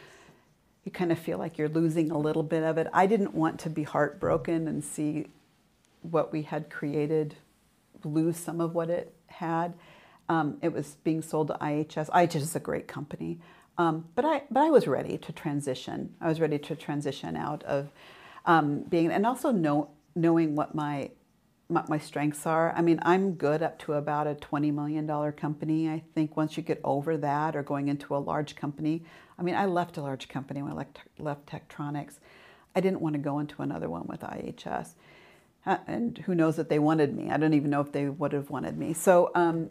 you 0.84 0.92
kind 0.92 1.10
of 1.10 1.18
feel 1.18 1.38
like 1.38 1.58
you're 1.58 1.68
losing 1.68 2.10
a 2.10 2.18
little 2.18 2.42
bit 2.42 2.62
of 2.62 2.78
it. 2.78 2.86
I 2.92 3.06
didn't 3.06 3.34
want 3.34 3.58
to 3.60 3.70
be 3.70 3.84
heartbroken 3.84 4.68
and 4.68 4.84
see 4.84 5.26
what 6.02 6.32
we 6.32 6.42
had 6.42 6.70
created 6.70 7.36
lose 8.04 8.36
some 8.36 8.60
of 8.60 8.74
what 8.74 8.90
it 8.90 9.14
had. 9.26 9.74
Um, 10.28 10.58
it 10.62 10.72
was 10.72 10.96
being 11.04 11.22
sold 11.22 11.48
to 11.48 11.54
IHS. 11.54 12.08
IHS 12.10 12.36
is 12.36 12.56
a 12.56 12.60
great 12.60 12.88
company, 12.88 13.40
um, 13.76 14.06
but 14.14 14.24
I 14.24 14.42
but 14.50 14.60
I 14.60 14.70
was 14.70 14.86
ready 14.86 15.18
to 15.18 15.32
transition. 15.32 16.14
I 16.20 16.28
was 16.28 16.40
ready 16.40 16.58
to 16.58 16.76
transition 16.76 17.36
out 17.36 17.62
of 17.64 17.90
um, 18.46 18.80
being 18.82 19.10
and 19.10 19.26
also 19.26 19.50
know, 19.50 19.90
knowing 20.14 20.54
what 20.54 20.74
my, 20.74 21.10
my 21.68 21.84
my 21.88 21.98
strengths 21.98 22.46
are. 22.46 22.72
I 22.76 22.82
mean, 22.82 22.98
I'm 23.02 23.32
good 23.34 23.62
up 23.62 23.78
to 23.80 23.94
about 23.94 24.26
a 24.26 24.34
twenty 24.34 24.70
million 24.70 25.06
dollar 25.06 25.32
company. 25.32 25.88
I 25.88 26.02
think 26.14 26.36
once 26.36 26.56
you 26.56 26.62
get 26.62 26.80
over 26.84 27.16
that 27.16 27.56
or 27.56 27.62
going 27.62 27.88
into 27.88 28.14
a 28.14 28.18
large 28.18 28.56
company. 28.56 29.04
I 29.38 29.42
mean, 29.42 29.54
I 29.54 29.66
left 29.66 29.96
a 29.96 30.02
large 30.02 30.28
company 30.28 30.62
when 30.62 30.72
I 30.72 30.86
left, 31.18 31.46
Tektronix. 31.46 32.18
I 32.76 32.80
didn't 32.80 33.00
want 33.00 33.14
to 33.14 33.18
go 33.18 33.38
into 33.38 33.62
another 33.62 33.88
one 33.88 34.06
with 34.06 34.20
IHS. 34.20 34.90
Uh, 35.66 35.78
and 35.86 36.18
who 36.18 36.34
knows 36.34 36.58
if 36.58 36.68
they 36.68 36.78
wanted 36.78 37.16
me? 37.16 37.30
I 37.30 37.36
don't 37.36 37.54
even 37.54 37.70
know 37.70 37.80
if 37.80 37.92
they 37.92 38.08
would 38.08 38.32
have 38.32 38.50
wanted 38.50 38.76
me. 38.78 38.92
So, 38.92 39.30
um, 39.34 39.70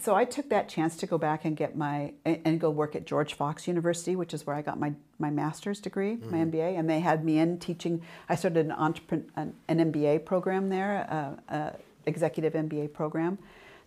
so 0.00 0.14
I 0.14 0.24
took 0.24 0.48
that 0.48 0.68
chance 0.68 0.96
to 0.98 1.06
go 1.06 1.18
back 1.18 1.44
and 1.44 1.56
get 1.56 1.76
my 1.76 2.14
and 2.24 2.58
go 2.58 2.70
work 2.70 2.96
at 2.96 3.04
George 3.04 3.34
Fox 3.34 3.68
University, 3.68 4.16
which 4.16 4.32
is 4.32 4.46
where 4.46 4.56
I 4.56 4.62
got 4.62 4.80
my 4.80 4.94
my 5.18 5.28
master's 5.30 5.80
degree, 5.80 6.16
my 6.30 6.38
MBA, 6.38 6.78
and 6.78 6.88
they 6.88 7.00
had 7.00 7.24
me 7.24 7.38
in 7.38 7.58
teaching. 7.58 8.02
I 8.28 8.34
started 8.34 8.64
an 8.64 8.72
entrepreneur 8.72 9.24
an, 9.36 9.54
an 9.68 9.92
MBA 9.92 10.24
program 10.24 10.70
there, 10.70 11.06
uh, 11.50 11.54
uh, 11.54 11.70
executive 12.06 12.54
MBA 12.54 12.92
program. 12.94 13.38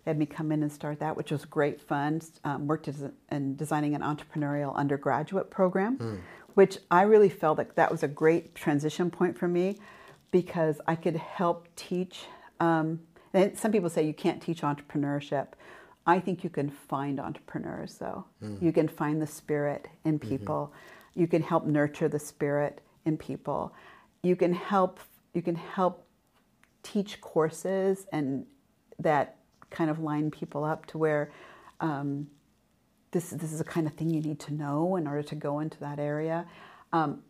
They 0.04 0.10
had 0.10 0.18
me 0.18 0.26
come 0.26 0.52
in 0.52 0.62
and 0.62 0.70
start 0.70 1.00
that, 1.00 1.16
which 1.16 1.32
was 1.32 1.44
great 1.44 1.80
fun. 1.80 2.20
Um, 2.44 2.68
worked 2.68 2.86
as 2.86 3.02
a, 3.02 3.10
in 3.32 3.56
designing 3.56 3.96
an 3.96 4.02
entrepreneurial 4.02 4.74
undergraduate 4.76 5.50
program, 5.50 6.22
which 6.54 6.78
I 6.88 7.02
really 7.02 7.28
felt 7.28 7.58
like 7.58 7.74
that 7.74 7.90
was 7.90 8.04
a 8.04 8.08
great 8.08 8.54
transition 8.54 9.10
point 9.10 9.36
for 9.36 9.48
me 9.48 9.78
because 10.30 10.80
I 10.86 10.94
could 10.94 11.16
help 11.16 11.66
teach. 11.74 12.26
Um, 12.60 13.00
and 13.34 13.58
some 13.58 13.72
people 13.72 13.90
say 13.90 14.06
you 14.06 14.14
can't 14.14 14.40
teach 14.40 14.60
entrepreneurship. 14.62 15.48
I 16.06 16.20
think 16.20 16.44
you 16.44 16.50
can 16.50 16.70
find 16.70 17.18
entrepreneurs, 17.18 17.96
though. 17.96 18.24
You 18.62 18.72
can 18.72 18.88
find 18.88 19.20
the 19.20 19.26
spirit 19.26 19.88
in 20.04 20.18
people. 20.18 20.72
You 21.14 21.26
can 21.26 21.42
help 21.42 21.64
nurture 21.66 22.08
the 22.08 22.18
spirit 22.18 22.80
in 23.04 23.16
people. 23.16 23.74
You 24.22 24.36
can 24.36 24.52
help. 24.54 25.00
You 25.34 25.42
can 25.42 25.56
help 25.56 26.06
teach 26.82 27.20
courses 27.20 28.06
and 28.12 28.46
that 29.00 29.36
kind 29.70 29.90
of 29.90 29.98
line 29.98 30.30
people 30.30 30.64
up 30.64 30.86
to 30.86 30.98
where 30.98 31.30
um, 31.80 32.28
this 33.10 33.30
this 33.30 33.52
is 33.52 33.58
the 33.58 33.64
kind 33.64 33.86
of 33.86 33.94
thing 33.94 34.08
you 34.10 34.20
need 34.20 34.38
to 34.40 34.54
know 34.54 34.96
in 34.96 35.06
order 35.06 35.22
to 35.22 35.34
go 35.34 35.58
into 35.60 35.78
that 35.80 35.98
area. 35.98 36.46
Um, 36.92 37.22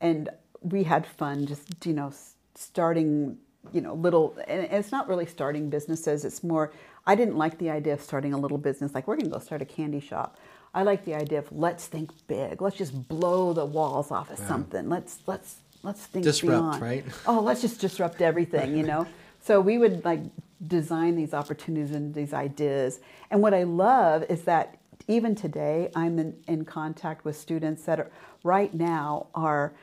and 0.00 0.28
we 0.60 0.82
had 0.84 1.06
fun 1.06 1.46
just 1.46 1.86
you 1.86 1.92
know 1.92 2.12
starting 2.54 3.38
you 3.72 3.80
know 3.80 3.94
little 3.94 4.36
and 4.48 4.66
it's 4.70 4.92
not 4.92 5.08
really 5.08 5.26
starting 5.26 5.70
businesses 5.70 6.24
it's 6.24 6.42
more 6.42 6.72
i 7.06 7.14
didn't 7.14 7.36
like 7.36 7.58
the 7.58 7.70
idea 7.70 7.92
of 7.92 8.00
starting 8.00 8.32
a 8.32 8.38
little 8.38 8.58
business 8.58 8.94
like 8.94 9.06
we're 9.06 9.16
going 9.16 9.26
to 9.26 9.32
go 9.32 9.38
start 9.38 9.62
a 9.62 9.66
candy 9.66 10.00
shop 10.00 10.36
I 10.74 10.82
like 10.82 11.04
the 11.04 11.14
idea 11.14 11.38
of 11.38 11.52
let's 11.52 11.86
think 11.86 12.10
big. 12.26 12.60
Let's 12.60 12.76
just 12.76 13.08
blow 13.08 13.52
the 13.52 13.64
walls 13.64 14.10
off 14.10 14.30
of 14.30 14.38
something. 14.38 14.88
Let's 14.88 15.20
let's 15.26 15.58
let's 15.84 16.04
think 16.04 16.24
Disrupt, 16.24 16.60
beyond. 16.60 16.82
right? 16.82 17.04
Oh, 17.26 17.40
let's 17.40 17.60
just 17.60 17.80
disrupt 17.80 18.20
everything, 18.20 18.76
you 18.76 18.82
know. 18.82 19.06
So 19.40 19.60
we 19.60 19.76
would 19.76 20.06
like 20.06 20.20
design 20.66 21.16
these 21.16 21.34
opportunities 21.34 21.94
and 21.94 22.14
these 22.14 22.32
ideas. 22.32 23.00
And 23.30 23.42
what 23.42 23.52
I 23.52 23.64
love 23.64 24.24
is 24.30 24.44
that 24.44 24.78
even 25.06 25.34
today, 25.34 25.90
I'm 25.94 26.18
in, 26.18 26.34
in 26.48 26.64
contact 26.64 27.26
with 27.26 27.36
students 27.36 27.82
that 27.84 28.00
are 28.00 28.10
right 28.42 28.72
now 28.72 29.26
are 29.34 29.74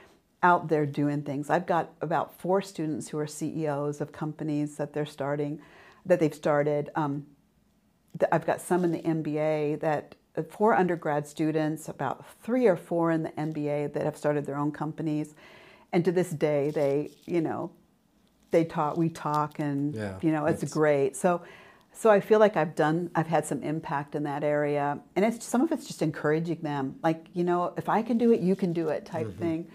out 0.42 0.68
there 0.68 0.88
doing 0.88 1.22
things. 1.22 1.52
I've 1.52 1.68
got 1.68 1.92
about 2.02 2.34
four 2.40 2.64
students 2.64 3.10
who 3.10 3.20
are 3.20 3.28
CEOs 3.28 4.02
of 4.02 4.12
companies 4.12 4.78
that 4.78 4.94
they're 4.94 5.06
starting, 5.06 5.62
that 6.06 6.20
they've 6.20 6.34
started. 6.34 6.90
Um, 6.96 7.26
I've 8.32 8.46
got 8.46 8.62
some 8.62 8.84
in 8.84 8.92
the 8.92 9.02
MBA 9.02 9.80
that 9.82 10.16
uh, 10.36 10.44
four 10.44 10.74
undergrad 10.74 11.28
students, 11.28 11.88
about 11.90 12.26
three 12.44 12.68
or 12.68 12.76
four 12.76 13.12
in 13.12 13.24
the 13.24 13.30
MBA 13.32 13.94
that 13.94 14.04
have 14.04 14.18
started 14.18 14.46
their 14.46 14.58
own 14.58 14.72
companies, 14.72 15.34
and 15.94 16.04
to 16.06 16.12
this 16.12 16.30
day, 16.32 16.70
they 16.72 17.12
you 17.26 17.42
know, 17.42 17.72
they 18.52 18.64
talk, 18.66 18.98
we 18.98 19.10
talk, 19.10 19.60
and 19.60 19.96
Yeah, 19.96 20.18
you 20.22 20.32
know, 20.32 20.46
it's 20.46 20.62
that's- 20.62 20.74
great. 20.74 21.16
So, 21.16 21.42
so 21.94 22.10
I 22.10 22.20
feel 22.22 22.40
like 22.40 22.56
I've 22.56 22.76
done, 22.76 23.12
I've 23.16 23.28
had 23.28 23.46
some 23.46 23.62
impact 23.64 24.16
in 24.16 24.24
that 24.24 24.44
area, 24.44 25.00
and 25.16 25.26
it's 25.26 25.44
some 25.46 25.62
of 25.62 25.72
it's 25.72 25.86
just 25.88 26.02
encouraging 26.02 26.60
them, 26.62 26.96
like 27.04 27.26
you 27.34 27.44
know, 27.44 27.74
if 27.78 27.90
I 27.90 28.02
can 28.02 28.18
do 28.18 28.32
it, 28.32 28.40
you 28.42 28.56
can 28.56 28.74
do 28.74 28.90
it, 28.90 29.06
type 29.06 29.38
thing. 29.38 29.68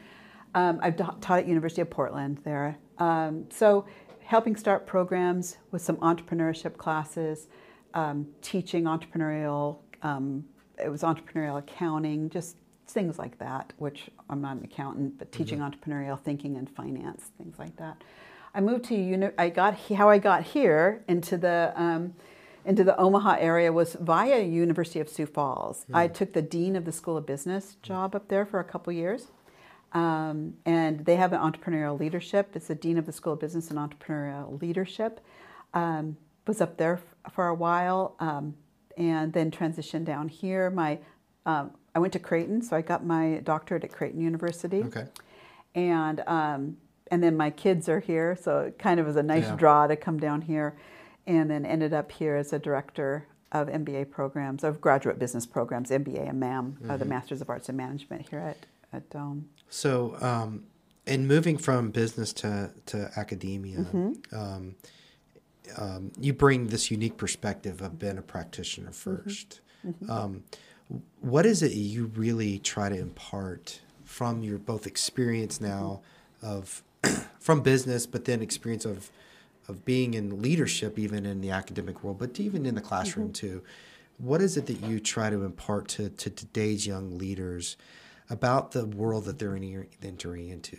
Um, 0.54 0.78
I've 0.82 0.96
taught 0.96 1.38
at 1.40 1.46
University 1.46 1.82
of 1.82 1.90
Portland 1.90 2.38
there, 2.44 2.78
um, 2.98 3.44
so 3.50 3.84
helping 4.26 4.56
start 4.56 4.86
programs 4.86 5.56
with 5.70 5.80
some 5.82 5.96
entrepreneurship 5.98 6.76
classes, 6.76 7.46
um, 7.94 8.26
teaching 8.42 8.84
entrepreneurial. 8.84 9.78
Um, 10.02 10.44
it 10.82 10.90
was 10.90 11.02
entrepreneurial 11.02 11.58
accounting, 11.58 12.28
just 12.28 12.56
things 12.88 13.18
like 13.18 13.38
that. 13.38 13.72
Which 13.78 14.10
I'm 14.28 14.42
not 14.42 14.56
an 14.56 14.64
accountant, 14.64 15.18
but 15.18 15.32
teaching 15.32 15.60
entrepreneurial 15.60 16.20
thinking 16.20 16.56
and 16.56 16.68
finance, 16.68 17.30
things 17.38 17.58
like 17.58 17.76
that. 17.76 18.02
I 18.54 18.60
moved 18.60 18.84
to 18.86 18.94
uni- 18.96 19.30
I 19.38 19.48
got 19.48 19.78
how 19.78 20.10
I 20.10 20.18
got 20.18 20.42
here 20.42 21.04
into 21.08 21.36
the 21.36 21.72
um, 21.76 22.14
into 22.64 22.82
the 22.82 22.96
Omaha 22.98 23.36
area 23.38 23.72
was 23.72 23.94
via 24.00 24.42
University 24.42 24.98
of 24.98 25.08
Sioux 25.08 25.26
Falls. 25.26 25.86
I 25.94 26.08
took 26.08 26.32
the 26.32 26.42
dean 26.42 26.74
of 26.74 26.84
the 26.84 26.92
School 26.92 27.16
of 27.16 27.24
Business 27.26 27.76
job 27.80 28.16
up 28.16 28.28
there 28.28 28.44
for 28.44 28.58
a 28.58 28.64
couple 28.64 28.92
years. 28.92 29.28
Um, 29.97 30.53
and 30.66 31.07
they 31.07 31.16
have 31.16 31.32
an 31.32 31.40
entrepreneurial 31.40 31.99
leadership. 31.99 32.51
It's 32.55 32.66
the 32.68 32.74
dean 32.74 32.99
of 32.99 33.07
the 33.07 33.12
School 33.12 33.32
of 33.32 33.40
Business 33.40 33.70
and 33.70 33.78
Entrepreneurial 33.78 34.61
Leadership. 34.61 35.20
Um, 35.72 36.18
was 36.47 36.61
up 36.61 36.76
there 36.76 37.01
f- 37.24 37.32
for 37.32 37.49
a 37.49 37.55
while, 37.55 38.14
um, 38.20 38.55
and 38.99 39.32
then 39.32 39.51
transitioned 39.51 40.05
down 40.05 40.28
here. 40.28 40.68
My 40.70 40.99
um, 41.47 41.70
I 41.94 41.99
went 41.99 42.12
to 42.12 42.18
Creighton, 42.18 42.61
so 42.61 42.76
I 42.76 42.82
got 42.82 43.07
my 43.07 43.40
doctorate 43.42 43.84
at 43.84 43.92
Creighton 43.92 44.20
University. 44.20 44.82
Okay. 44.84 45.07
And 45.74 46.20
um, 46.26 46.76
and 47.11 47.22
then 47.22 47.34
my 47.34 47.49
kids 47.49 47.88
are 47.88 48.01
here, 48.01 48.36
so 48.38 48.61
it 48.61 48.78
kind 48.78 49.01
of 49.01 49.07
was 49.07 49.16
a 49.16 49.22
nice 49.22 49.44
Yeah. 49.44 49.57
draw 49.57 49.86
to 49.86 49.97
come 49.97 50.18
down 50.20 50.42
here, 50.42 50.76
and 51.26 51.51
then 51.51 51.64
ended 51.64 51.94
up 51.94 52.12
here 52.12 52.36
as 52.36 52.53
a 52.53 52.59
director 52.59 53.26
of 53.51 53.68
MBA 53.68 54.11
programs, 54.11 54.62
of 54.62 54.78
graduate 54.82 55.18
business 55.18 55.47
programs, 55.47 55.90
MBA 55.90 56.28
and 56.28 56.38
MAM, 56.38 56.76
uh, 56.86 56.97
the 56.99 57.05
Masters 57.07 57.40
of 57.40 57.49
Arts 57.49 57.70
in 57.70 57.76
Management 57.76 58.28
here 58.28 58.40
at 58.40 58.59
at 58.93 59.09
Doane. 59.11 59.45
So, 59.68 60.16
um, 60.20 60.64
in 61.07 61.26
moving 61.26 61.57
from 61.57 61.91
business 61.91 62.32
to, 62.34 62.70
to 62.87 63.11
academia, 63.16 63.87
um, 64.32 64.74
um, 65.76 66.12
you 66.20 66.32
bring 66.32 66.68
this 66.68 66.91
unique 66.91 67.16
perspective 67.16 67.80
of 67.80 67.99
being 67.99 68.18
a 68.18 68.22
practitioner 68.22 68.91
1st 68.91 69.61
Um, 70.09 70.43
what 71.20 71.47
is 71.47 71.62
it 71.62 71.72
you 71.72 72.07
really 72.16 72.59
try 72.59 72.89
to 72.89 72.99
impart 72.99 73.80
from 74.05 74.43
your 74.43 74.59
both 74.59 74.87
experience 74.87 75.61
now 75.61 76.01
of 76.43 76.82
from 77.39 77.61
business, 77.61 78.07
but 78.07 78.24
then 78.24 78.43
experience 78.43 78.84
of 78.84 79.11
of 79.68 79.84
being 79.84 80.14
in 80.14 80.41
leadership, 80.43 80.99
even 80.99 81.26
in 81.26 81.41
the 81.41 81.51
academic 81.51 82.05
world, 82.05 82.18
but 82.18 82.39
even 82.39 82.66
in 82.66 82.74
the 82.74 82.80
classroom 82.80 83.32
too? 83.32 83.62
What 84.18 84.41
is 84.41 84.57
it 84.57 84.66
that 84.66 84.80
you 84.80 85.01
try 85.01 85.28
to 85.28 85.45
impart 85.45 85.89
to, 85.89 86.09
to 86.09 86.30
today's 86.30 86.87
young 86.87 87.18
leaders 87.18 87.76
about 88.30 88.72
the 88.72 88.86
world 88.86 89.24
that 89.24 89.38
they're 89.38 89.56
in, 89.56 89.86
entering 90.02 90.48
into, 90.48 90.76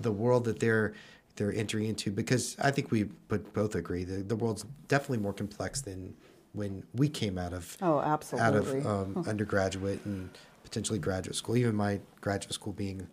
the 0.00 0.12
world 0.12 0.44
that 0.44 0.60
they're 0.60 0.94
they're 1.36 1.52
entering 1.52 1.86
into? 1.86 2.10
Because 2.10 2.56
I 2.58 2.70
think 2.70 2.90
we 2.90 3.08
would 3.30 3.52
both 3.52 3.74
agree 3.74 4.04
that 4.04 4.28
the 4.28 4.36
world's 4.36 4.64
definitely 4.88 5.18
more 5.18 5.32
complex 5.34 5.82
than 5.82 6.14
when 6.52 6.82
we 6.94 7.08
came 7.08 7.36
out 7.36 7.52
of 7.52 7.76
Oh, 7.82 8.00
absolutely 8.00 8.46
out 8.46 8.54
of 8.54 8.86
um, 8.86 9.24
undergraduate 9.26 10.04
and 10.06 10.30
potentially 10.64 10.98
graduate 10.98 11.36
school. 11.36 11.56
Even 11.56 11.74
my 11.76 12.00
graduate 12.20 12.54
school 12.54 12.72
being 12.72 13.00
a 13.02 13.06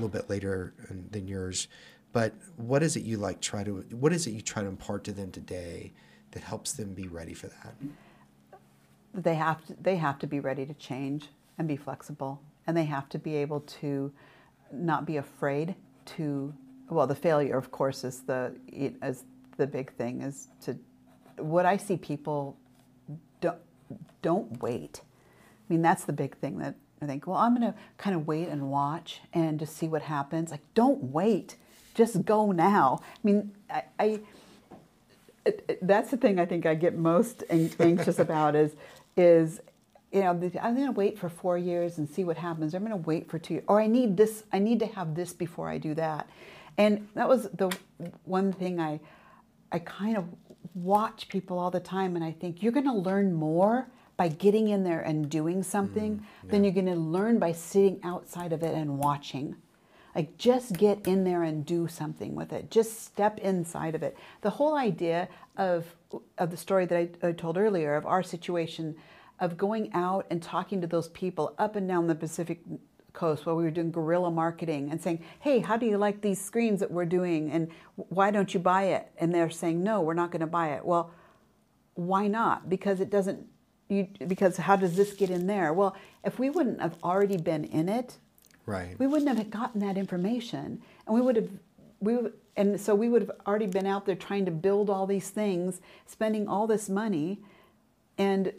little 0.00 0.08
bit 0.08 0.30
later 0.30 0.72
than- 0.88 1.08
than 1.10 1.26
yours. 1.28 1.66
But 2.12 2.34
what 2.56 2.82
is 2.82 2.96
it 2.96 3.02
you 3.02 3.16
like 3.18 3.40
try 3.40 3.64
to? 3.64 3.84
What 3.90 4.12
is 4.12 4.26
it 4.26 4.30
you 4.30 4.40
try 4.40 4.62
to 4.62 4.68
impart 4.68 5.04
to 5.04 5.12
them 5.12 5.30
today 5.32 5.92
that 6.30 6.42
helps 6.42 6.72
them 6.72 6.94
be 6.94 7.08
ready 7.08 7.34
for 7.34 7.48
that? 7.48 7.74
they 9.14 9.34
have 9.34 9.64
to, 9.66 9.74
they 9.80 9.96
have 9.96 10.18
to 10.18 10.26
be 10.26 10.40
ready 10.40 10.66
to 10.66 10.74
change 10.74 11.28
and 11.58 11.66
be 11.66 11.76
flexible 11.76 12.40
and 12.66 12.76
they 12.76 12.84
have 12.84 13.08
to 13.10 13.18
be 13.18 13.36
able 13.36 13.60
to 13.60 14.12
not 14.72 15.06
be 15.06 15.16
afraid 15.16 15.74
to 16.04 16.52
well 16.88 17.06
the 17.06 17.14
failure 17.14 17.56
of 17.56 17.70
course 17.70 18.04
is 18.04 18.20
the 18.22 18.54
is 18.68 19.24
the 19.56 19.66
big 19.66 19.92
thing 19.94 20.22
is 20.22 20.48
to 20.60 20.76
what 21.38 21.64
i 21.66 21.76
see 21.76 21.96
people 21.96 22.56
don't 23.40 23.58
don't 24.22 24.60
wait. 24.62 25.02
I 25.68 25.72
mean 25.72 25.82
that's 25.82 26.04
the 26.04 26.12
big 26.12 26.36
thing 26.38 26.58
that 26.58 26.74
i 27.00 27.06
think 27.06 27.26
well 27.26 27.36
i'm 27.36 27.56
going 27.56 27.72
to 27.72 27.78
kind 27.98 28.16
of 28.16 28.26
wait 28.26 28.48
and 28.48 28.70
watch 28.70 29.20
and 29.32 29.58
just 29.60 29.76
see 29.76 29.86
what 29.88 30.02
happens. 30.02 30.50
Like 30.50 30.62
don't 30.74 31.04
wait. 31.12 31.56
Just 31.94 32.24
go 32.24 32.50
now. 32.52 33.00
I 33.02 33.18
mean 33.22 33.52
i, 33.70 33.82
I 33.98 34.20
it, 35.44 35.64
it- 35.68 35.78
that's 35.86 36.10
the 36.10 36.16
thing 36.16 36.38
I 36.40 36.46
think 36.46 36.66
I 36.66 36.74
get 36.74 36.96
most 36.96 37.44
anxious 37.50 38.18
about 38.18 38.56
is 38.56 38.72
is 39.16 39.60
you 40.12 40.20
know 40.20 40.30
I'm 40.30 40.74
going 40.74 40.86
to 40.86 40.92
wait 40.92 41.18
for 41.18 41.28
four 41.28 41.58
years 41.58 41.98
and 41.98 42.08
see 42.08 42.24
what 42.24 42.36
happens. 42.36 42.74
I'm 42.74 42.84
going 42.84 42.90
to 42.90 43.08
wait 43.08 43.28
for 43.30 43.38
two, 43.38 43.54
years. 43.54 43.64
or 43.68 43.80
I 43.80 43.86
need 43.86 44.16
this. 44.16 44.44
I 44.52 44.58
need 44.58 44.78
to 44.80 44.86
have 44.86 45.14
this 45.14 45.32
before 45.32 45.68
I 45.68 45.78
do 45.78 45.94
that. 45.94 46.28
And 46.78 47.08
that 47.14 47.28
was 47.28 47.44
the 47.54 47.76
one 48.24 48.52
thing 48.52 48.80
I 48.80 49.00
I 49.72 49.80
kind 49.80 50.16
of 50.16 50.24
watch 50.74 51.28
people 51.28 51.58
all 51.58 51.70
the 51.70 51.80
time, 51.80 52.16
and 52.16 52.24
I 52.24 52.32
think 52.32 52.62
you're 52.62 52.72
going 52.72 52.86
to 52.86 52.92
learn 52.92 53.32
more 53.32 53.88
by 54.16 54.28
getting 54.28 54.68
in 54.68 54.84
there 54.84 55.00
and 55.00 55.28
doing 55.28 55.62
something 55.62 56.18
mm, 56.18 56.50
than 56.50 56.64
you're 56.64 56.72
going 56.72 56.86
to 56.86 56.94
learn 56.94 57.38
by 57.38 57.52
sitting 57.52 58.00
outside 58.02 58.52
of 58.52 58.62
it 58.62 58.74
and 58.74 58.98
watching. 58.98 59.56
Like 60.14 60.38
just 60.38 60.78
get 60.78 61.06
in 61.06 61.24
there 61.24 61.42
and 61.42 61.66
do 61.66 61.88
something 61.88 62.34
with 62.34 62.50
it. 62.52 62.70
Just 62.70 63.04
step 63.04 63.38
inside 63.40 63.94
of 63.94 64.02
it. 64.02 64.16
The 64.40 64.50
whole 64.50 64.74
idea 64.74 65.28
of 65.58 65.84
of 66.38 66.50
the 66.50 66.56
story 66.56 66.86
that 66.86 66.96
I, 66.96 67.28
I 67.28 67.32
told 67.32 67.58
earlier 67.58 67.94
of 67.94 68.06
our 68.06 68.22
situation 68.22 68.96
of 69.40 69.56
going 69.56 69.92
out 69.92 70.26
and 70.30 70.42
talking 70.42 70.80
to 70.80 70.86
those 70.86 71.08
people 71.10 71.54
up 71.58 71.76
and 71.76 71.86
down 71.86 72.06
the 72.06 72.14
Pacific 72.14 72.60
coast 73.12 73.46
where 73.46 73.54
we 73.54 73.64
were 73.64 73.70
doing 73.70 73.90
guerrilla 73.90 74.30
marketing 74.30 74.90
and 74.90 75.00
saying, 75.00 75.20
"Hey, 75.40 75.60
how 75.60 75.76
do 75.76 75.86
you 75.86 75.96
like 75.96 76.20
these 76.20 76.40
screens 76.40 76.80
that 76.80 76.90
we're 76.90 77.06
doing 77.06 77.50
and 77.50 77.68
why 77.96 78.30
don't 78.30 78.52
you 78.52 78.60
buy 78.60 78.84
it?" 78.84 79.10
And 79.18 79.34
they're 79.34 79.50
saying, 79.50 79.82
"No, 79.82 80.00
we're 80.02 80.14
not 80.14 80.30
going 80.30 80.40
to 80.40 80.46
buy 80.46 80.68
it." 80.74 80.84
Well, 80.84 81.10
why 81.94 82.26
not? 82.28 82.68
Because 82.68 83.00
it 83.00 83.10
doesn't 83.10 83.46
you 83.88 84.08
because 84.26 84.56
how 84.56 84.76
does 84.76 84.96
this 84.96 85.14
get 85.14 85.30
in 85.30 85.46
there? 85.46 85.72
Well, 85.72 85.96
if 86.24 86.38
we 86.38 86.50
wouldn't 86.50 86.80
have 86.80 86.96
already 87.04 87.36
been 87.36 87.64
in 87.64 87.88
it, 87.88 88.18
Right. 88.66 88.98
we 88.98 89.06
wouldn't 89.06 89.36
have 89.36 89.50
gotten 89.50 89.80
that 89.80 89.96
information 89.96 90.82
and 91.06 91.14
we 91.14 91.20
would 91.20 91.36
have 91.36 91.48
we 92.00 92.16
would- 92.16 92.34
and 92.58 92.78
so 92.80 92.94
we 92.94 93.08
would 93.08 93.22
have 93.22 93.30
already 93.46 93.66
been 93.66 93.86
out 93.86 94.04
there 94.04 94.14
trying 94.14 94.44
to 94.44 94.50
build 94.50 94.90
all 94.90 95.06
these 95.06 95.30
things 95.30 95.80
spending 96.06 96.46
all 96.48 96.66
this 96.66 96.90
money 96.90 97.40
and 98.18 98.52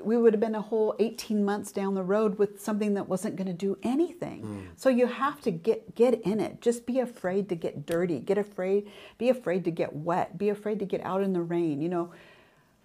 we 0.00 0.16
would 0.16 0.32
have 0.32 0.40
been 0.40 0.54
a 0.54 0.62
whole 0.62 0.94
18 0.98 1.44
months 1.44 1.72
down 1.72 1.94
the 1.94 2.02
road 2.02 2.38
with 2.38 2.60
something 2.60 2.94
that 2.94 3.08
wasn't 3.08 3.36
going 3.36 3.46
to 3.46 3.52
do 3.52 3.78
anything. 3.82 4.42
Mm. 4.42 4.66
So 4.76 4.88
you 4.88 5.06
have 5.06 5.40
to 5.42 5.50
get 5.50 5.94
get 5.94 6.20
in 6.22 6.40
it. 6.40 6.60
Just 6.60 6.86
be 6.86 7.00
afraid 7.00 7.48
to 7.48 7.54
get 7.54 7.86
dirty. 7.86 8.18
Get 8.18 8.38
afraid 8.38 8.90
be 9.18 9.28
afraid 9.28 9.64
to 9.64 9.70
get 9.70 9.94
wet. 9.94 10.36
Be 10.38 10.48
afraid 10.48 10.78
to 10.80 10.84
get 10.84 11.00
out 11.02 11.22
in 11.22 11.32
the 11.32 11.42
rain 11.42 11.80
you 11.80 11.88
know. 11.88 12.10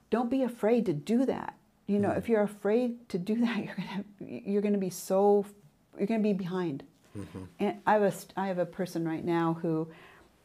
Don't 0.10 0.30
be 0.30 0.44
afraid 0.44 0.86
to 0.88 0.94
do 0.94 1.26
that. 1.26 1.56
You 1.88 2.00
know 2.00 2.10
mm. 2.10 2.18
if 2.18 2.30
you're 2.30 2.44
afraid 2.44 3.10
to 3.10 3.18
do 3.18 3.36
that 3.46 3.64
you're 3.64 3.76
gonna 3.76 4.04
you're 4.20 4.62
gonna 4.62 4.78
be 4.78 4.90
so 4.90 5.46
you're 5.98 6.08
gonna 6.08 6.20
be 6.20 6.34
behind. 6.34 6.84
Mm-hmm. 7.18 7.44
And 7.60 7.78
I 7.86 7.94
have 7.94 8.04
a 8.04 8.14
I 8.38 8.48
have 8.48 8.58
a 8.58 8.66
person 8.66 9.08
right 9.08 9.24
now 9.24 9.58
who 9.62 9.90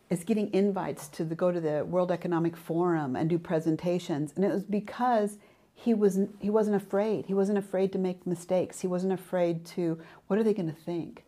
is 0.08 0.22
getting 0.22 0.52
invites 0.54 1.08
to 1.08 1.24
the, 1.24 1.34
go 1.34 1.50
to 1.50 1.60
the 1.60 1.84
World 1.84 2.12
Economic 2.12 2.56
Forum 2.56 3.16
and 3.16 3.28
do 3.28 3.38
presentations, 3.38 4.32
and 4.36 4.44
it 4.44 4.52
was 4.52 4.62
because 4.62 5.38
he 5.78 5.94
was 5.94 6.18
he 6.40 6.50
wasn't 6.50 6.74
afraid. 6.74 7.26
He 7.26 7.34
wasn't 7.34 7.58
afraid 7.58 7.92
to 7.92 7.98
make 7.98 8.26
mistakes. 8.26 8.80
He 8.80 8.88
wasn't 8.88 9.12
afraid 9.12 9.64
to 9.66 10.00
what 10.26 10.38
are 10.38 10.42
they 10.42 10.54
going 10.54 10.74
to 10.74 10.82
think, 10.82 11.24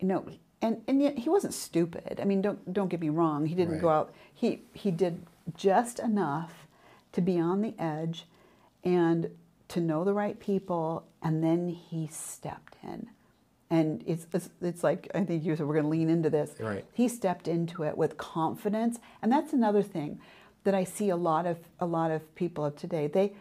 you 0.00 0.08
know. 0.08 0.26
And 0.60 0.82
and 0.88 1.00
yet 1.00 1.18
he 1.18 1.28
wasn't 1.28 1.54
stupid. 1.54 2.18
I 2.20 2.24
mean, 2.24 2.42
don't 2.42 2.72
don't 2.72 2.88
get 2.88 3.00
me 3.00 3.10
wrong. 3.10 3.46
He 3.46 3.54
didn't 3.54 3.80
go 3.80 3.90
out. 3.90 4.12
He 4.34 4.62
he 4.72 4.90
did 4.90 5.24
just 5.56 6.00
enough 6.00 6.66
to 7.12 7.20
be 7.20 7.38
on 7.38 7.60
the 7.60 7.74
edge, 7.78 8.26
and 8.82 9.30
to 9.68 9.80
know 9.80 10.02
the 10.02 10.14
right 10.14 10.40
people, 10.40 11.04
and 11.22 11.44
then 11.44 11.68
he 11.68 12.08
stepped 12.08 12.76
in. 12.82 13.08
And 13.72 14.02
it's, 14.04 14.26
it's, 14.32 14.50
it's 14.60 14.82
like, 14.82 15.08
I 15.14 15.22
think 15.24 15.44
you 15.44 15.54
said 15.54 15.64
we're 15.64 15.74
going 15.74 15.84
to 15.84 15.90
lean 15.90 16.10
into 16.10 16.28
this. 16.28 16.50
Right. 16.58 16.84
He 16.92 17.06
stepped 17.06 17.46
into 17.46 17.84
it 17.84 17.96
with 17.96 18.16
confidence. 18.16 18.98
And 19.22 19.30
that's 19.30 19.52
another 19.52 19.82
thing 19.82 20.20
that 20.64 20.74
I 20.74 20.82
see 20.82 21.08
a 21.08 21.16
lot 21.16 21.46
of, 21.46 21.56
a 21.78 21.86
lot 21.86 22.10
of 22.10 22.34
people 22.34 22.64
of 22.64 22.74
today. 22.74 23.06
They, 23.06 23.32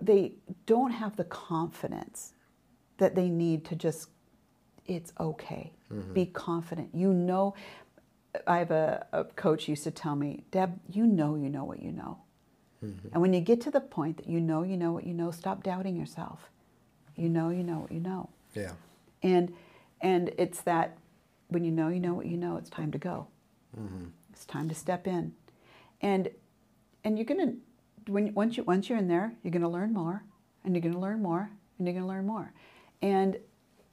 they 0.00 0.32
don't 0.66 0.90
have 0.90 1.16
the 1.16 1.24
confidence 1.24 2.32
that 2.98 3.14
they 3.14 3.28
need 3.28 3.64
to 3.66 3.76
just, 3.76 4.08
it's 4.86 5.12
okay. 5.20 5.72
Mm-hmm. 5.92 6.12
Be 6.12 6.26
confident. 6.26 6.90
You 6.94 7.12
know, 7.12 7.54
I 8.46 8.58
have 8.58 8.70
a, 8.70 9.06
a 9.12 9.24
coach 9.24 9.68
used 9.68 9.84
to 9.84 9.90
tell 9.90 10.16
me, 10.16 10.44
Deb, 10.50 10.78
you 10.90 11.06
know, 11.06 11.34
you 11.36 11.48
know 11.48 11.64
what 11.64 11.82
you 11.82 11.92
know. 11.92 12.18
Mm-hmm. 12.84 13.08
And 13.12 13.22
when 13.22 13.32
you 13.32 13.40
get 13.40 13.60
to 13.62 13.70
the 13.70 13.80
point 13.80 14.18
that 14.18 14.28
you 14.28 14.40
know, 14.40 14.62
you 14.62 14.76
know 14.76 14.92
what 14.92 15.04
you 15.04 15.14
know, 15.14 15.30
stop 15.30 15.62
doubting 15.62 15.96
yourself. 15.96 16.50
You 17.16 17.28
know, 17.28 17.50
you 17.50 17.64
know 17.64 17.80
what 17.80 17.92
you 17.92 18.00
know. 18.00 18.28
Yeah. 18.54 18.72
And 19.22 19.52
and 20.00 20.30
it's 20.38 20.60
that 20.62 20.96
when 21.48 21.64
you 21.64 21.72
know 21.72 21.88
you 21.88 21.98
know 21.98 22.14
what 22.14 22.26
you 22.26 22.36
know, 22.36 22.56
it's 22.56 22.70
time 22.70 22.92
to 22.92 22.98
go. 22.98 23.26
Mm-hmm. 23.78 24.06
It's 24.32 24.44
time 24.44 24.68
to 24.68 24.74
step 24.74 25.08
in, 25.08 25.34
and 26.00 26.28
and 27.02 27.18
you're 27.18 27.24
gonna 27.24 27.54
when 28.08 28.32
once 28.34 28.56
you 28.56 28.64
once 28.64 28.88
you're 28.88 28.98
in 28.98 29.08
there, 29.08 29.32
you're 29.42 29.50
gonna 29.52 29.68
learn 29.68 29.92
more, 29.92 30.24
and 30.64 30.74
you're 30.74 30.82
gonna 30.82 30.98
learn 31.00 31.22
more, 31.22 31.50
and 31.78 31.86
you're 31.86 31.94
gonna 31.94 32.06
learn 32.06 32.26
more, 32.26 32.52
and 33.02 33.38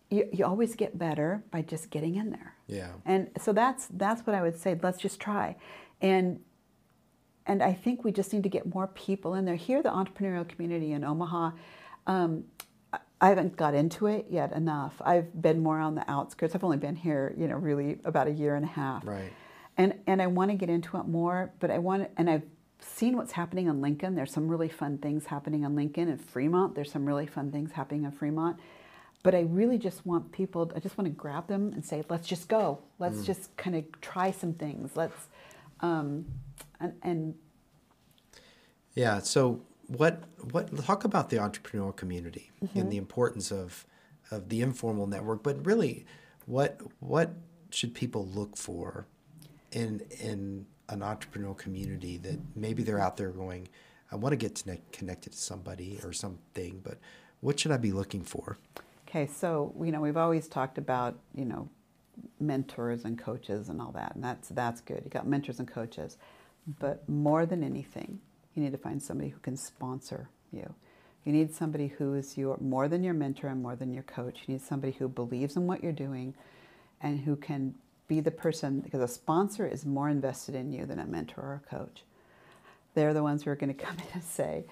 you, 0.09 0.29
you 0.31 0.45
always 0.45 0.75
get 0.75 0.97
better 0.97 1.43
by 1.51 1.61
just 1.61 1.89
getting 1.89 2.15
in 2.15 2.29
there. 2.29 2.53
Yeah. 2.67 2.91
And 3.05 3.29
so 3.39 3.53
that's 3.53 3.87
that's 3.91 4.25
what 4.25 4.35
I 4.35 4.41
would 4.41 4.57
say. 4.57 4.77
Let's 4.81 4.99
just 4.99 5.19
try, 5.19 5.55
and 6.01 6.39
and 7.47 7.61
I 7.61 7.73
think 7.73 8.03
we 8.03 8.11
just 8.11 8.33
need 8.33 8.43
to 8.43 8.49
get 8.49 8.73
more 8.73 8.87
people 8.87 9.35
in 9.35 9.45
there. 9.45 9.55
Here, 9.55 9.83
the 9.83 9.89
entrepreneurial 9.89 10.47
community 10.47 10.93
in 10.93 11.03
Omaha, 11.03 11.51
um, 12.07 12.45
I- 12.91 12.99
I 13.21 13.29
haven't 13.29 13.55
got 13.55 13.75
into 13.75 14.07
it 14.07 14.25
yet 14.29 14.51
enough. 14.53 14.99
I've 15.05 15.41
been 15.41 15.61
more 15.61 15.79
on 15.79 15.95
the 15.95 16.09
outskirts. 16.09 16.55
I've 16.55 16.63
only 16.63 16.77
been 16.77 16.95
here, 16.95 17.33
you 17.37 17.47
know, 17.47 17.55
really 17.55 17.99
about 18.03 18.27
a 18.27 18.31
year 18.31 18.55
and 18.55 18.65
a 18.65 18.69
half. 18.69 19.05
Right. 19.05 19.31
And 19.77 19.93
and 20.07 20.21
I 20.21 20.27
want 20.27 20.51
to 20.51 20.57
get 20.57 20.69
into 20.69 20.97
it 20.97 21.07
more, 21.07 21.51
but 21.59 21.69
I 21.69 21.77
want 21.79 22.09
and 22.17 22.29
I've 22.29 22.43
seen 22.85 23.17
what's 23.17 23.33
happening 23.33 23.67
on 23.69 23.81
Lincoln. 23.81 24.15
There's 24.15 24.31
some 24.31 24.47
really 24.47 24.69
fun 24.69 24.97
things 24.97 25.25
happening 25.25 25.65
on 25.65 25.75
Lincoln 25.75 26.07
and 26.09 26.21
Fremont. 26.21 26.75
There's 26.75 26.91
some 26.91 27.05
really 27.05 27.25
fun 27.27 27.51
things 27.51 27.71
happening 27.73 28.03
in 28.05 28.11
Fremont. 28.11 28.57
But 29.23 29.33
I 29.33 29.41
really 29.41 29.77
just 29.77 30.05
want 30.05 30.31
people. 30.31 30.71
I 30.75 30.79
just 30.79 30.97
want 30.97 31.07
to 31.07 31.11
grab 31.15 31.47
them 31.47 31.73
and 31.73 31.83
say, 31.83 32.03
"Let's 32.09 32.27
just 32.27 32.47
go. 32.47 32.79
Let's 32.99 33.23
just 33.25 33.55
kind 33.57 33.75
of 33.75 33.83
try 34.01 34.31
some 34.31 34.53
things. 34.53 34.91
Let's." 34.95 35.27
Um, 35.81 36.25
and, 36.79 36.93
and 37.01 37.35
Yeah. 38.93 39.19
So 39.19 39.61
what 39.87 40.23
what 40.51 40.75
talk 40.83 41.03
about 41.05 41.29
the 41.29 41.37
entrepreneurial 41.37 41.95
community 41.95 42.51
Mm-hmm. 42.63 42.79
and 42.79 42.91
the 42.91 42.97
importance 42.97 43.51
of 43.51 43.85
of 44.31 44.49
the 44.49 44.61
informal 44.61 45.07
network, 45.07 45.41
but 45.43 45.65
really 45.65 46.05
what 46.45 46.79
what 46.99 47.31
should 47.71 47.93
people 47.95 48.25
look 48.27 48.55
for 48.57 49.07
in 49.71 50.01
in 50.21 50.67
an 50.89 50.99
entrepreneurial 50.99 51.57
community 51.57 52.17
that 52.17 52.39
maybe 52.55 52.83
they're 52.83 52.99
out 52.99 53.17
there 53.17 53.31
going, 53.31 53.67
I 54.11 54.15
want 54.15 54.33
to 54.33 54.37
get 54.37 54.63
connected 54.91 55.33
to 55.33 55.37
somebody 55.37 55.99
or 56.03 56.13
something, 56.13 56.81
but 56.83 56.97
what 57.41 57.59
should 57.59 57.71
I 57.71 57.77
be 57.77 57.91
looking 57.91 58.23
for? 58.23 58.57
Okay, 59.07 59.27
so 59.27 59.73
you 59.81 59.91
know 59.91 60.01
we've 60.01 60.17
always 60.17 60.47
talked 60.47 60.77
about 60.77 61.17
you 61.33 61.45
know 61.45 61.69
mentors 62.39 63.05
and 63.05 63.17
coaches 63.17 63.69
and 63.69 63.81
all 63.81 63.91
that, 63.91 64.15
and 64.15 64.23
that's 64.23 64.49
that's 64.49 64.81
good. 64.81 65.01
You 65.03 65.09
got 65.09 65.27
mentors 65.27 65.59
and 65.59 65.67
coaches, 65.67 66.17
but 66.79 67.07
more 67.07 67.45
than 67.45 67.63
anything, 67.63 68.19
you 68.53 68.63
need 68.63 68.71
to 68.71 68.77
find 68.77 69.01
somebody 69.01 69.29
who 69.29 69.39
can 69.39 69.57
sponsor 69.57 70.29
you. 70.51 70.73
You 71.23 71.31
need 71.31 71.53
somebody 71.53 71.87
who 71.87 72.13
is 72.13 72.37
your 72.37 72.57
more 72.59 72.87
than 72.87 73.03
your 73.03 73.13
mentor 73.13 73.47
and 73.47 73.61
more 73.61 73.75
than 73.75 73.93
your 73.93 74.03
coach. 74.03 74.41
You 74.45 74.53
need 74.53 74.61
somebody 74.61 74.93
who 74.93 75.07
believes 75.07 75.55
in 75.55 75.65
what 75.65 75.83
you're 75.83 75.91
doing, 75.91 76.35
and 77.01 77.19
who 77.21 77.35
can 77.35 77.75
be 78.07 78.19
the 78.19 78.31
person 78.31 78.79
because 78.79 79.01
a 79.01 79.07
sponsor 79.07 79.65
is 79.67 79.85
more 79.85 80.09
invested 80.09 80.55
in 80.55 80.71
you 80.71 80.85
than 80.85 80.99
a 80.99 81.05
mentor 81.05 81.41
or 81.41 81.61
a 81.65 81.69
coach. 81.75 82.03
They're 82.93 83.13
the 83.13 83.23
ones 83.23 83.43
who 83.43 83.51
are 83.51 83.55
going 83.55 83.73
to 83.75 83.83
come 83.85 83.97
in 83.97 84.05
and 84.13 84.23
say, 84.23 84.65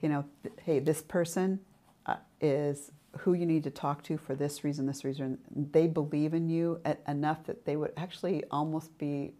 you 0.00 0.08
know, 0.08 0.24
hey, 0.62 0.80
this 0.80 1.00
person 1.02 1.60
uh, 2.06 2.16
is 2.40 2.90
who 3.18 3.32
you 3.32 3.46
need 3.46 3.62
to 3.64 3.70
talk 3.70 4.02
to 4.04 4.18
for 4.18 4.34
this 4.34 4.64
reason, 4.64 4.86
this 4.86 5.04
reason. 5.04 5.38
They 5.54 5.86
believe 5.86 6.34
in 6.34 6.48
you 6.48 6.80
enough 7.06 7.44
that 7.44 7.64
they 7.64 7.76
would 7.76 7.92
actually 7.96 8.42
almost 8.50 8.96
be 8.98 9.34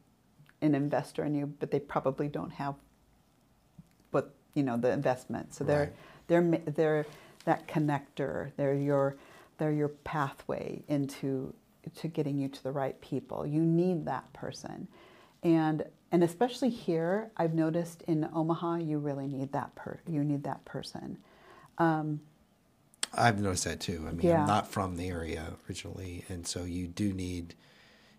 an 0.63 0.75
investor 0.75 1.25
in 1.25 1.35
you, 1.35 1.47
but 1.47 1.71
they 1.71 1.81
probably 1.81 2.29
don't 2.29 2.53
have 2.53 2.77
what 4.13 4.33
you 4.55 4.63
know 4.63 4.77
the 4.77 4.91
investment. 4.91 5.53
So 5.55 5.65
they're 5.65 5.81
Right. 5.81 5.93
they're 6.29 6.73
they're 6.73 7.07
that 7.45 7.67
connector. 7.67 8.53
They're 8.57 8.75
your 8.75 9.17
they're 9.59 9.73
your 9.73 9.89
pathway 9.89 10.83
into 10.89 11.53
to 11.97 12.09
getting 12.09 12.39
you 12.39 12.49
to 12.49 12.63
the 12.63 12.73
right 12.73 13.01
people. 13.01 13.47
You 13.47 13.63
need 13.63 14.07
that 14.07 14.33
person, 14.33 14.89
and 15.43 15.85
and 16.13 16.25
especially 16.25 16.71
here, 16.71 17.31
I've 17.37 17.55
noticed 17.55 18.03
in 18.03 18.29
Omaha, 18.35 18.77
you 18.77 18.99
really 18.99 19.29
need 19.29 19.53
that 19.53 19.75
per 19.77 20.01
you 20.09 20.25
need 20.25 20.45
that 20.45 20.65
person. 20.65 21.19
I've 23.15 23.41
noticed 23.41 23.65
that 23.65 23.81
too. 23.81 24.07
I 24.09 24.13
mean, 24.13 24.27
Yeah. 24.29 24.43
I'm 24.43 24.49
not 24.49 24.69
from 24.69 24.97
the 24.97 25.09
area 25.09 25.55
originally, 25.69 26.25
and 26.29 26.47
so 26.47 26.65
you 26.65 26.87
do 26.89 27.13
need 27.13 27.55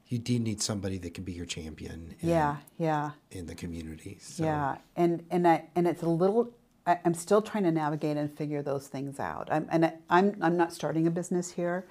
you 0.08 0.20
do 0.20 0.40
need 0.40 0.62
somebody 0.62 1.00
that 1.00 1.16
can 1.16 1.24
be 1.24 1.34
your 1.34 1.48
champion. 1.48 2.16
In, 2.22 2.30
Yeah, 2.30 2.58
yeah. 2.78 3.12
in 3.32 3.48
the 3.48 3.56
community. 3.56 4.20
So, 4.22 4.44
Yeah, 4.44 4.78
and 4.96 5.26
and 5.32 5.48
I 5.48 5.66
and 5.76 5.88
it's 5.88 6.04
a 6.04 6.10
little. 6.10 6.52
I, 6.88 7.00
I'm 7.06 7.16
still 7.16 7.42
trying 7.42 7.64
to 7.66 7.72
navigate 7.72 8.18
and 8.18 8.32
figure 8.38 8.62
those 8.64 8.88
things 8.88 9.20
out. 9.20 9.50
I'm 9.52 9.68
and 9.72 9.86
I, 9.86 9.94
I'm 10.10 10.38
I'm 10.42 10.58
not 10.58 10.74
starting 10.74 11.08
a 11.08 11.12
business 11.12 11.52
here, 11.52 11.88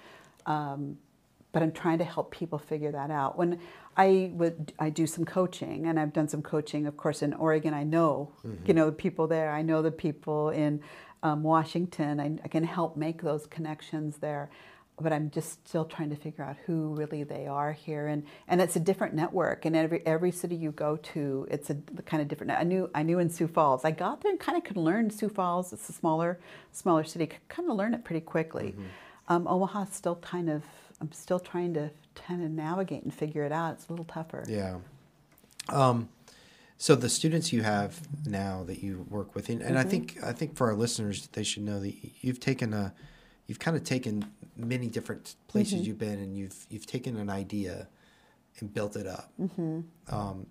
um, 0.47 0.99
but 1.55 1.63
I'm 1.63 1.73
trying 1.73 1.99
to 1.99 2.05
help 2.05 2.31
people 2.33 2.59
figure 2.59 2.93
that 2.93 3.11
out. 3.11 3.39
When 3.39 3.59
I 3.97 4.33
would 4.35 4.73
I 4.79 4.91
do 4.91 5.07
some 5.07 5.25
coaching, 5.25 5.87
and 5.87 5.99
I've 6.01 6.13
done 6.13 6.29
some 6.29 6.43
coaching, 6.43 6.87
of 6.87 6.97
course, 6.97 7.23
in 7.23 7.33
Oregon. 7.33 7.73
I 7.73 7.85
know 7.85 8.33
you 8.67 8.75
know 8.75 8.87
the 8.87 8.93
people 9.05 9.27
there. 9.29 9.51
I 9.53 9.63
know 9.63 9.81
the 9.81 9.93
people 9.93 10.51
in 10.51 10.81
um, 11.23 11.43
Washington. 11.45 12.21
I, 12.21 12.39
I 12.45 12.49
can 12.49 12.65
help 12.65 12.97
make 12.97 13.23
those 13.23 13.47
connections 13.47 14.19
there. 14.19 14.51
But 15.01 15.13
I'm 15.13 15.29
just 15.31 15.67
still 15.69 15.85
trying 15.85 16.11
to 16.11 16.17
figure 16.17 16.45
out 16.45 16.57
who 16.67 16.95
really 16.95 17.25
they 17.25 17.49
are 17.49 17.73
here, 17.73 18.07
and, 18.07 18.23
and 18.47 18.61
it's 18.61 18.77
a 18.77 18.81
different 18.81 19.13
network. 19.15 19.65
And 19.65 19.75
every 19.75 20.01
every 20.07 20.31
city 20.31 20.55
you 20.55 20.71
go 20.71 20.97
to, 21.15 21.49
it's 21.51 21.69
a 21.71 21.77
kind 22.07 22.21
of 22.23 22.29
different. 22.29 22.53
I 22.53 22.63
knew 22.63 22.89
I 22.95 23.03
knew 23.03 23.19
in 23.19 23.29
Sioux 23.29 23.49
Falls. 23.49 23.85
I 23.85 23.91
got 23.91 24.21
there 24.21 24.31
and 24.31 24.39
kind 24.41 24.57
of 24.59 24.63
could 24.63 24.77
learn 24.77 25.11
Sioux 25.11 25.29
Falls. 25.29 25.73
It's 25.73 25.89
a 25.89 25.93
smaller 25.93 26.39
smaller 26.73 27.05
city. 27.05 27.27
Could 27.27 27.49
kind 27.49 27.69
of 27.71 27.77
learn 27.77 27.93
it 27.95 28.05
pretty 28.05 28.21
quickly. 28.21 28.75
Um, 29.29 29.47
Omaha's 29.47 29.93
still 29.93 30.17
kind 30.17 30.49
of. 30.51 30.63
I'm 31.05 31.13
still 31.13 31.39
trying 31.39 31.75
to 31.75 31.91
kind 32.15 32.43
of 32.43 32.51
navigate 32.51 33.03
and 33.03 33.13
figure 33.13 33.45
it 33.45 33.53
out. 33.53 33.75
It's 33.75 33.89
a 33.89 33.93
little 33.93 34.07
tougher. 34.07 34.45
Yeah. 34.49 34.79
Um, 35.69 36.09
so 36.79 36.95
the 36.95 37.11
students 37.11 37.53
you 37.53 37.63
have 37.63 38.01
now 38.27 38.65
that 38.65 38.83
you 38.83 39.05
work 39.11 39.35
with, 39.35 39.51
and, 39.51 39.61
and 39.61 39.79
I 39.79 39.85
think 39.85 40.17
I 40.25 40.33
think 40.33 40.57
for 40.57 40.69
our 40.69 40.75
listeners, 40.75 41.29
they 41.33 41.43
should 41.43 41.63
know 41.63 41.79
that 41.81 41.95
you've 42.23 42.41
taken 42.41 42.73
a, 42.73 42.95
you've 43.47 43.59
kind 43.59 43.77
of 43.77 43.85
taken 43.85 44.25
many 44.57 44.89
different 44.89 45.37
places 45.47 45.87
you've 45.87 45.99
been, 45.99 46.19
and 46.19 46.37
you've 46.39 46.67
you've 46.71 46.87
taken 46.87 47.17
an 47.19 47.29
idea 47.29 47.87
and 48.61 48.73
built 48.73 48.97
it 48.97 49.07
up. 49.07 49.31
Um, 50.09 50.47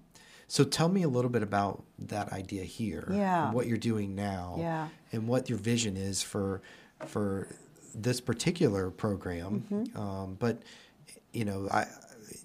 so 0.48 0.64
tell 0.64 0.88
me 0.90 1.02
a 1.04 1.10
little 1.10 1.32
bit 1.32 1.42
about 1.42 1.84
that 1.98 2.32
idea 2.32 2.64
here, 2.64 3.08
Yeah. 3.12 3.52
what 3.52 3.66
you're 3.66 3.78
doing 3.78 4.14
now, 4.14 4.56
Yeah. 4.60 4.88
and 5.12 5.28
what 5.28 5.50
your 5.50 5.58
vision 5.58 5.98
is 5.98 6.22
for 6.22 6.62
for 7.08 7.48
this 7.94 8.22
particular 8.22 8.90
program. 8.90 9.66
Mm-hmm. 9.72 10.00
Um, 10.00 10.36
but 10.40 10.62
you 11.32 11.46
know, 11.46 11.68
I 11.72 11.88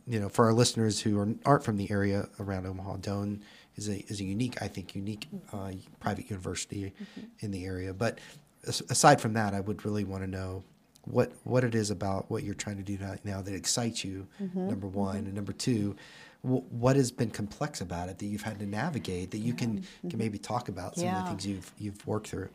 you 0.08 0.18
know, 0.18 0.28
for 0.28 0.46
our 0.46 0.52
listeners 0.54 1.00
who 1.00 1.18
are, 1.18 1.28
aren't 1.44 1.62
from 1.62 1.76
the 1.76 1.90
area 1.90 2.28
around 2.40 2.66
Omaha, 2.66 2.96
Doane 2.96 3.40
is 3.76 3.88
a 3.88 3.98
is 4.06 4.20
a 4.20 4.24
unique, 4.24 4.60
I 4.62 4.68
think, 4.68 4.94
unique 4.94 5.28
uh, 5.52 5.72
private 6.00 6.30
university 6.30 6.94
mm-hmm. 7.02 7.26
in 7.40 7.50
the 7.50 7.64
area. 7.64 7.92
But 7.92 8.18
aside 8.64 9.20
from 9.20 9.34
that, 9.34 9.54
I 9.54 9.60
would 9.60 9.84
really 9.84 10.04
want 10.04 10.22
to 10.24 10.26
know 10.26 10.64
what 11.04 11.32
what 11.44 11.62
it 11.62 11.74
is 11.74 11.90
about 11.90 12.30
what 12.30 12.42
you're 12.42 12.54
trying 12.54 12.78
to 12.78 12.82
do 12.82 12.98
now, 13.24 13.42
that 13.42 13.54
excites 13.54 14.02
you. 14.02 14.26
Mm-hmm. 14.42 14.68
Number 14.68 14.86
one, 14.86 15.18
and 15.18 15.34
number 15.34 15.52
two. 15.52 15.96
What 16.42 16.94
has 16.94 17.10
been 17.10 17.30
complex 17.30 17.80
about 17.80 18.08
it 18.08 18.18
that 18.20 18.26
you've 18.26 18.42
had 18.42 18.60
to 18.60 18.64
navigate 18.64 19.32
that 19.32 19.38
you 19.38 19.54
can, 19.54 19.84
can 20.08 20.20
maybe 20.20 20.38
talk 20.38 20.68
about 20.68 20.94
some 20.94 21.08
of 21.08 21.24
the 21.24 21.28
things 21.30 21.44
you've 21.44 21.72
you've 21.78 22.06
worked 22.06 22.28
through? 22.28 22.48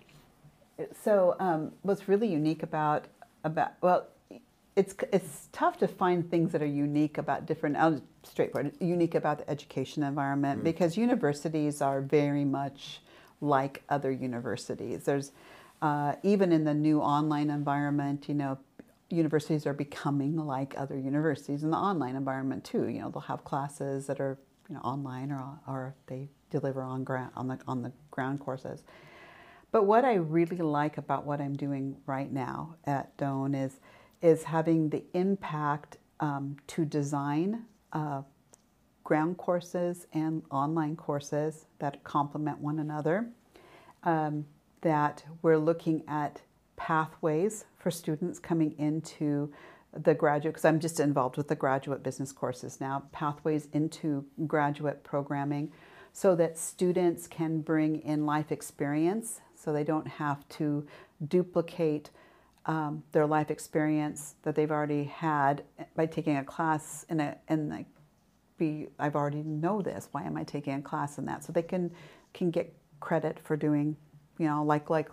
So 1.02 1.36
um, 1.40 1.72
what's 1.84 2.08
really 2.08 2.28
unique 2.28 2.64
about 2.64 3.06
about 3.44 3.74
well, 3.82 4.08
it's 4.76 4.96
it's 5.12 5.50
tough 5.52 5.78
to 5.80 5.88
find 5.88 6.30
things 6.30 6.52
that 6.52 6.62
are 6.62 6.66
unique 6.66 7.18
about 7.18 7.46
different. 7.46 7.78
I'll 7.78 8.02
straightforward 8.24 8.74
unique 8.80 9.16
about 9.16 9.40
the 9.40 9.50
education 9.50 10.04
environment 10.04 10.64
because 10.64 10.98
universities 10.98 11.82
are 11.82 12.02
very 12.02 12.46
much 12.46 13.02
like 13.42 13.84
other 13.90 14.12
universities. 14.12 15.04
There's 15.04 15.32
uh, 15.82 16.16
even 16.24 16.52
in 16.52 16.64
the 16.64 16.74
new 16.74 17.02
online 17.02 17.50
environment, 17.50 18.30
you 18.30 18.36
know, 18.36 18.58
universities 19.10 19.68
are 19.68 19.74
becoming 19.74 20.38
like 20.38 20.74
other 20.78 20.98
universities 20.98 21.64
in 21.64 21.70
the 21.70 21.78
online 21.78 22.16
environment 22.16 22.64
too. 22.64 22.88
You 22.88 23.02
know, 23.02 23.10
they'll 23.10 23.22
have 23.22 23.44
classes 23.44 24.08
that 24.08 24.20
are 24.20 24.38
you 24.70 24.76
know 24.76 24.82
online 24.82 25.32
or 25.32 25.60
or 25.68 25.96
they 26.08 26.30
deliver 26.50 26.82
on 26.82 27.04
ground 27.04 27.32
on 27.36 27.48
the 27.48 27.60
on 27.68 27.84
the 27.84 27.92
ground 28.10 28.40
courses. 28.40 28.84
But 29.74 29.88
what 29.88 30.06
I 30.06 30.14
really 30.14 30.58
like 30.58 31.00
about 31.00 31.26
what 31.26 31.42
I'm 31.42 31.56
doing 31.58 31.98
right 32.06 32.32
now 32.32 32.76
at 32.86 33.18
Doane 33.18 33.56
is 33.56 33.80
is 34.22 34.44
having 34.44 34.88
the 34.90 35.04
impact 35.14 35.98
um, 36.22 36.56
to 36.68 36.86
design 36.86 37.64
uh, 37.92 38.22
ground 39.04 39.38
courses 39.38 40.08
and 40.14 40.44
online 40.50 40.96
courses 40.96 41.66
that 41.80 42.04
complement 42.06 42.60
one 42.60 42.80
another. 42.80 43.28
Um, 44.04 44.46
that 44.82 45.24
we're 45.42 45.58
looking 45.58 46.04
at 46.08 46.42
pathways 46.76 47.66
for 47.80 47.90
students 47.90 48.38
coming 48.38 48.76
into 48.78 49.52
the 49.94 50.14
graduate, 50.14 50.54
because 50.54 50.66
I'm 50.66 50.80
just 50.80 51.00
involved 51.00 51.38
with 51.38 51.48
the 51.48 51.56
graduate 51.56 52.04
business 52.04 52.32
courses 52.32 52.80
now, 52.82 53.04
pathways 53.12 53.70
into 53.74 54.26
graduate 54.46 55.04
programming 55.04 55.72
so 56.12 56.36
that 56.36 56.58
students 56.58 57.28
can 57.28 57.62
bring 57.62 58.02
in 58.02 58.26
life 58.26 58.52
experience 58.52 59.42
so 59.64 59.72
they 59.72 59.84
don't 59.84 60.08
have 60.08 60.48
to 60.50 60.86
duplicate 61.28 62.10
um, 62.66 63.04
their 63.12 63.26
life 63.26 63.52
experience 63.52 64.36
that 64.44 64.56
they've 64.56 64.72
already 64.72 65.06
had 65.06 65.64
by 65.96 66.06
taking 66.06 66.38
a 66.38 66.44
class 66.44 67.06
in 67.10 67.20
a 67.20 67.38
in 67.50 67.70
like 67.70 67.88
be 68.58 68.88
I've 69.00 69.16
already 69.16 69.44
know 69.44 69.82
this 69.82 70.10
why 70.12 70.24
am 70.24 70.38
I 70.38 70.44
taking 70.44 70.74
a 70.74 70.82
class 70.82 71.18
in 71.18 71.26
that 71.26 71.44
so 71.44 71.52
they 71.52 71.62
can 71.62 71.92
can 72.34 72.52
get 72.52 72.74
credit 73.00 73.40
for 73.40 73.58
doing 73.58 73.98
you 74.38 74.48
know 74.48 74.64
like 74.64 74.90
like 74.90 75.10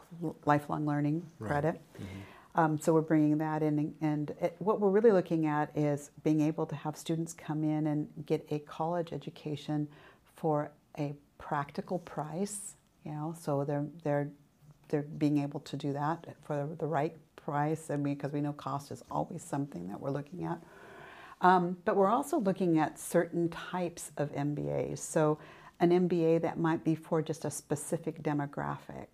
lifelong 0.46 0.86
learning 0.86 1.26
right. 1.38 1.48
credit 1.51 1.80
mm-hmm. 1.94 2.61
um, 2.61 2.78
so 2.78 2.92
we're 2.92 3.01
bringing 3.01 3.38
that 3.38 3.62
in 3.62 3.94
and 4.01 4.30
it, 4.40 4.55
what 4.59 4.80
we're 4.80 4.90
really 4.90 5.12
looking 5.12 5.46
at 5.46 5.76
is 5.76 6.11
being 6.22 6.40
able 6.40 6.66
to 6.66 6.76
have 6.76 6.96
students 6.96 7.32
come 7.32 7.64
in 7.64 7.88
and 7.88 8.09
get 8.26 8.46
a 8.51 8.61
college 8.61 9.12
education 9.12 9.88
for 10.36 10.70
a 10.98 11.14
practical 11.38 11.98
price 11.98 12.76
you 13.05 13.12
know 13.12 13.34
so 13.38 13.64
they're 13.64 13.86
they're 14.05 14.30
they're 14.90 15.03
being 15.03 15.38
able 15.38 15.61
to 15.61 15.76
do 15.76 15.92
that 15.92 16.26
for 16.42 16.68
the 16.78 16.86
right 16.86 17.16
price. 17.36 17.90
And 17.90 18.05
because 18.05 18.32
we 18.32 18.40
know 18.40 18.53
cost 18.53 18.90
is 18.90 19.03
always 19.11 19.42
something 19.42 19.88
that 19.88 20.01
we're 20.01 20.11
looking 20.11 20.44
at. 20.44 20.59
Um, 21.40 21.78
but 21.84 21.96
we're 21.96 22.11
also 22.11 22.38
looking 22.38 22.78
at 22.78 22.98
certain 22.98 23.48
types 23.48 24.12
of 24.18 24.30
mbas 24.32 24.98
so 24.98 25.38
an 25.80 25.90
mba 26.09 26.42
that 26.42 26.59
might 26.59 26.84
be 26.84 26.94
for 26.94 27.22
just 27.22 27.46
a 27.46 27.51
specific 27.51 28.22
demographic. 28.22 29.07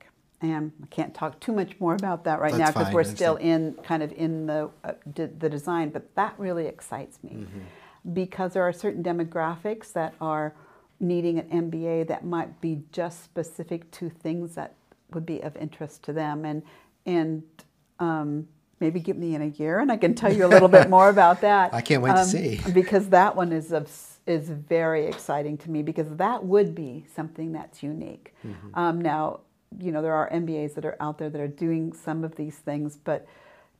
And 0.43 0.73
I 0.83 0.87
can't 0.87 1.15
talk 1.15 1.39
too 1.41 1.53
much 1.53 1.79
more 1.81 1.95
about 1.95 2.25
that 2.25 2.41
right 2.41 2.53
That's 2.53 2.75
now 2.75 2.79
because 2.81 2.93
we're 2.93 3.05
still 3.05 3.37
in 3.37 3.75
kind 3.85 4.03
of 4.03 4.13
in 4.13 4.47
the 4.47 4.71
uh, 4.85 4.93
d- 5.15 5.27
the 5.27 5.49
design. 5.49 5.91
But 5.91 6.15
that 6.17 6.35
really 6.39 6.67
excites 6.67 7.23
me. 7.23 7.31
Mm-hmm. 7.31 8.13
because 8.13 8.53
there 8.53 8.63
are 8.63 8.73
certain 8.73 9.03
demographics 9.03 9.93
that 9.93 10.15
are 10.21 10.55
needing 11.01 11.39
an 11.39 11.71
MBA 11.71 12.09
that 12.09 12.25
might 12.25 12.61
be 12.61 12.83
just 12.93 13.23
specific 13.25 13.91
to 13.93 14.09
things 14.09 14.55
that 14.55 14.75
would 15.13 15.27
be 15.27 15.41
of 15.43 15.57
interest 15.57 16.03
to 16.05 16.13
them 16.13 16.45
and 16.45 16.63
and 17.05 17.43
um, 17.99 18.49
maybe 18.81 18.99
give 19.01 19.17
me 19.17 19.35
in 19.35 19.43
a 19.43 19.47
year 19.47 19.79
and 19.79 19.93
I 19.93 19.97
can 19.97 20.15
tell 20.15 20.33
you 20.33 20.45
a 20.45 20.49
little 20.49 20.69
bit 20.69 20.91
more 20.91 21.09
about 21.09 21.41
that. 21.43 21.73
I 21.73 21.81
can't 21.81 22.03
wait 22.03 22.11
um, 22.11 22.17
to 22.19 22.25
see 22.25 22.61
because 22.73 23.09
that 23.11 23.37
one 23.37 23.53
is 23.53 23.73
of, 23.73 23.91
is 24.27 24.51
very 24.51 25.07
exciting 25.07 25.57
to 25.59 25.71
me 25.71 25.83
because 25.83 26.09
that 26.17 26.45
would 26.45 26.75
be 26.75 27.07
something 27.15 27.53
that's 27.53 27.83
unique. 27.83 28.35
Mm-hmm. 28.45 28.79
Um, 28.79 29.01
now, 29.01 29.41
you 29.79 29.93
know, 29.93 30.03
there 30.03 30.15
are 30.15 30.31
MBAs 30.31 30.75
that 30.75 30.85
are 30.85 30.97
out 31.01 31.19
there 31.19 31.31
that 31.31 31.41
are 31.41 31.49
doing 31.49 31.93
some 31.93 32.25
of 32.25 32.35
these 32.37 32.57
things, 32.57 32.97
but 32.97 33.27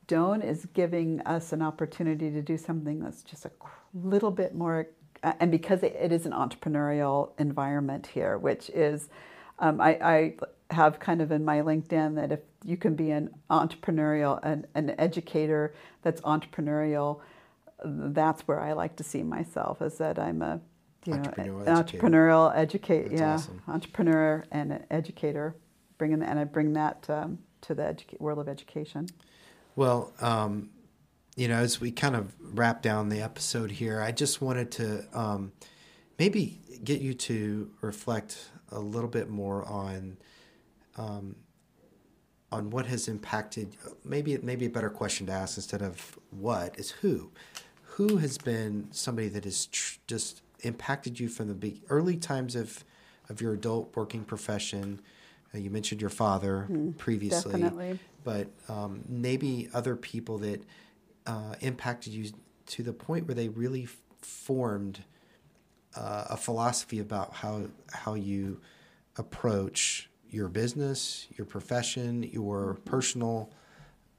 Doane 0.07 0.43
is 0.43 0.65
giving 0.73 1.21
us 1.21 1.51
an 1.51 1.61
opportunity 1.61 2.31
to 2.31 2.41
do 2.41 2.57
something 2.57 2.99
that's 2.99 3.23
just 3.23 3.45
a 3.45 3.51
little 3.93 4.31
bit 4.31 4.55
more, 4.55 4.87
and 5.23 5.51
because 5.51 5.83
it, 5.83 6.11
is 6.11 6.25
an 6.25 6.31
entrepreneurial 6.31 7.31
environment 7.39 8.07
here, 8.07 8.37
which 8.37 8.69
is, 8.69 9.09
um, 9.59 9.81
I, 9.81 9.89
I 10.01 10.35
have 10.71 10.99
kind 10.99 11.21
of 11.21 11.31
in 11.31 11.43
my 11.45 11.59
LinkedIn 11.59 12.15
that 12.15 12.31
if 12.31 12.39
you 12.63 12.77
can 12.77 12.95
be 12.95 13.11
an 13.11 13.29
entrepreneurial, 13.49 14.39
an, 14.43 14.67
an 14.75 14.95
educator 14.97 15.73
that's 16.01 16.21
entrepreneurial, 16.21 17.21
that's 17.83 18.47
where 18.47 18.59
I 18.59 18.73
like 18.73 18.95
to 18.97 19.03
see 19.03 19.23
myself. 19.23 19.81
Is 19.81 19.97
that 19.99 20.19
I'm 20.19 20.41
a 20.41 20.59
you 21.05 21.13
know 21.13 21.21
entrepreneurial 21.21 21.67
an 21.67 21.75
entrepreneurial 21.75 22.55
educate, 22.55 23.11
yeah, 23.11 23.35
awesome. 23.35 23.61
entrepreneur 23.67 24.43
and 24.51 24.73
an 24.73 24.85
educator, 24.89 25.55
bringing 25.97 26.21
and 26.21 26.39
I 26.39 26.43
bring 26.43 26.73
that 26.73 27.09
um, 27.09 27.39
to 27.61 27.75
the 27.75 27.97
world 28.19 28.39
of 28.39 28.49
education. 28.49 29.07
Well, 29.75 30.11
um, 30.21 30.71
you 31.37 31.47
know, 31.47 31.57
as 31.57 31.79
we 31.79 31.91
kind 31.91 32.15
of 32.15 32.33
wrap 32.41 32.81
down 32.81 33.09
the 33.09 33.21
episode 33.21 33.69
here, 33.69 34.01
I 34.01 34.11
just 34.11 34.41
wanted 34.41 34.71
to 34.71 35.05
um, 35.13 35.51
maybe 36.17 36.59
get 36.83 36.99
you 36.99 37.13
to 37.13 37.69
reflect 37.79 38.49
a 38.71 38.79
little 38.79 39.09
bit 39.09 39.29
more 39.29 39.63
on 39.65 40.17
um, 40.97 41.35
on 42.51 42.71
what 42.71 42.87
has 42.87 43.07
impacted. 43.07 43.75
Maybe 44.03 44.35
maybe 44.39 44.65
a 44.65 44.69
better 44.69 44.89
question 44.89 45.27
to 45.27 45.31
ask 45.31 45.57
instead 45.57 45.83
of 45.83 46.17
what 46.31 46.77
is 46.79 46.89
who. 46.89 47.31
Who 47.83 48.17
has 48.17 48.39
been 48.39 48.87
somebody 48.91 49.29
that 49.29 49.43
has 49.43 49.67
tr- 49.67 49.99
just 50.07 50.41
impacted 50.61 51.19
you 51.19 51.29
from 51.29 51.49
the 51.49 51.53
big, 51.53 51.81
early 51.89 52.17
times 52.17 52.55
of 52.55 52.83
of 53.29 53.41
your 53.41 53.53
adult 53.53 53.95
working 53.95 54.23
profession? 54.23 55.01
Uh, 55.53 55.59
you 55.59 55.69
mentioned 55.69 56.01
your 56.01 56.09
father 56.09 56.65
mm, 56.67 56.97
previously, 56.97 57.61
definitely. 57.61 57.99
but 58.23 58.47
um, 58.67 59.03
maybe 59.07 59.69
other 59.73 59.95
people 59.95 60.39
that 60.39 60.63
uh, 61.27 61.55
impacted 61.61 62.13
you 62.13 62.31
to 62.67 62.83
the 62.83 62.93
point 62.93 63.27
where 63.27 63.35
they 63.35 63.49
really 63.49 63.83
f- 63.83 63.97
formed 64.21 65.03
uh, 65.95 66.25
a 66.29 66.37
philosophy 66.37 66.99
about 66.99 67.33
how 67.33 67.63
how 67.91 68.13
you 68.13 68.59
approach 69.17 70.09
your 70.29 70.47
business, 70.47 71.27
your 71.37 71.45
profession, 71.45 72.23
your 72.23 72.77
personal 72.85 73.51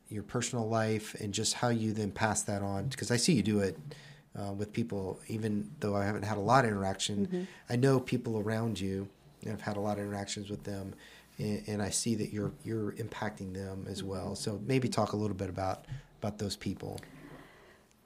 your 0.09 0.23
personal 0.23 0.69
life, 0.69 1.15
and 1.21 1.35
just 1.35 1.55
how 1.55 1.69
you 1.69 1.93
then 1.93 2.11
pass 2.11 2.43
that 2.43 2.63
on. 2.63 2.87
Because 2.89 3.11
I 3.11 3.17
see 3.17 3.35
you 3.35 3.43
do 3.43 3.61
it 3.61 3.79
uh, 4.39 4.53
with 4.53 4.73
people, 4.73 5.21
even 5.29 5.71
though 5.81 5.95
I 5.95 6.05
haven't 6.05 6.23
had 6.23 6.39
a 6.39 6.41
lot 6.41 6.65
of 6.65 6.71
interaction. 6.71 7.27
Mm-hmm. 7.27 7.43
I 7.69 7.77
know 7.77 8.01
people 8.01 8.39
around 8.39 8.81
you. 8.81 9.09
And 9.43 9.53
I've 9.53 9.61
had 9.61 9.77
a 9.77 9.81
lot 9.81 9.99
of 9.99 10.05
interactions 10.05 10.51
with 10.51 10.65
them, 10.65 10.95
and, 11.39 11.63
and, 11.69 11.81
I 11.81 11.91
see 11.91 12.17
that 12.17 12.33
you're 12.33 12.51
you're 12.65 12.91
impacting 12.93 13.55
them 13.55 13.87
as 13.89 14.03
well. 14.03 14.35
So 14.35 14.61
maybe 14.67 14.89
talk 14.89 15.13
a 15.13 15.17
little 15.17 15.37
bit 15.37 15.49
about 15.49 15.85
about 16.19 16.39
those 16.39 16.57
people. 16.57 17.01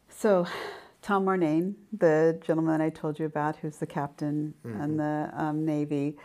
So. 0.08 0.46
Tom 1.02 1.24
Mornane, 1.24 1.74
the 1.92 2.40
gentleman 2.46 2.78
that 2.78 2.84
I 2.84 2.88
told 2.88 3.18
you 3.18 3.26
about, 3.26 3.56
who's 3.56 3.78
the 3.78 3.86
captain 3.86 4.54
mm-hmm. 4.64 4.80
in 4.80 4.96
the 4.96 5.30
um, 5.34 5.66
Navy, 5.66 6.16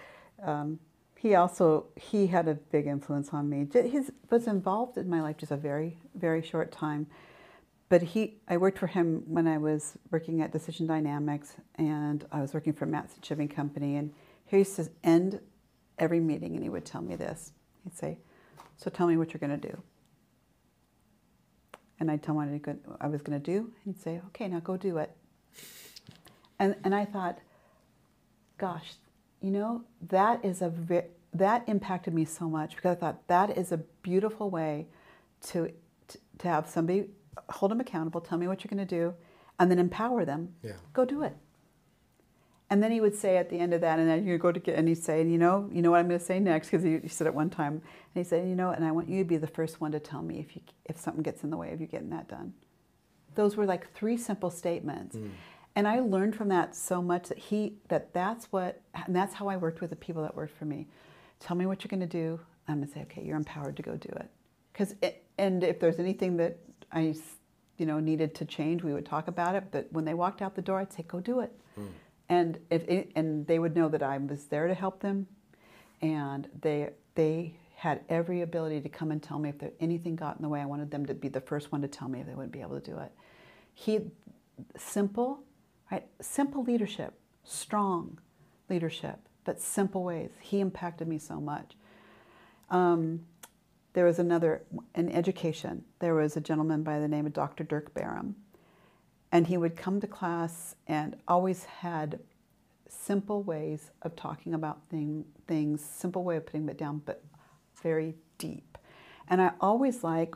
um, 0.44 0.80
he 1.18 1.34
also 1.36 1.88
he 1.96 2.28
had 2.28 2.48
a 2.48 2.54
big 2.54 2.86
influence 2.86 3.30
on 3.34 3.50
me. 3.50 3.68
He 3.74 4.02
was 4.30 4.48
involved 4.48 4.98
in 4.98 5.10
my 5.10 5.22
life 5.22 5.38
just 5.38 5.52
a 5.52 5.58
very 5.58 5.98
very 6.16 6.44
short 6.44 6.72
time, 6.72 7.08
but 7.90 8.04
he 8.04 8.36
I 8.48 8.58
worked 8.58 8.78
for 8.78 8.88
him 8.88 9.24
when 9.26 9.48
I 9.48 9.58
was 9.58 9.98
working 10.12 10.42
at 10.42 10.52
Decision 10.52 10.86
Dynamics, 10.86 11.56
and 11.76 12.26
I 12.32 12.42
was 12.42 12.54
working 12.54 12.74
for 12.74 12.86
Matson 12.86 13.22
Shipping 13.24 13.48
Company, 13.48 13.96
and 13.96 14.14
he 14.46 14.60
used 14.60 14.76
to 14.76 14.90
end 15.04 15.40
every 15.98 16.20
meeting, 16.20 16.54
and 16.54 16.64
he 16.64 16.70
would 16.70 16.86
tell 16.86 17.02
me 17.02 17.16
this. 17.16 17.52
He'd 17.84 17.98
say, 17.98 18.20
"So 18.76 18.92
tell 18.92 19.08
me 19.08 19.18
what 19.18 19.34
you're 19.34 19.40
going 19.40 19.60
to 19.60 19.68
do." 19.70 19.82
And 22.00 22.12
I'd 22.12 22.22
tell 22.22 22.40
him 22.40 22.62
what 22.62 22.98
I 23.02 23.08
was 23.08 23.22
going 23.22 23.42
to 23.42 23.52
do, 23.52 23.72
and 23.86 23.98
say, 23.98 24.22
"Okay, 24.28 24.48
now 24.48 24.60
go 24.60 24.78
do 24.78 24.98
it." 24.98 25.12
And 26.60 26.76
and 26.84 26.94
I 26.94 27.06
thought, 27.06 27.40
gosh, 28.58 28.94
you 29.42 29.52
know, 29.52 29.84
that 30.10 30.44
is 30.46 30.62
a 30.62 30.72
that 31.34 31.64
impacted 31.68 32.14
me 32.14 32.26
so 32.26 32.50
much 32.50 32.76
because 32.76 32.96
I 32.96 33.00
thought 33.00 33.28
that 33.28 33.58
is 33.58 33.72
a 33.72 33.78
beautiful 34.02 34.50
way 34.50 34.88
to 35.48 35.72
to, 36.08 36.18
to 36.40 36.48
have 36.48 36.70
somebody 36.70 37.10
hold 37.50 37.72
them 37.72 37.80
accountable, 37.80 38.22
tell 38.22 38.38
me 38.38 38.48
what 38.48 38.64
you're 38.64 38.70
going 38.70 38.86
to 38.86 38.96
do, 38.96 39.14
and 39.60 39.70
then 39.70 39.80
empower 39.80 40.26
them. 40.26 40.54
Yeah. 40.64 40.74
Go 40.94 41.06
do 41.06 41.24
it. 41.24 41.36
And 42.70 42.84
then 42.84 42.92
he 42.92 43.00
would 43.00 43.16
say 43.16 43.38
at 43.38 43.50
the 43.50 43.58
end 43.58 43.74
of 43.74 43.82
that, 43.82 43.98
and 43.98 44.10
then 44.10 44.26
you 44.26 44.38
go 44.38 44.52
to 44.52 44.60
get, 44.60 44.76
and 44.76 44.88
he'd 44.90 44.96
say, 44.96 45.20
you 45.20 45.38
know, 45.38 45.70
you 45.72 45.82
know 45.82 45.92
what 45.92 46.00
I'm 46.00 46.08
going 46.10 46.20
to 46.20 46.26
say 46.26 46.40
next, 46.40 46.70
because 46.70 46.84
he, 46.84 47.00
he, 47.00 47.08
said 47.08 47.26
it 47.26 47.34
one 47.34 47.50
time, 47.50 47.74
and 47.74 47.82
he 48.14 48.24
said, 48.26 48.48
you 48.48 48.56
know, 48.56 48.72
and 48.72 48.84
I 48.84 48.92
want 48.92 49.08
you 49.08 49.20
to 49.20 49.28
be 49.28 49.38
the 49.38 49.48
first 49.48 49.80
one 49.80 49.94
to 49.94 50.00
tell 50.00 50.22
me 50.22 50.40
if 50.40 50.56
you 50.56 50.62
if 50.86 51.00
something 51.00 51.24
gets 51.24 51.44
in 51.44 51.50
the 51.50 51.58
way 51.58 51.72
of 51.72 51.80
you 51.80 51.88
getting 51.88 52.10
that 52.10 52.28
done. 52.28 52.54
Those 53.36 53.56
were 53.56 53.66
like 53.66 53.94
three 53.94 54.18
simple 54.18 54.50
statements. 54.50 55.16
Mm. 55.16 55.30
And 55.76 55.88
I 55.88 56.00
learned 56.00 56.36
from 56.36 56.50
that 56.50 56.76
so 56.76 57.02
much 57.02 57.30
that 57.30 57.38
he 57.38 57.76
that 57.88 58.12
that's 58.12 58.52
what 58.52 58.82
and 59.06 59.16
that's 59.16 59.36
how 59.36 59.48
I 59.48 59.58
worked 59.58 59.80
with 59.80 59.92
the 59.92 59.96
people 59.96 60.24
that 60.24 60.36
worked 60.36 60.58
for 60.58 60.66
me. 60.66 60.88
Tell 61.40 61.56
me 61.56 61.68
what 61.68 61.84
you're 61.84 61.90
going 61.90 62.00
to 62.00 62.08
do. 62.08 62.40
I'm 62.68 62.78
going 62.78 62.88
to 62.88 62.94
say, 62.94 63.02
okay, 63.04 63.24
you're 63.24 63.38
empowered 63.38 63.78
to 63.78 63.84
go 63.84 63.96
do 63.96 64.10
it. 64.10 64.30
Because 64.74 64.96
and 65.38 65.64
if 65.64 65.80
there's 65.80 66.00
anything 66.00 66.36
that 66.38 66.58
I 66.92 67.16
you 67.78 67.86
know 67.86 68.00
needed 68.00 68.34
to 68.36 68.46
change, 68.46 68.84
we 68.84 68.92
would 68.92 69.06
talk 69.06 69.28
about 69.28 69.56
it. 69.56 69.66
But 69.72 69.88
when 69.92 70.04
they 70.04 70.16
walked 70.16 70.42
out 70.42 70.56
the 70.56 70.62
door, 70.62 70.80
I'd 70.80 70.92
say, 70.92 71.04
go 71.08 71.20
do 71.20 71.40
it. 71.40 71.52
Mm. 71.80 71.90
And 72.30 72.60
if 72.70 72.84
and 73.16 73.48
they 73.48 73.60
would 73.60 73.76
know 73.76 73.90
that 73.90 74.04
I 74.04 74.18
was 74.18 74.46
there 74.46 74.68
to 74.68 74.74
help 74.74 75.00
them, 75.00 75.28
and 76.02 76.48
they 76.62 76.90
they 77.16 77.56
had 77.76 78.02
every 78.10 78.42
ability 78.42 78.82
to 78.82 78.90
come 78.90 79.12
and 79.12 79.22
tell 79.22 79.40
me 79.40 79.50
if 79.50 79.60
there, 79.60 79.72
anything 79.80 80.16
got 80.16 80.36
in 80.36 80.42
the 80.42 80.50
way. 80.50 80.60
I 80.60 80.66
wanted 80.66 80.92
them 80.92 81.06
to 81.06 81.14
be 81.14 81.30
the 81.30 81.42
first 81.42 81.72
one 81.72 81.82
to 81.84 81.88
tell 81.88 82.10
me 82.10 82.20
if 82.20 82.26
they 82.26 82.34
wouldn't 82.34 82.52
be 82.52 82.62
able 82.62 82.80
to 82.80 82.92
do 82.92 82.98
it. 82.98 83.12
He 83.74 84.00
simple 84.76 85.44
Right? 85.92 86.06
Simple 86.22 86.64
leadership, 86.64 87.14
strong 87.44 88.20
leadership, 88.70 89.20
but 89.46 89.62
simple 89.62 90.04
ways. 90.04 90.32
He 90.42 90.60
impacted 90.60 91.08
me 91.08 91.18
so 91.18 91.40
much. 91.40 91.76
Um, 92.70 93.22
there 93.94 94.06
was 94.06 94.20
another 94.20 94.64
in 94.96 95.10
education. 95.10 95.86
There 96.00 96.14
was 96.14 96.36
a 96.36 96.42
gentleman 96.42 96.84
by 96.84 97.00
the 97.00 97.08
name 97.08 97.26
of 97.26 97.34
Dr. 97.34 97.64
Dirk 97.64 97.94
Barham, 97.94 98.36
and 99.32 99.48
he 99.48 99.58
would 99.58 99.76
come 99.76 100.00
to 100.02 100.08
class 100.08 100.76
and 100.88 101.16
always 101.28 101.66
had 101.66 102.20
simple 102.88 103.44
ways 103.44 103.92
of 104.02 104.16
talking 104.16 104.54
about 104.54 104.80
thing, 104.90 105.26
things, 105.48 105.84
simple 105.84 106.24
way 106.24 106.38
of 106.38 106.46
putting 106.46 106.68
it 106.70 106.78
down, 106.78 107.02
but 107.06 107.24
very 107.82 108.16
deep. 108.38 108.78
And 109.30 109.42
I 109.42 109.52
always 109.60 110.04
like 110.04 110.36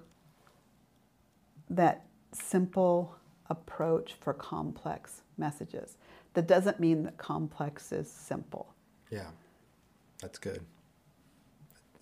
that 1.69 2.05
simple 2.33 3.15
approach 3.49 4.13
for 4.19 4.33
complex 4.33 5.21
messages. 5.37 5.97
That 6.33 6.47
doesn't 6.47 6.79
mean 6.79 7.03
that 7.03 7.17
complex 7.17 7.91
is 7.91 8.09
simple. 8.09 8.73
Yeah, 9.09 9.27
that's 10.21 10.39
good. 10.39 10.61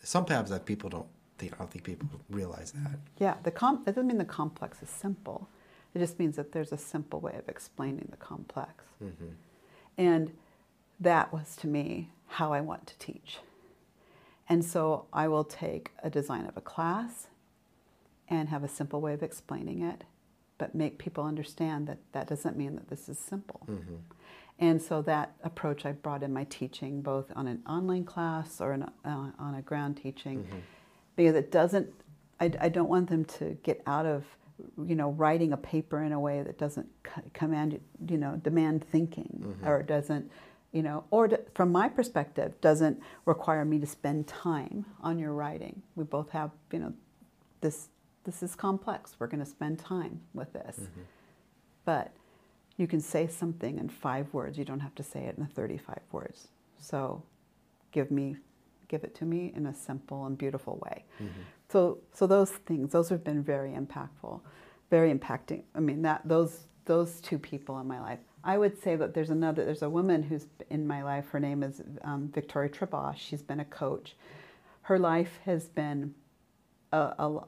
Sometimes 0.04 0.50
that 0.50 0.66
people 0.66 0.90
don't 0.90 1.08
think, 1.38 1.54
I 1.54 1.58
don't 1.58 1.72
think 1.72 1.84
people 1.84 2.08
realize 2.30 2.72
that. 2.72 3.00
Yeah, 3.20 3.36
the 3.44 3.52
com- 3.52 3.84
it 3.86 3.96
doesn't 3.96 4.08
mean 4.08 4.18
the 4.18 4.26
complex 4.26 4.82
is 4.82 4.90
simple. 4.90 5.48
It 5.94 6.00
just 6.00 6.20
means 6.20 6.36
that 6.36 6.52
there's 6.52 6.72
a 6.72 6.78
simple 6.78 7.20
way 7.20 7.36
of 7.38 7.48
explaining 7.50 8.08
the 8.12 8.18
complex. 8.18 8.84
Mm-hmm. 9.04 9.30
And 9.98 10.32
that 11.00 11.34
was 11.34 11.56
to 11.58 11.68
me 11.68 12.10
how 12.28 12.54
I 12.54 12.62
want 12.62 12.88
to 12.88 12.98
teach. 13.00 13.40
And 14.48 14.64
so 14.64 15.06
I 15.14 15.28
will 15.28 15.44
take 15.44 15.92
a 16.04 16.10
design 16.10 16.46
of 16.46 16.58
a 16.58 16.62
class 16.62 17.28
and 18.28 18.50
have 18.50 18.64
a 18.64 18.68
simple 18.68 19.02
way 19.02 19.14
of 19.14 19.24
explaining 19.24 19.82
it, 19.82 20.04
but 20.58 20.76
make 20.76 20.98
people 20.98 21.24
understand 21.24 21.88
that 21.88 21.98
that 22.12 22.28
doesn't 22.28 22.56
mean 22.56 22.76
that 22.76 22.90
this 22.90 23.10
is 23.10 23.18
simple. 23.18 23.62
Mm-hmm. 23.68 23.96
And 24.60 24.82
so 24.82 25.02
that 25.04 25.34
approach 25.44 25.86
I 25.86 25.94
brought 25.94 26.22
in 26.22 26.34
my 26.34 26.44
teaching, 26.44 27.02
both 27.02 27.32
on 27.36 27.48
an 27.48 27.62
online 27.68 28.04
class 28.04 28.60
or 28.60 28.74
an, 28.74 28.84
uh, 29.06 29.32
on 29.40 29.56
a 29.56 29.62
ground 29.62 29.98
teaching, 29.98 30.40
Mm-hmm. 30.44 30.58
because 31.16 31.36
it 31.36 31.52
doesn't. 31.52 31.90
I, 32.42 32.52
I 32.60 32.70
don't 32.70 32.90
want 32.90 33.10
them 33.10 33.26
to 33.26 33.58
get 33.64 33.82
out 33.86 34.06
of, 34.06 34.26
you 34.86 34.96
know, 34.96 35.10
writing 35.12 35.54
a 35.54 35.58
paper 35.58 36.02
in 36.04 36.12
a 36.12 36.20
way 36.20 36.42
that 36.44 36.58
doesn't 36.58 36.88
command, 37.34 37.80
you 38.08 38.18
know, 38.18 38.36
demand 38.38 38.84
thinking 38.84 39.44
Mm-hmm. 39.46 39.68
or 39.68 39.84
doesn't, 39.84 40.30
you 40.72 40.84
know, 40.84 41.04
or 41.12 41.28
d- 41.28 41.38
from 41.56 41.72
my 41.72 41.90
perspective, 41.90 42.60
doesn't 42.62 43.02
require 43.26 43.66
me 43.66 43.80
to 43.80 43.88
spend 43.88 44.28
time 44.28 44.86
on 45.02 45.18
your 45.20 45.34
writing. 45.34 45.82
We 45.96 46.04
both 46.04 46.30
have, 46.32 46.52
you 46.72 46.80
know, 46.80 46.94
this. 47.62 47.90
This 48.26 48.44
is 48.44 48.54
complex. 48.54 49.16
We're 49.18 49.28
going 49.28 49.40
to 49.44 49.50
spend 49.50 49.80
time 49.80 50.20
with 50.34 50.52
this, 50.54 50.76
Mm-hmm. 50.78 51.02
but 51.86 52.12
you 52.78 52.86
can 52.86 53.00
say 53.02 53.28
something 53.28 53.80
in 53.80 53.90
five 53.90 54.32
words. 54.34 54.58
You 54.58 54.66
don't 54.66 54.82
have 54.82 54.94
to 54.96 55.04
say 55.04 55.22
it 55.26 55.38
in 55.38 55.48
35 55.48 55.98
words. 56.12 56.50
So 56.78 57.24
give 57.92 58.12
me 58.12 58.36
give 58.88 59.04
it 59.04 59.16
to 59.16 59.26
me 59.26 59.52
in 59.56 59.66
a 59.68 59.74
simple 59.74 60.26
and 60.26 60.38
beautiful 60.38 60.80
way. 60.86 61.06
So 61.72 62.00
so 62.14 62.28
those 62.28 62.52
things, 62.52 62.92
those 62.92 63.10
have 63.10 63.24
been 63.24 63.44
very 63.44 63.72
impactful, 63.72 64.42
very 64.90 65.14
impacting. 65.14 65.64
I 65.76 65.80
mean 65.80 66.02
that 66.04 66.22
those 66.26 66.66
those 66.86 67.22
two 67.22 67.40
people 67.40 67.80
in 67.80 67.88
my 67.88 68.00
life. 68.00 68.20
I 68.44 68.58
would 68.58 68.82
say 68.82 68.96
that 68.96 69.14
there's 69.14 69.30
another 69.30 69.66
there's 69.66 69.82
a 69.82 69.90
woman 69.90 70.24
who's 70.24 70.48
in 70.70 70.88
my 70.88 71.04
life. 71.04 71.30
Her 71.30 71.40
name 71.40 71.64
is 71.64 71.82
um, 72.04 72.32
Victoria 72.34 72.70
Trebaugh. 72.70 73.16
She's 73.18 73.42
been 73.42 73.60
a 73.60 73.66
coach. 73.66 74.16
Her 74.84 74.98
life 74.98 75.40
has 75.46 75.68
been 75.68 76.16
a, 76.92 76.98
a 76.98 77.44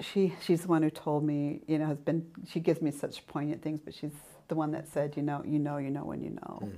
she 0.00 0.34
she's 0.42 0.62
the 0.62 0.68
one 0.68 0.82
who 0.82 0.90
told 0.90 1.24
me, 1.24 1.60
you 1.66 1.78
know, 1.78 1.86
has 1.86 1.98
been 1.98 2.26
she 2.46 2.60
gives 2.60 2.82
me 2.82 2.90
such 2.90 3.26
poignant 3.26 3.62
things, 3.62 3.80
but 3.80 3.94
she's 3.94 4.12
the 4.48 4.54
one 4.54 4.72
that 4.72 4.88
said, 4.88 5.16
you 5.16 5.22
know, 5.22 5.42
you 5.46 5.58
know, 5.58 5.78
you 5.78 5.90
know 5.90 6.04
when 6.04 6.20
you 6.22 6.30
know. 6.30 6.70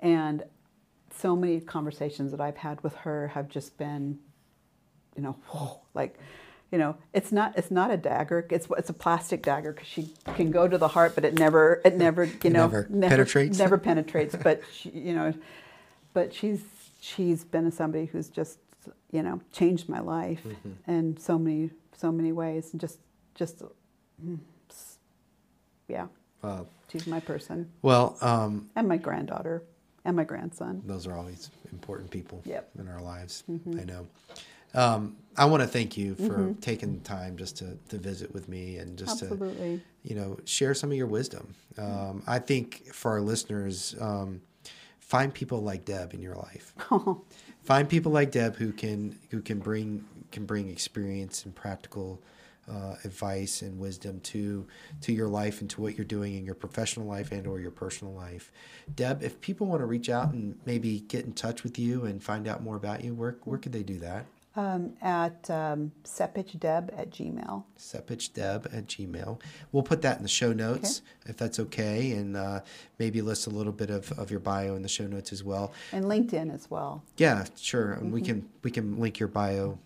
And 0.00 0.44
so 1.16 1.34
many 1.36 1.60
conversations 1.60 2.30
that 2.30 2.40
I've 2.40 2.56
had 2.56 2.82
with 2.82 2.94
her 2.96 3.28
have 3.28 3.48
just 3.48 3.76
been, 3.78 4.18
you 5.16 5.22
know, 5.22 5.32
whoa, 5.48 5.80
like, 5.94 6.18
you 6.72 6.78
know, 6.78 6.96
it's 7.12 7.32
not 7.32 7.56
it's 7.58 7.70
not 7.70 7.90
a 7.90 7.96
dagger. 7.96 8.46
It's 8.50 8.68
it's 8.78 8.90
a 8.90 8.92
plastic 8.94 9.42
dagger 9.42 9.72
because 9.72 9.88
she 9.88 10.12
can 10.36 10.50
go 10.50 10.68
to 10.68 10.78
the 10.78 10.88
heart, 10.88 11.14
but 11.14 11.24
it 11.24 11.34
never 11.34 11.80
it 11.84 11.96
never 11.96 12.24
you 12.44 12.50
know 12.50 12.68
never 12.68 12.84
penetrates? 13.24 13.58
never 13.58 13.76
penetrates. 13.78 14.36
But 14.36 14.62
she, 14.72 14.90
you 14.90 15.14
know, 15.14 15.34
but 16.12 16.32
she's 16.32 16.62
she's 17.00 17.42
been 17.44 17.70
somebody 17.72 18.06
who's 18.06 18.28
just 18.28 18.58
you 19.10 19.22
know 19.22 19.40
changed 19.52 19.88
my 19.88 19.98
life 20.00 20.46
in 20.86 21.16
so 21.16 21.38
many 21.38 21.70
so 21.96 22.12
many 22.12 22.30
ways, 22.30 22.68
and 22.72 22.80
just 22.80 23.00
just 23.34 23.62
mm, 24.24 24.38
yeah, 25.88 26.06
Uh, 26.44 26.62
she's 26.90 27.06
my 27.06 27.20
person 27.20 27.68
well, 27.82 28.16
um, 28.20 28.70
and 28.76 28.86
my 28.86 28.96
granddaughter 28.96 29.64
and 30.04 30.16
my 30.16 30.24
grandson. 30.24 30.82
those 30.86 31.06
are 31.06 31.16
always 31.16 31.50
important 31.72 32.10
people 32.10 32.40
Yep. 32.44 32.70
in 32.78 32.88
our 32.88 33.02
lives. 33.02 33.42
Mm-hmm. 33.50 33.80
I 33.80 33.84
know. 33.84 34.06
Um, 34.74 35.16
I 35.36 35.44
want 35.46 35.62
to 35.62 35.68
thank 35.68 35.96
you 35.96 36.16
for 36.16 36.54
taking 36.60 36.92
the 36.92 37.00
time 37.00 37.36
just 37.36 37.56
to, 37.58 37.78
to 37.88 37.98
visit 37.98 38.34
with 38.34 38.48
me 38.48 38.76
and 38.76 38.98
just 38.98 39.22
Absolutely. 39.22 39.78
to, 39.78 40.08
you 40.08 40.14
know, 40.14 40.38
share 40.44 40.74
some 40.74 40.90
of 40.90 40.96
your 40.96 41.06
wisdom. 41.06 41.54
Um, 41.78 42.22
I 42.26 42.40
think 42.40 42.92
for 42.92 43.12
our 43.12 43.20
listeners, 43.20 43.94
um, 44.00 44.42
find 44.98 45.32
people 45.32 45.62
like 45.62 45.84
Deb 45.84 46.14
in 46.14 46.20
your 46.20 46.34
life. 46.34 46.74
find 47.64 47.88
people 47.88 48.12
like 48.12 48.32
Deb 48.32 48.56
who 48.56 48.72
can 48.72 49.18
who 49.30 49.40
can 49.40 49.60
bring 49.60 50.04
can 50.30 50.46
bring 50.46 50.68
experience 50.68 51.44
and 51.44 51.54
practical 51.54 52.22
uh, 52.70 52.96
advice 53.04 53.62
and 53.62 53.78
wisdom 53.78 54.20
to 54.20 54.66
to 55.00 55.12
your 55.12 55.28
life 55.28 55.60
and 55.60 55.70
to 55.70 55.80
what 55.80 55.96
you're 55.96 56.04
doing 56.04 56.34
in 56.34 56.44
your 56.44 56.54
professional 56.54 57.06
life 57.06 57.32
and 57.32 57.46
or 57.46 57.60
your 57.60 57.70
personal 57.70 58.12
life. 58.14 58.52
Deb, 58.94 59.22
if 59.22 59.40
people 59.40 59.66
want 59.66 59.80
to 59.80 59.86
reach 59.86 60.08
out 60.08 60.32
and 60.32 60.58
maybe 60.66 61.00
get 61.00 61.24
in 61.24 61.32
touch 61.32 61.62
with 61.62 61.78
you 61.78 62.04
and 62.04 62.22
find 62.22 62.46
out 62.46 62.62
more 62.62 62.76
about 62.76 63.02
you, 63.02 63.14
where 63.14 63.36
where 63.44 63.58
could 63.58 63.72
they 63.72 63.82
do 63.82 63.98
that? 64.00 64.26
Um, 64.56 64.94
at 65.00 65.48
um, 65.48 65.92
sepichdeb 66.02 66.90
at 66.98 67.10
gmail. 67.10 67.62
sepichdeb 67.78 68.66
at 68.76 68.86
gmail. 68.88 69.40
We'll 69.70 69.84
put 69.84 70.02
that 70.02 70.16
in 70.16 70.24
the 70.24 70.28
show 70.28 70.52
notes 70.52 71.02
if 71.26 71.36
that's 71.36 71.60
okay, 71.60 72.10
and 72.12 72.36
uh, 72.36 72.60
maybe 72.98 73.22
list 73.22 73.46
a 73.46 73.50
little 73.50 73.72
bit 73.72 73.90
of, 73.90 74.10
of 74.18 74.28
your 74.28 74.40
bio 74.40 74.74
in 74.74 74.82
the 74.82 74.88
show 74.88 75.06
notes 75.06 75.32
as 75.32 75.44
well. 75.44 75.72
And 75.92 76.04
LinkedIn 76.06 76.52
as 76.52 76.68
well. 76.68 77.04
Yeah, 77.16 77.44
sure. 77.56 77.92
And 77.92 78.02
Mm-hmm. 78.06 78.12
we 78.12 78.22
can 78.22 78.48
we 78.64 78.70
can 78.72 78.98
link 78.98 79.20
your 79.20 79.28
bio 79.28 79.78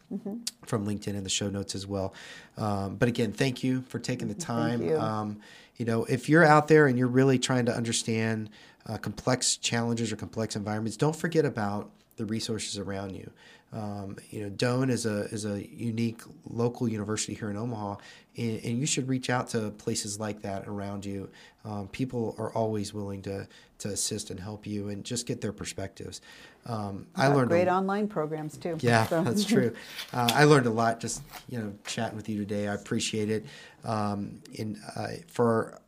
from 0.65 0.87
LinkedIn 0.87 1.09
in 1.15 1.25
the 1.25 1.29
show 1.31 1.51
notes 1.51 1.75
as 1.75 1.87
well. 1.87 2.15
Um, 2.57 2.97
but 2.97 3.09
again, 3.09 3.33
thank 3.33 3.63
you 3.63 3.83
for 3.83 3.99
taking 3.99 4.29
the 4.29 4.35
time. 4.35 4.83
you. 4.83 4.99
Um, 4.99 5.41
you 5.77 5.85
know, 5.85 6.05
if 6.05 6.29
you're 6.31 6.45
out 6.45 6.69
there 6.69 6.87
and 6.87 6.97
you're 6.99 7.07
really 7.09 7.39
trying 7.39 7.67
to 7.67 7.77
understand 7.77 8.49
uh, 8.87 8.97
complex 8.97 9.57
challenges 9.59 10.11
or 10.11 10.17
complex 10.17 10.57
environments, 10.57 10.97
don't 10.97 11.17
forget 11.17 11.45
about 11.45 11.91
the 12.17 12.25
resources 12.25 12.79
around 12.79 13.11
you. 13.15 13.31
Um, 13.75 14.17
you 14.31 14.43
know, 14.45 14.51
Doane 14.51 14.89
is 14.91 15.05
a 15.05 15.23
is 15.25 15.45
a 15.45 15.67
unique 15.69 16.21
local 16.49 16.89
university 16.89 17.35
here 17.35 17.51
in 17.51 17.57
Omaha, 17.57 17.97
and, 18.37 18.61
and 18.65 18.79
you 18.79 18.87
should 18.87 19.09
reach 19.09 19.31
out 19.31 19.49
to 19.49 19.71
places 19.73 20.21
like 20.21 20.43
that 20.43 20.69
around 20.69 21.05
you. 21.05 21.29
Um, 21.65 21.89
people 21.89 22.37
are 22.39 22.53
always 22.53 22.95
willing 22.95 23.21
to 23.23 23.49
to 23.79 23.89
assist 23.89 24.31
and 24.31 24.39
help 24.39 24.65
you, 24.67 24.91
and 24.91 25.03
just 25.05 25.27
get 25.27 25.41
their 25.41 25.53
perspectives. 25.53 26.21
Um, 26.67 27.09
I 27.17 27.27
learned 27.29 27.51
a- 27.51 27.55
great 27.55 27.69
online 27.69 28.07
programs 28.07 28.57
too. 28.57 28.77
yeah, 28.81 29.07
So- 29.07 29.25
that's 29.25 29.45
true. 29.55 29.75
Uh, 30.13 30.31
I 30.33 30.45
learned 30.45 30.67
a 30.67 30.71
lot 30.71 31.01
just 31.01 31.23
you 31.49 31.59
know 31.59 31.75
chatting 31.85 32.17
with 32.17 32.29
you 32.29 32.39
today. 32.39 32.69
I 32.69 32.75
appreciate 32.75 33.29
it. 33.29 33.45
Um, 33.85 34.41
in 34.55 34.81
uh, 34.95 35.09
for 35.27 35.81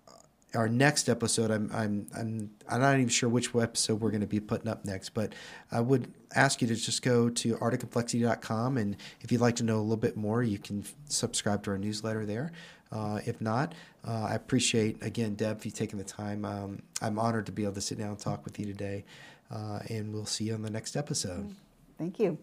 our 0.56 0.68
next 0.68 1.08
episode, 1.08 1.50
I'm 1.50 1.70
I'm 1.72 2.06
I'm 2.16 2.50
I'm 2.68 2.80
not 2.80 2.94
even 2.94 3.08
sure 3.08 3.28
which 3.28 3.54
episode 3.54 4.00
we're 4.00 4.10
going 4.10 4.22
to 4.22 4.26
be 4.26 4.40
putting 4.40 4.68
up 4.68 4.84
next, 4.84 5.10
but 5.10 5.34
I 5.70 5.80
would 5.80 6.12
ask 6.34 6.60
you 6.60 6.68
to 6.68 6.74
just 6.74 7.02
go 7.02 7.28
to 7.28 7.54
artofcomplexity.com 7.56 8.78
and 8.78 8.96
if 9.20 9.30
you'd 9.30 9.40
like 9.40 9.56
to 9.56 9.62
know 9.62 9.78
a 9.78 9.82
little 9.82 9.96
bit 9.96 10.16
more, 10.16 10.42
you 10.42 10.58
can 10.58 10.84
subscribe 11.08 11.62
to 11.64 11.70
our 11.70 11.78
newsletter 11.78 12.26
there. 12.26 12.52
Uh, 12.90 13.20
if 13.26 13.40
not, 13.40 13.74
uh, 14.06 14.28
I 14.30 14.34
appreciate 14.34 15.02
again, 15.02 15.34
Deb, 15.34 15.60
for 15.60 15.68
you 15.68 15.72
taking 15.72 15.98
the 15.98 16.04
time. 16.04 16.44
Um, 16.44 16.82
I'm 17.02 17.18
honored 17.18 17.46
to 17.46 17.52
be 17.52 17.64
able 17.64 17.74
to 17.74 17.80
sit 17.80 17.98
down 17.98 18.10
and 18.10 18.18
talk 18.18 18.44
with 18.44 18.58
you 18.58 18.66
today, 18.66 19.04
uh, 19.50 19.80
and 19.88 20.12
we'll 20.12 20.26
see 20.26 20.44
you 20.44 20.54
on 20.54 20.62
the 20.62 20.70
next 20.70 20.96
episode. 20.96 21.54
Thank 21.98 22.18
you. 22.18 22.38